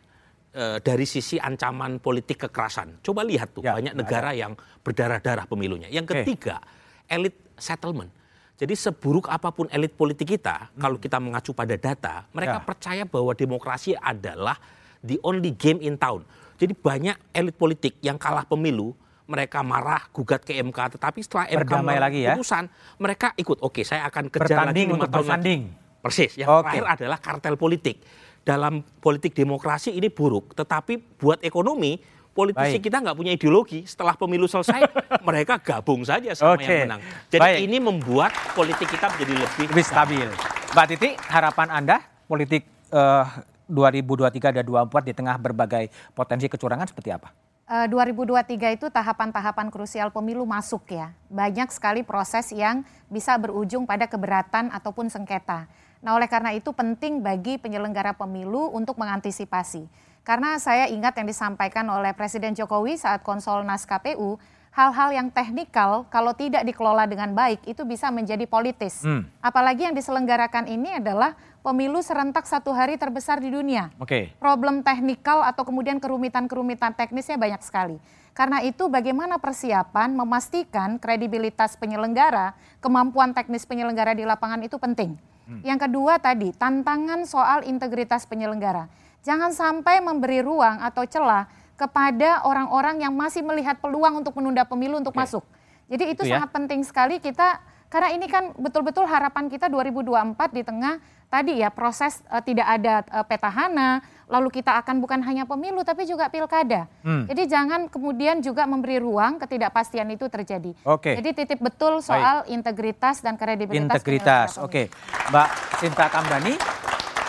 e, 0.49 0.81
dari 0.81 1.05
sisi 1.05 1.37
ancaman 1.37 2.01
politik 2.01 2.49
kekerasan. 2.49 3.01
Coba 3.05 3.21
lihat 3.21 3.53
tuh 3.53 3.63
ya, 3.63 3.77
banyak 3.77 3.93
negara 3.93 4.33
ya. 4.33 4.47
yang 4.47 4.57
berdarah-darah 4.81 5.45
pemilunya. 5.45 5.87
Yang 5.87 6.17
ketiga, 6.17 6.57
okay. 6.57 7.15
elit 7.15 7.35
settlement. 7.55 8.09
Jadi 8.57 8.73
seburuk 8.73 9.29
apa 9.29 9.53
pun 9.53 9.69
elit 9.69 9.93
politik 9.93 10.33
kita, 10.33 10.73
hmm. 10.73 10.81
kalau 10.81 10.97
kita 10.97 11.17
mengacu 11.21 11.53
pada 11.53 11.77
data, 11.77 12.25
mereka 12.33 12.57
ya. 12.57 12.65
percaya 12.65 13.03
bahwa 13.05 13.31
demokrasi 13.37 13.93
adalah 13.93 14.57
the 15.05 15.21
only 15.21 15.53
game 15.53 15.77
in 15.85 15.93
town. 15.93 16.25
Jadi 16.57 16.73
banyak 16.73 17.13
elit 17.37 17.53
politik 17.53 18.01
yang 18.01 18.17
kalah 18.17 18.49
pemilu 18.49 18.97
mereka 19.27 19.59
marah 19.61 20.07
gugat 20.09 20.41
ke 20.43 20.55
MK 20.57 20.97
tetapi 20.97 21.19
setelah 21.21 21.45
MK 21.51 21.73
lagi 21.99 22.19
ya? 22.23 22.33
putusan 22.33 22.65
mereka 22.99 23.35
ikut 23.35 23.59
oke 23.59 23.83
saya 23.83 24.07
akan 24.07 24.31
kejar 24.31 24.63
Bertanding 24.63 24.87
lagi 24.87 24.95
untuk 24.95 25.09
bersanding 25.11 25.61
persis 25.99 26.31
yang 26.39 26.47
okay. 26.49 26.79
terakhir 26.79 26.83
adalah 26.87 27.17
kartel 27.19 27.55
politik 27.59 27.99
dalam 28.47 28.79
politik 29.03 29.35
demokrasi 29.35 29.91
ini 29.93 30.07
buruk 30.07 30.55
tetapi 30.55 31.19
buat 31.19 31.43
ekonomi 31.43 31.99
politisi 32.31 32.79
Baik. 32.79 32.85
kita 32.87 32.97
nggak 33.03 33.17
punya 33.17 33.31
ideologi 33.35 33.83
setelah 33.83 34.15
pemilu 34.15 34.47
selesai 34.47 34.87
mereka 35.27 35.59
gabung 35.59 36.07
saja 36.07 36.31
sama 36.31 36.55
okay. 36.55 36.63
yang 36.63 36.79
menang 36.87 37.01
jadi 37.27 37.49
Baik. 37.51 37.59
ini 37.67 37.77
membuat 37.83 38.31
politik 38.55 38.87
kita 38.87 39.11
menjadi 39.11 39.33
lebih, 39.43 39.65
lebih 39.73 39.85
stabil 39.85 40.27
Mbak 40.71 40.85
Titi 40.93 41.09
harapan 41.27 41.67
Anda 41.73 41.97
politik 42.29 42.63
uh, 42.93 43.25
2023 43.67 44.61
dan 44.61 44.63
2024 44.63 45.09
di 45.11 45.13
tengah 45.13 45.35
berbagai 45.35 45.83
potensi 46.15 46.47
kecurangan 46.47 46.87
seperti 46.87 47.11
apa? 47.11 47.29
2023 47.67 48.47
eh, 48.47 48.79
itu 48.79 48.87
tahapan-tahapan 48.87 49.67
krusial 49.67 50.07
pemilu 50.07 50.47
masuk 50.47 50.87
ya. 50.87 51.11
Banyak 51.27 51.67
sekali 51.75 51.99
proses 51.99 52.55
yang 52.55 52.87
bisa 53.11 53.35
berujung 53.35 53.83
pada 53.83 54.07
keberatan 54.07 54.71
ataupun 54.71 55.11
sengketa. 55.11 55.67
Nah 55.99 56.15
oleh 56.15 56.31
karena 56.31 56.55
itu 56.55 56.71
penting 56.71 57.19
bagi 57.19 57.59
penyelenggara 57.59 58.15
pemilu 58.15 58.71
untuk 58.71 58.95
mengantisipasi. 58.95 59.83
Karena 60.23 60.55
saya 60.63 60.87
ingat 60.87 61.19
yang 61.19 61.27
disampaikan 61.27 61.83
oleh 61.91 62.15
Presiden 62.15 62.55
Jokowi 62.55 62.95
saat 62.95 63.19
konsolnas 63.19 63.83
KPU, 63.83 64.39
hal-hal 64.71 65.09
yang 65.11 65.27
teknikal 65.27 66.07
kalau 66.07 66.31
tidak 66.31 66.63
dikelola 66.63 67.03
dengan 67.03 67.35
baik 67.35 67.67
itu 67.67 67.83
bisa 67.83 68.07
menjadi 68.15 68.47
politis. 68.47 69.03
Hmm. 69.03 69.27
Apalagi 69.43 69.91
yang 69.91 69.95
diselenggarakan 69.95 70.71
ini 70.71 71.03
adalah 71.03 71.35
pemilu 71.67 71.99
serentak 71.99 72.47
satu 72.47 72.71
hari 72.71 72.95
terbesar 72.95 73.43
di 73.43 73.51
dunia. 73.51 73.91
Oke. 73.99 74.07
Okay. 74.07 74.23
Problem 74.39 74.79
teknikal 74.79 75.43
atau 75.43 75.67
kemudian 75.67 75.99
kerumitan-kerumitan 75.99 76.95
teknisnya 76.95 77.35
banyak 77.35 77.59
sekali. 77.59 77.99
Karena 78.31 78.63
itu 78.63 78.87
bagaimana 78.87 79.35
persiapan 79.35 80.15
memastikan 80.15 80.95
kredibilitas 80.95 81.75
penyelenggara, 81.75 82.55
kemampuan 82.79 83.35
teknis 83.35 83.67
penyelenggara 83.67 84.15
di 84.15 84.23
lapangan 84.23 84.63
itu 84.63 84.79
penting. 84.79 85.19
Hmm. 85.43 85.59
Yang 85.67 85.89
kedua 85.91 86.23
tadi, 86.23 86.55
tantangan 86.55 87.27
soal 87.27 87.67
integritas 87.67 88.23
penyelenggara. 88.23 88.87
Jangan 89.27 89.51
sampai 89.51 89.99
memberi 89.99 90.39
ruang 90.39 90.79
atau 90.79 91.03
celah 91.03 91.51
kepada 91.75 92.47
orang-orang 92.47 93.03
yang 93.03 93.11
masih 93.11 93.43
melihat 93.43 93.75
peluang 93.83 94.23
untuk 94.23 94.31
menunda 94.39 94.63
pemilu 94.63 95.03
untuk 95.03 95.11
okay. 95.11 95.27
masuk. 95.27 95.43
Jadi 95.91 96.15
itu, 96.15 96.23
itu 96.23 96.31
ya? 96.31 96.39
sangat 96.39 96.49
penting 96.55 96.81
sekali 96.87 97.19
kita 97.19 97.59
Karena 97.87 98.11
ini 98.11 98.27
kan 98.27 98.51
betul-betul 98.59 99.07
harapan 99.07 99.47
kita 99.47 99.71
2024 99.71 100.35
di 100.51 100.59
tengah 100.59 100.99
tadi 101.27 101.59
ya 101.59 101.69
proses 101.71 102.23
uh, 102.31 102.39
tidak 102.39 102.67
ada 102.67 103.03
uh, 103.11 103.25
petahana, 103.27 103.99
lalu 104.27 104.59
kita 104.59 104.75
akan 104.83 104.99
bukan 104.99 105.19
hanya 105.23 105.47
pemilu 105.47 105.83
tapi 105.83 106.03
juga 106.07 106.27
pilkada. 106.27 106.87
Hmm. 107.03 107.27
Jadi 107.27 107.47
jangan 107.47 107.87
kemudian 107.87 108.43
juga 108.43 108.67
memberi 108.67 108.99
ruang 108.99 109.39
ketidakpastian 109.39 110.07
itu 110.11 110.27
terjadi. 110.27 110.71
Oke. 110.83 111.15
Jadi 111.19 111.29
titip 111.43 111.59
betul 111.63 111.99
soal 112.03 112.43
Baik. 112.43 112.55
integritas 112.55 113.23
dan 113.23 113.39
kredibilitas. 113.39 113.95
Integritas, 113.95 114.49
oke. 114.59 114.91
Mbak 115.31 115.49
Sinta 115.79 116.05
Kamdani, 116.11 116.55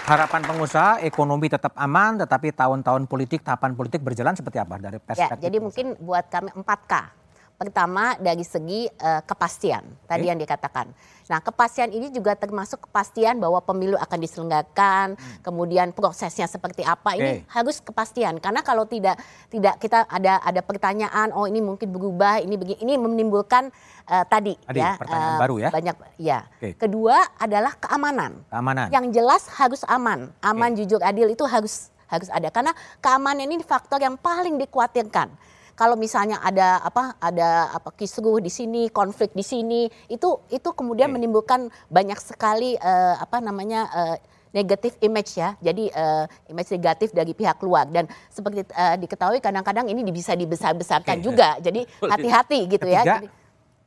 harapan 0.07 0.43
pengusaha 0.47 1.03
ekonomi 1.03 1.47
tetap 1.51 1.75
aman, 1.79 2.19
tetapi 2.23 2.55
tahun-tahun 2.55 3.07
politik, 3.07 3.43
tahapan 3.47 3.75
politik 3.79 4.03
berjalan 4.03 4.35
seperti 4.35 4.59
apa 4.59 4.75
dari 4.79 4.99
ya, 4.99 5.05
perspektif? 5.05 5.43
Ya, 5.43 5.45
jadi 5.51 5.59
pengusaha? 5.59 5.67
mungkin 5.87 5.87
buat 6.03 6.25
kami 6.31 6.51
4K. 6.55 6.95
Pertama 7.59 8.15
dari 8.23 8.47
segi 8.47 8.87
uh, 8.87 9.19
kepastian 9.27 9.83
tadi 10.07 10.23
okay. 10.23 10.31
yang 10.31 10.39
dikatakan. 10.39 10.95
Nah 11.29 11.45
kepastian 11.45 11.93
ini 11.93 12.09
juga 12.09 12.33
termasuk 12.35 12.89
kepastian 12.89 13.37
bahwa 13.37 13.61
pemilu 13.61 14.01
akan 14.01 14.19
diselenggarakan, 14.19 15.15
hmm. 15.15 15.45
kemudian 15.45 15.93
prosesnya 15.93 16.49
seperti 16.49 16.83
apa 16.83 17.15
okay. 17.15 17.21
ini 17.21 17.33
harus 17.53 17.85
kepastian 17.85 18.41
karena 18.41 18.65
kalau 18.65 18.89
tidak 18.89 19.21
tidak 19.53 19.77
kita 19.77 20.09
ada 20.09 20.41
ada 20.41 20.61
pertanyaan 20.65 21.31
oh 21.37 21.45
ini 21.45 21.61
mungkin 21.61 21.93
berubah 21.93 22.41
ini 22.41 22.57
begini 22.57 22.81
ini 22.81 22.95
menimbulkan 22.97 23.69
uh, 24.09 24.25
tadi, 24.25 24.57
tadi 24.65 24.81
ya 24.81 24.97
pertanyaan 24.97 25.37
uh, 25.37 25.41
baru 25.41 25.55
ya 25.61 25.69
banyak 25.69 25.97
ya. 26.17 26.39
Okay. 26.57 26.73
Kedua 26.81 27.17
adalah 27.37 27.77
keamanan. 27.77 28.41
Keamanan. 28.49 28.89
Yang 28.89 29.07
jelas 29.21 29.43
harus 29.53 29.85
aman, 29.85 30.33
aman 30.41 30.71
okay. 30.73 30.85
jujur 30.85 31.01
adil 31.05 31.29
itu 31.29 31.45
harus 31.45 31.93
harus 32.09 32.33
ada 32.33 32.49
karena 32.49 32.73
keamanan 33.05 33.45
ini 33.45 33.61
faktor 33.61 34.01
yang 34.01 34.17
paling 34.17 34.57
dikhawatirkan 34.57 35.29
kalau 35.79 35.95
misalnya 35.95 36.43
ada 36.43 36.83
apa 36.83 37.15
ada 37.23 37.71
apa 37.71 37.95
kisruh 37.95 38.43
di 38.43 38.51
sini, 38.51 38.91
konflik 38.91 39.31
di 39.31 39.47
sini, 39.47 39.87
itu 40.11 40.43
itu 40.51 40.69
kemudian 40.75 41.07
menimbulkan 41.15 41.71
banyak 41.87 42.19
sekali 42.19 42.75
uh, 42.83 43.15
apa 43.23 43.39
namanya 43.39 43.87
uh, 43.95 44.17
negatif 44.51 44.99
image 44.99 45.39
ya. 45.39 45.55
Jadi 45.63 45.87
uh, 45.95 46.27
image 46.51 46.75
negatif 46.75 47.15
dari 47.15 47.31
pihak 47.31 47.63
luar 47.63 47.87
dan 47.95 48.11
seperti 48.27 48.67
uh, 48.75 48.99
diketahui 48.99 49.39
kadang-kadang 49.39 49.87
ini 49.87 50.03
bisa 50.11 50.35
dibesar-besarkan 50.35 51.23
okay. 51.23 51.25
juga. 51.25 51.55
Jadi 51.63 51.87
hati-hati 52.13 52.59
gitu 52.67 52.87
ya. 52.91 53.07
Ketiga, 53.07 53.15
ya. 53.15 53.19
Jadi, 53.23 53.29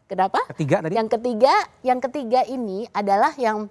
kenapa? 0.08 0.40
Ketiga 0.56 0.76
tadi. 0.80 0.94
Yang 0.96 1.08
ketiga, 1.20 1.54
yang 1.84 2.00
ketiga 2.00 2.42
ini 2.48 2.88
adalah 2.96 3.36
yang 3.36 3.68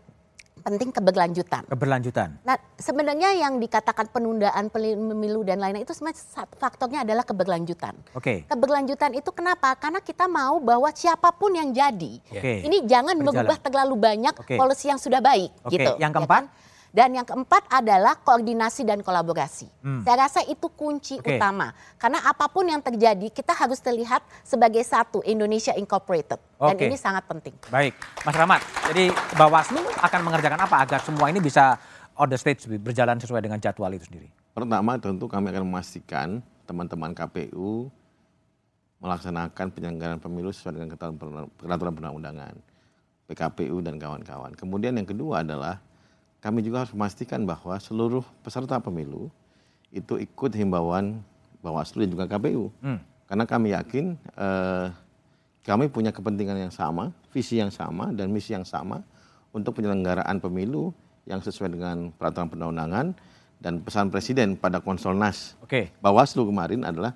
penting 0.60 0.94
keberlanjutan. 0.94 1.66
Keberlanjutan. 1.66 2.40
Nah, 2.44 2.56
sebenarnya 2.76 3.36
yang 3.36 3.58
dikatakan 3.58 4.12
penundaan 4.12 4.68
pemilu 4.70 5.44
dan 5.44 5.60
lainnya 5.60 5.82
itu 5.82 5.92
sebenarnya 5.92 6.46
faktornya 6.60 7.02
adalah 7.02 7.24
keberlanjutan. 7.24 7.96
Oke. 8.14 8.22
Okay. 8.22 8.38
Keberlanjutan 8.48 9.16
itu 9.16 9.30
kenapa? 9.34 9.74
Karena 9.76 10.00
kita 10.00 10.28
mau 10.30 10.60
bahwa 10.62 10.88
siapa 10.94 11.32
pun 11.34 11.56
yang 11.56 11.72
jadi, 11.74 12.20
okay. 12.30 12.62
ini 12.64 12.84
jangan 12.86 13.16
Berjalan. 13.18 13.44
merubah 13.44 13.58
terlalu 13.60 13.94
banyak 13.98 14.34
okay. 14.36 14.58
polisi 14.60 14.88
yang 14.88 15.00
sudah 15.00 15.18
baik. 15.18 15.50
Okay. 15.66 15.80
Gitu. 15.80 15.92
Yang 15.98 16.12
keempat? 16.20 16.44
Ya 16.44 16.50
kan? 16.50 16.68
Dan 16.90 17.14
yang 17.14 17.22
keempat 17.22 17.70
adalah 17.70 18.18
koordinasi 18.18 18.82
dan 18.82 18.98
kolaborasi. 19.06 19.70
Hmm. 19.78 20.02
Saya 20.02 20.26
rasa 20.26 20.42
itu 20.42 20.66
kunci 20.74 21.22
okay. 21.22 21.38
utama. 21.38 21.70
Karena 21.94 22.26
apa 22.26 22.50
pun 22.50 22.66
yang 22.66 22.82
terjadi, 22.82 23.30
kita 23.30 23.54
harus 23.54 23.78
terlihat 23.78 24.26
sebagai 24.42 24.82
satu 24.82 25.22
Indonesia 25.22 25.70
Incorporated. 25.78 26.42
Dan 26.58 26.76
ini 26.90 26.98
sangat 26.98 27.30
penting. 27.30 27.54
Baik, 27.70 27.94
Mas 28.26 28.34
Rahmat. 28.34 28.60
Jadi 28.90 29.14
Bawaslu 29.38 29.80
akan 30.02 30.20
mengerjakan 30.26 30.60
apa 30.66 30.76
agar 30.82 31.00
semua 31.06 31.30
ini 31.30 31.38
bisa 31.38 31.78
on 32.18 32.26
the 32.26 32.34
stage 32.34 32.66
berjalan 32.66 33.22
sesuai 33.22 33.38
dengan 33.38 33.62
jadwal 33.62 33.94
itu 33.94 34.10
sendiri? 34.10 34.28
Pertama 34.50 34.98
tentu 34.98 35.30
kami 35.30 35.54
akan 35.54 35.62
memastikan 35.62 36.42
teman-teman 36.66 37.14
KPU 37.14 37.86
melaksanakan 39.00 39.66
penyelenggaraan 39.72 40.20
pemilu 40.20 40.50
sesuai 40.50 40.76
dengan 40.76 40.98
peraturan 41.54 41.92
perundang-undangan. 41.94 42.54
PKPU 43.30 43.78
dan 43.78 43.94
kawan-kawan. 43.94 44.58
Kemudian 44.58 44.98
yang 44.98 45.06
kedua 45.06 45.46
adalah 45.46 45.78
kami 46.40 46.64
juga 46.64 46.84
harus 46.84 46.92
memastikan 46.96 47.44
bahwa 47.44 47.76
seluruh 47.76 48.24
peserta 48.40 48.80
pemilu 48.80 49.28
itu 49.92 50.16
ikut 50.16 50.56
himbauan 50.56 51.20
Bawaslu 51.60 52.08
dan 52.08 52.10
juga 52.16 52.24
KPU. 52.24 52.72
Hmm. 52.80 53.00
Karena 53.28 53.44
kami 53.44 53.76
yakin 53.76 54.16
eh, 54.16 54.86
kami 55.68 55.92
punya 55.92 56.10
kepentingan 56.10 56.56
yang 56.56 56.72
sama, 56.72 57.12
visi 57.30 57.60
yang 57.60 57.68
sama, 57.68 58.08
dan 58.16 58.32
misi 58.32 58.56
yang 58.56 58.64
sama 58.64 59.04
untuk 59.52 59.76
penyelenggaraan 59.76 60.40
pemilu 60.40 60.96
yang 61.28 61.44
sesuai 61.44 61.76
dengan 61.76 62.10
peraturan 62.16 62.48
perundang-undangan 62.48 63.12
dan 63.60 63.84
pesan 63.84 64.08
Presiden 64.08 64.56
pada 64.56 64.80
Konsolnas 64.80 65.54
okay. 65.60 65.92
Bawaslu 66.00 66.48
kemarin 66.48 66.82
adalah 66.82 67.12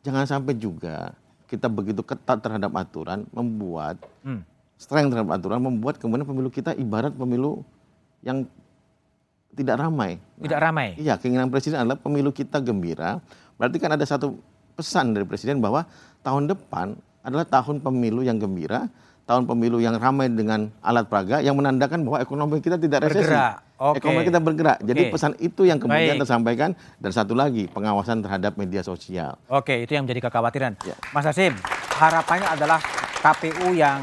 jangan 0.00 0.24
sampai 0.24 0.56
juga 0.56 1.12
kita 1.46 1.68
begitu 1.68 2.00
ketat 2.00 2.40
terhadap 2.40 2.72
aturan 2.72 3.28
membuat 3.28 4.00
hmm. 4.24 4.40
strength 4.80 5.12
terhadap 5.12 5.36
aturan 5.36 5.60
membuat 5.60 6.00
kemudian 6.00 6.24
pemilu 6.24 6.48
kita 6.48 6.72
ibarat 6.80 7.12
pemilu 7.12 7.60
yang 8.24 8.48
tidak 9.52 9.76
ramai. 9.78 10.16
Tidak 10.40 10.58
nah, 10.58 10.64
ramai. 10.68 10.88
Iya, 10.96 11.20
keinginan 11.20 11.52
presiden 11.52 11.84
adalah 11.84 12.00
pemilu 12.00 12.32
kita 12.32 12.58
gembira. 12.64 13.20
Berarti 13.60 13.76
kan 13.76 13.92
ada 13.92 14.04
satu 14.08 14.40
pesan 14.74 15.12
dari 15.12 15.28
presiden 15.28 15.60
bahwa 15.60 15.84
tahun 16.24 16.48
depan 16.48 16.96
adalah 17.22 17.46
tahun 17.46 17.84
pemilu 17.84 18.24
yang 18.24 18.40
gembira, 18.40 18.88
tahun 19.28 19.46
pemilu 19.46 19.78
yang 19.78 20.00
ramai 20.00 20.32
dengan 20.32 20.72
alat 20.82 21.06
peraga 21.06 21.38
yang 21.44 21.54
menandakan 21.54 22.02
bahwa 22.02 22.18
ekonomi 22.24 22.58
kita 22.58 22.80
tidak 22.80 23.06
resesi. 23.06 23.28
Bergerak. 23.30 23.54
Okay. 23.82 23.98
Ekonomi 23.98 24.22
kita 24.26 24.40
bergerak. 24.40 24.78
Okay. 24.80 24.88
Jadi 24.88 25.02
pesan 25.10 25.32
itu 25.38 25.62
yang 25.68 25.78
kemudian 25.78 26.16
Baik. 26.16 26.22
tersampaikan 26.26 26.70
dan 26.98 27.10
satu 27.12 27.34
lagi 27.36 27.68
pengawasan 27.70 28.24
terhadap 28.24 28.56
media 28.56 28.82
sosial. 28.82 29.38
Oke, 29.52 29.84
itu 29.84 29.92
yang 29.94 30.08
menjadi 30.08 30.26
kekhawatiran. 30.30 30.72
Ya. 30.86 30.96
Mas 31.14 31.26
Hasim, 31.26 31.54
harapannya 31.98 32.48
adalah 32.50 32.78
KPU 33.22 33.74
yang 33.74 34.02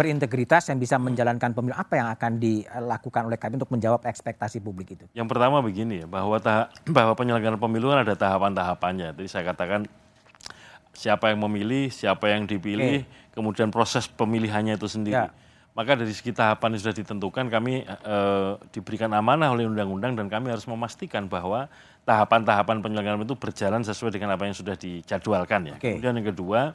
berintegritas 0.00 0.72
yang 0.72 0.80
bisa 0.80 0.96
menjalankan 0.96 1.52
pemilu 1.52 1.76
apa 1.76 2.00
yang 2.00 2.08
akan 2.08 2.40
dilakukan 2.40 3.28
oleh 3.28 3.36
kami 3.36 3.60
untuk 3.60 3.68
menjawab 3.68 4.00
ekspektasi 4.08 4.64
publik 4.64 4.96
itu? 4.96 5.04
Yang 5.12 5.28
pertama 5.28 5.60
begini 5.60 6.00
ya 6.00 6.06
bahwa 6.08 6.40
tahap, 6.40 6.72
bahwa 6.88 7.12
penyelenggaraan 7.12 7.60
pemilu 7.60 7.92
kan 7.92 8.00
ada 8.08 8.16
tahapan-tahapannya. 8.16 9.12
Jadi 9.12 9.28
saya 9.28 9.44
katakan 9.52 9.84
siapa 10.96 11.28
yang 11.28 11.44
memilih, 11.44 11.92
siapa 11.92 12.32
yang 12.32 12.48
dipilih, 12.48 13.04
okay. 13.04 13.32
kemudian 13.36 13.68
proses 13.68 14.08
pemilihannya 14.08 14.80
itu 14.80 14.88
sendiri. 14.88 15.28
Ya. 15.28 15.32
Maka 15.70 15.94
dari 15.94 16.10
segi 16.10 16.34
tahapan 16.34 16.74
yang 16.74 16.80
sudah 16.82 16.96
ditentukan 16.96 17.46
kami 17.46 17.86
e, 17.86 18.16
diberikan 18.74 19.12
amanah 19.14 19.54
oleh 19.54 19.70
undang-undang 19.70 20.18
dan 20.18 20.26
kami 20.26 20.50
harus 20.50 20.66
memastikan 20.66 21.30
bahwa 21.30 21.70
tahapan-tahapan 22.02 22.82
penyelenggaraan 22.82 23.22
itu 23.22 23.38
berjalan 23.38 23.80
sesuai 23.86 24.10
dengan 24.10 24.34
apa 24.34 24.50
yang 24.50 24.56
sudah 24.56 24.74
dijadwalkan 24.74 25.70
ya. 25.70 25.74
Okay. 25.78 25.96
Kemudian 25.96 26.18
yang 26.18 26.28
kedua 26.34 26.74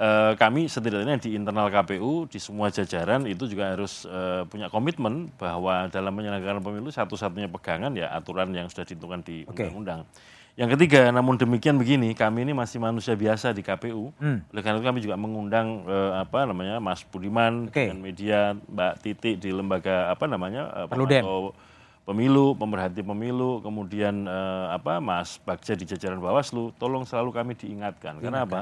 eh, 0.00 0.32
kami 0.40 0.66
setidaknya 0.66 1.20
di 1.20 1.36
internal 1.36 1.68
KPU 1.68 2.24
di 2.24 2.40
semua 2.40 2.72
jajaran 2.72 3.28
itu 3.28 3.44
juga 3.44 3.76
harus 3.76 4.08
eh, 4.08 4.48
punya 4.48 4.72
komitmen 4.72 5.28
bahwa 5.36 5.86
dalam 5.92 6.16
penyelenggaraan 6.16 6.64
pemilu 6.64 6.88
satu-satunya 6.88 7.52
pegangan 7.52 7.92
ya 7.92 8.08
aturan 8.16 8.48
yang 8.56 8.72
sudah 8.72 8.88
ditentukan 8.88 9.20
di 9.20 9.44
undang-undang. 9.44 10.08
Okay. 10.08 10.38
Yang 10.58 10.76
ketiga, 10.76 11.08
namun 11.14 11.38
demikian 11.38 11.80
begini, 11.80 12.12
kami 12.12 12.44
ini 12.44 12.52
masih 12.52 12.82
manusia 12.82 13.16
biasa 13.16 13.56
di 13.56 13.64
KPU. 13.64 14.12
Hmm. 14.18 14.44
Oleh 14.50 14.60
karena 14.60 14.76
itu 14.76 14.86
kami 14.92 15.00
juga 15.00 15.16
mengundang 15.16 15.88
eh, 15.88 16.12
apa 16.20 16.44
namanya 16.44 16.82
Mas 16.82 17.00
Budiman 17.06 17.70
okay. 17.70 17.88
dengan 17.88 17.98
media 18.02 18.38
Mbak 18.52 18.94
Titi 19.00 19.40
di 19.40 19.50
lembaga 19.54 20.12
apa 20.12 20.28
namanya 20.28 20.84
eh, 20.84 20.86
pemilu, 22.04 22.58
pemerhati 22.58 23.00
pemilu, 23.00 23.64
kemudian 23.64 24.26
eh, 24.26 24.66
apa 24.74 25.00
Mas 25.00 25.38
Bagja 25.40 25.78
di 25.78 25.86
jajaran 25.86 26.20
Bawaslu, 26.20 26.74
tolong 26.76 27.06
selalu 27.06 27.30
kami 27.32 27.52
diingatkan. 27.54 28.18
Diingatkan. 28.18 28.20
Karena 28.20 28.38
apa? 28.44 28.60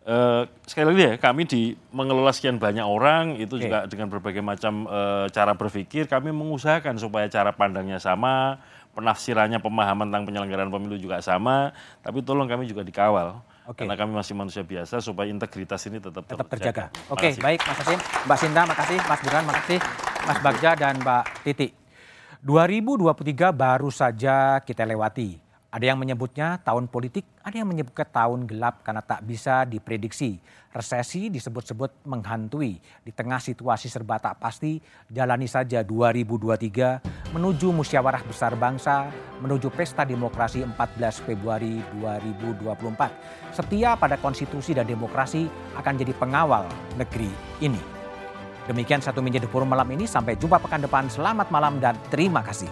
Uh, 0.00 0.48
sekali 0.64 0.96
lagi 0.96 1.02
ya, 1.04 1.14
kami 1.20 1.44
di 1.44 1.76
mengelola 1.92 2.32
sekian 2.32 2.56
banyak 2.56 2.80
orang 2.80 3.36
itu 3.36 3.60
okay. 3.60 3.68
juga 3.68 3.78
dengan 3.84 4.08
berbagai 4.08 4.40
macam 4.40 4.88
uh, 4.88 5.28
cara 5.28 5.52
berpikir, 5.52 6.08
kami 6.08 6.32
mengusahakan 6.32 6.96
supaya 6.96 7.28
cara 7.28 7.52
pandangnya 7.52 8.00
sama, 8.00 8.56
penafsirannya, 8.96 9.60
pemahaman 9.60 10.08
tentang 10.08 10.24
penyelenggaraan 10.24 10.72
pemilu 10.72 10.96
juga 10.96 11.20
sama, 11.20 11.76
tapi 12.00 12.24
tolong 12.24 12.48
kami 12.48 12.64
juga 12.64 12.80
dikawal. 12.80 13.44
Okay. 13.68 13.84
Karena 13.84 13.94
kami 14.00 14.12
masih 14.16 14.34
manusia 14.34 14.64
biasa 14.64 15.04
supaya 15.04 15.28
integritas 15.28 15.84
ini 15.84 16.00
tetap, 16.00 16.24
tetap 16.24 16.48
terjaga. 16.48 16.88
Oke, 17.12 17.30
okay, 17.30 17.32
baik 17.36 17.60
Mas 17.68 17.76
Hasim, 17.84 18.00
Mbak 18.00 18.38
Sinta, 18.40 18.62
makasih, 18.64 18.98
Mas 19.04 19.20
Burhan, 19.20 19.44
makasih, 19.46 19.78
Mas 20.24 20.38
Bagja 20.40 20.70
dan 20.80 20.94
Mbak 20.96 21.24
Titi. 21.44 21.68
2023 22.40 23.52
baru 23.52 23.92
saja 23.92 24.64
kita 24.64 24.88
lewati 24.88 25.49
ada 25.70 25.86
yang 25.86 26.02
menyebutnya 26.02 26.58
tahun 26.66 26.90
politik, 26.90 27.22
ada 27.46 27.54
yang 27.54 27.70
menyebutnya 27.70 28.02
tahun 28.02 28.42
gelap 28.50 28.82
karena 28.82 29.02
tak 29.06 29.22
bisa 29.22 29.62
diprediksi. 29.62 30.42
Resesi 30.70 31.30
disebut-sebut 31.30 32.06
menghantui. 32.06 32.78
Di 33.02 33.10
tengah 33.14 33.38
situasi 33.38 33.86
serba 33.86 34.18
tak 34.18 34.38
pasti, 34.42 34.82
jalani 35.10 35.46
saja 35.46 35.82
2023 35.86 37.34
menuju 37.34 37.70
musyawarah 37.70 38.22
besar 38.26 38.58
bangsa, 38.58 39.10
menuju 39.42 39.70
pesta 39.70 40.02
demokrasi 40.02 40.66
14 40.66 41.26
Februari 41.26 41.78
2024. 42.02 43.54
Setia 43.54 43.94
pada 43.94 44.18
konstitusi 44.18 44.74
dan 44.74 44.86
demokrasi 44.90 45.46
akan 45.78 45.94
jadi 45.94 46.14
pengawal 46.18 46.66
negeri 46.98 47.30
ini. 47.62 47.78
Demikian 48.66 49.02
satu 49.02 49.18
Minja 49.18 49.42
The 49.42 49.50
Forum 49.50 49.70
malam 49.70 49.86
ini. 49.90 50.06
Sampai 50.06 50.38
jumpa 50.38 50.62
pekan 50.62 50.82
depan. 50.82 51.10
Selamat 51.10 51.50
malam 51.50 51.82
dan 51.82 51.98
terima 52.10 52.42
kasih. 52.46 52.70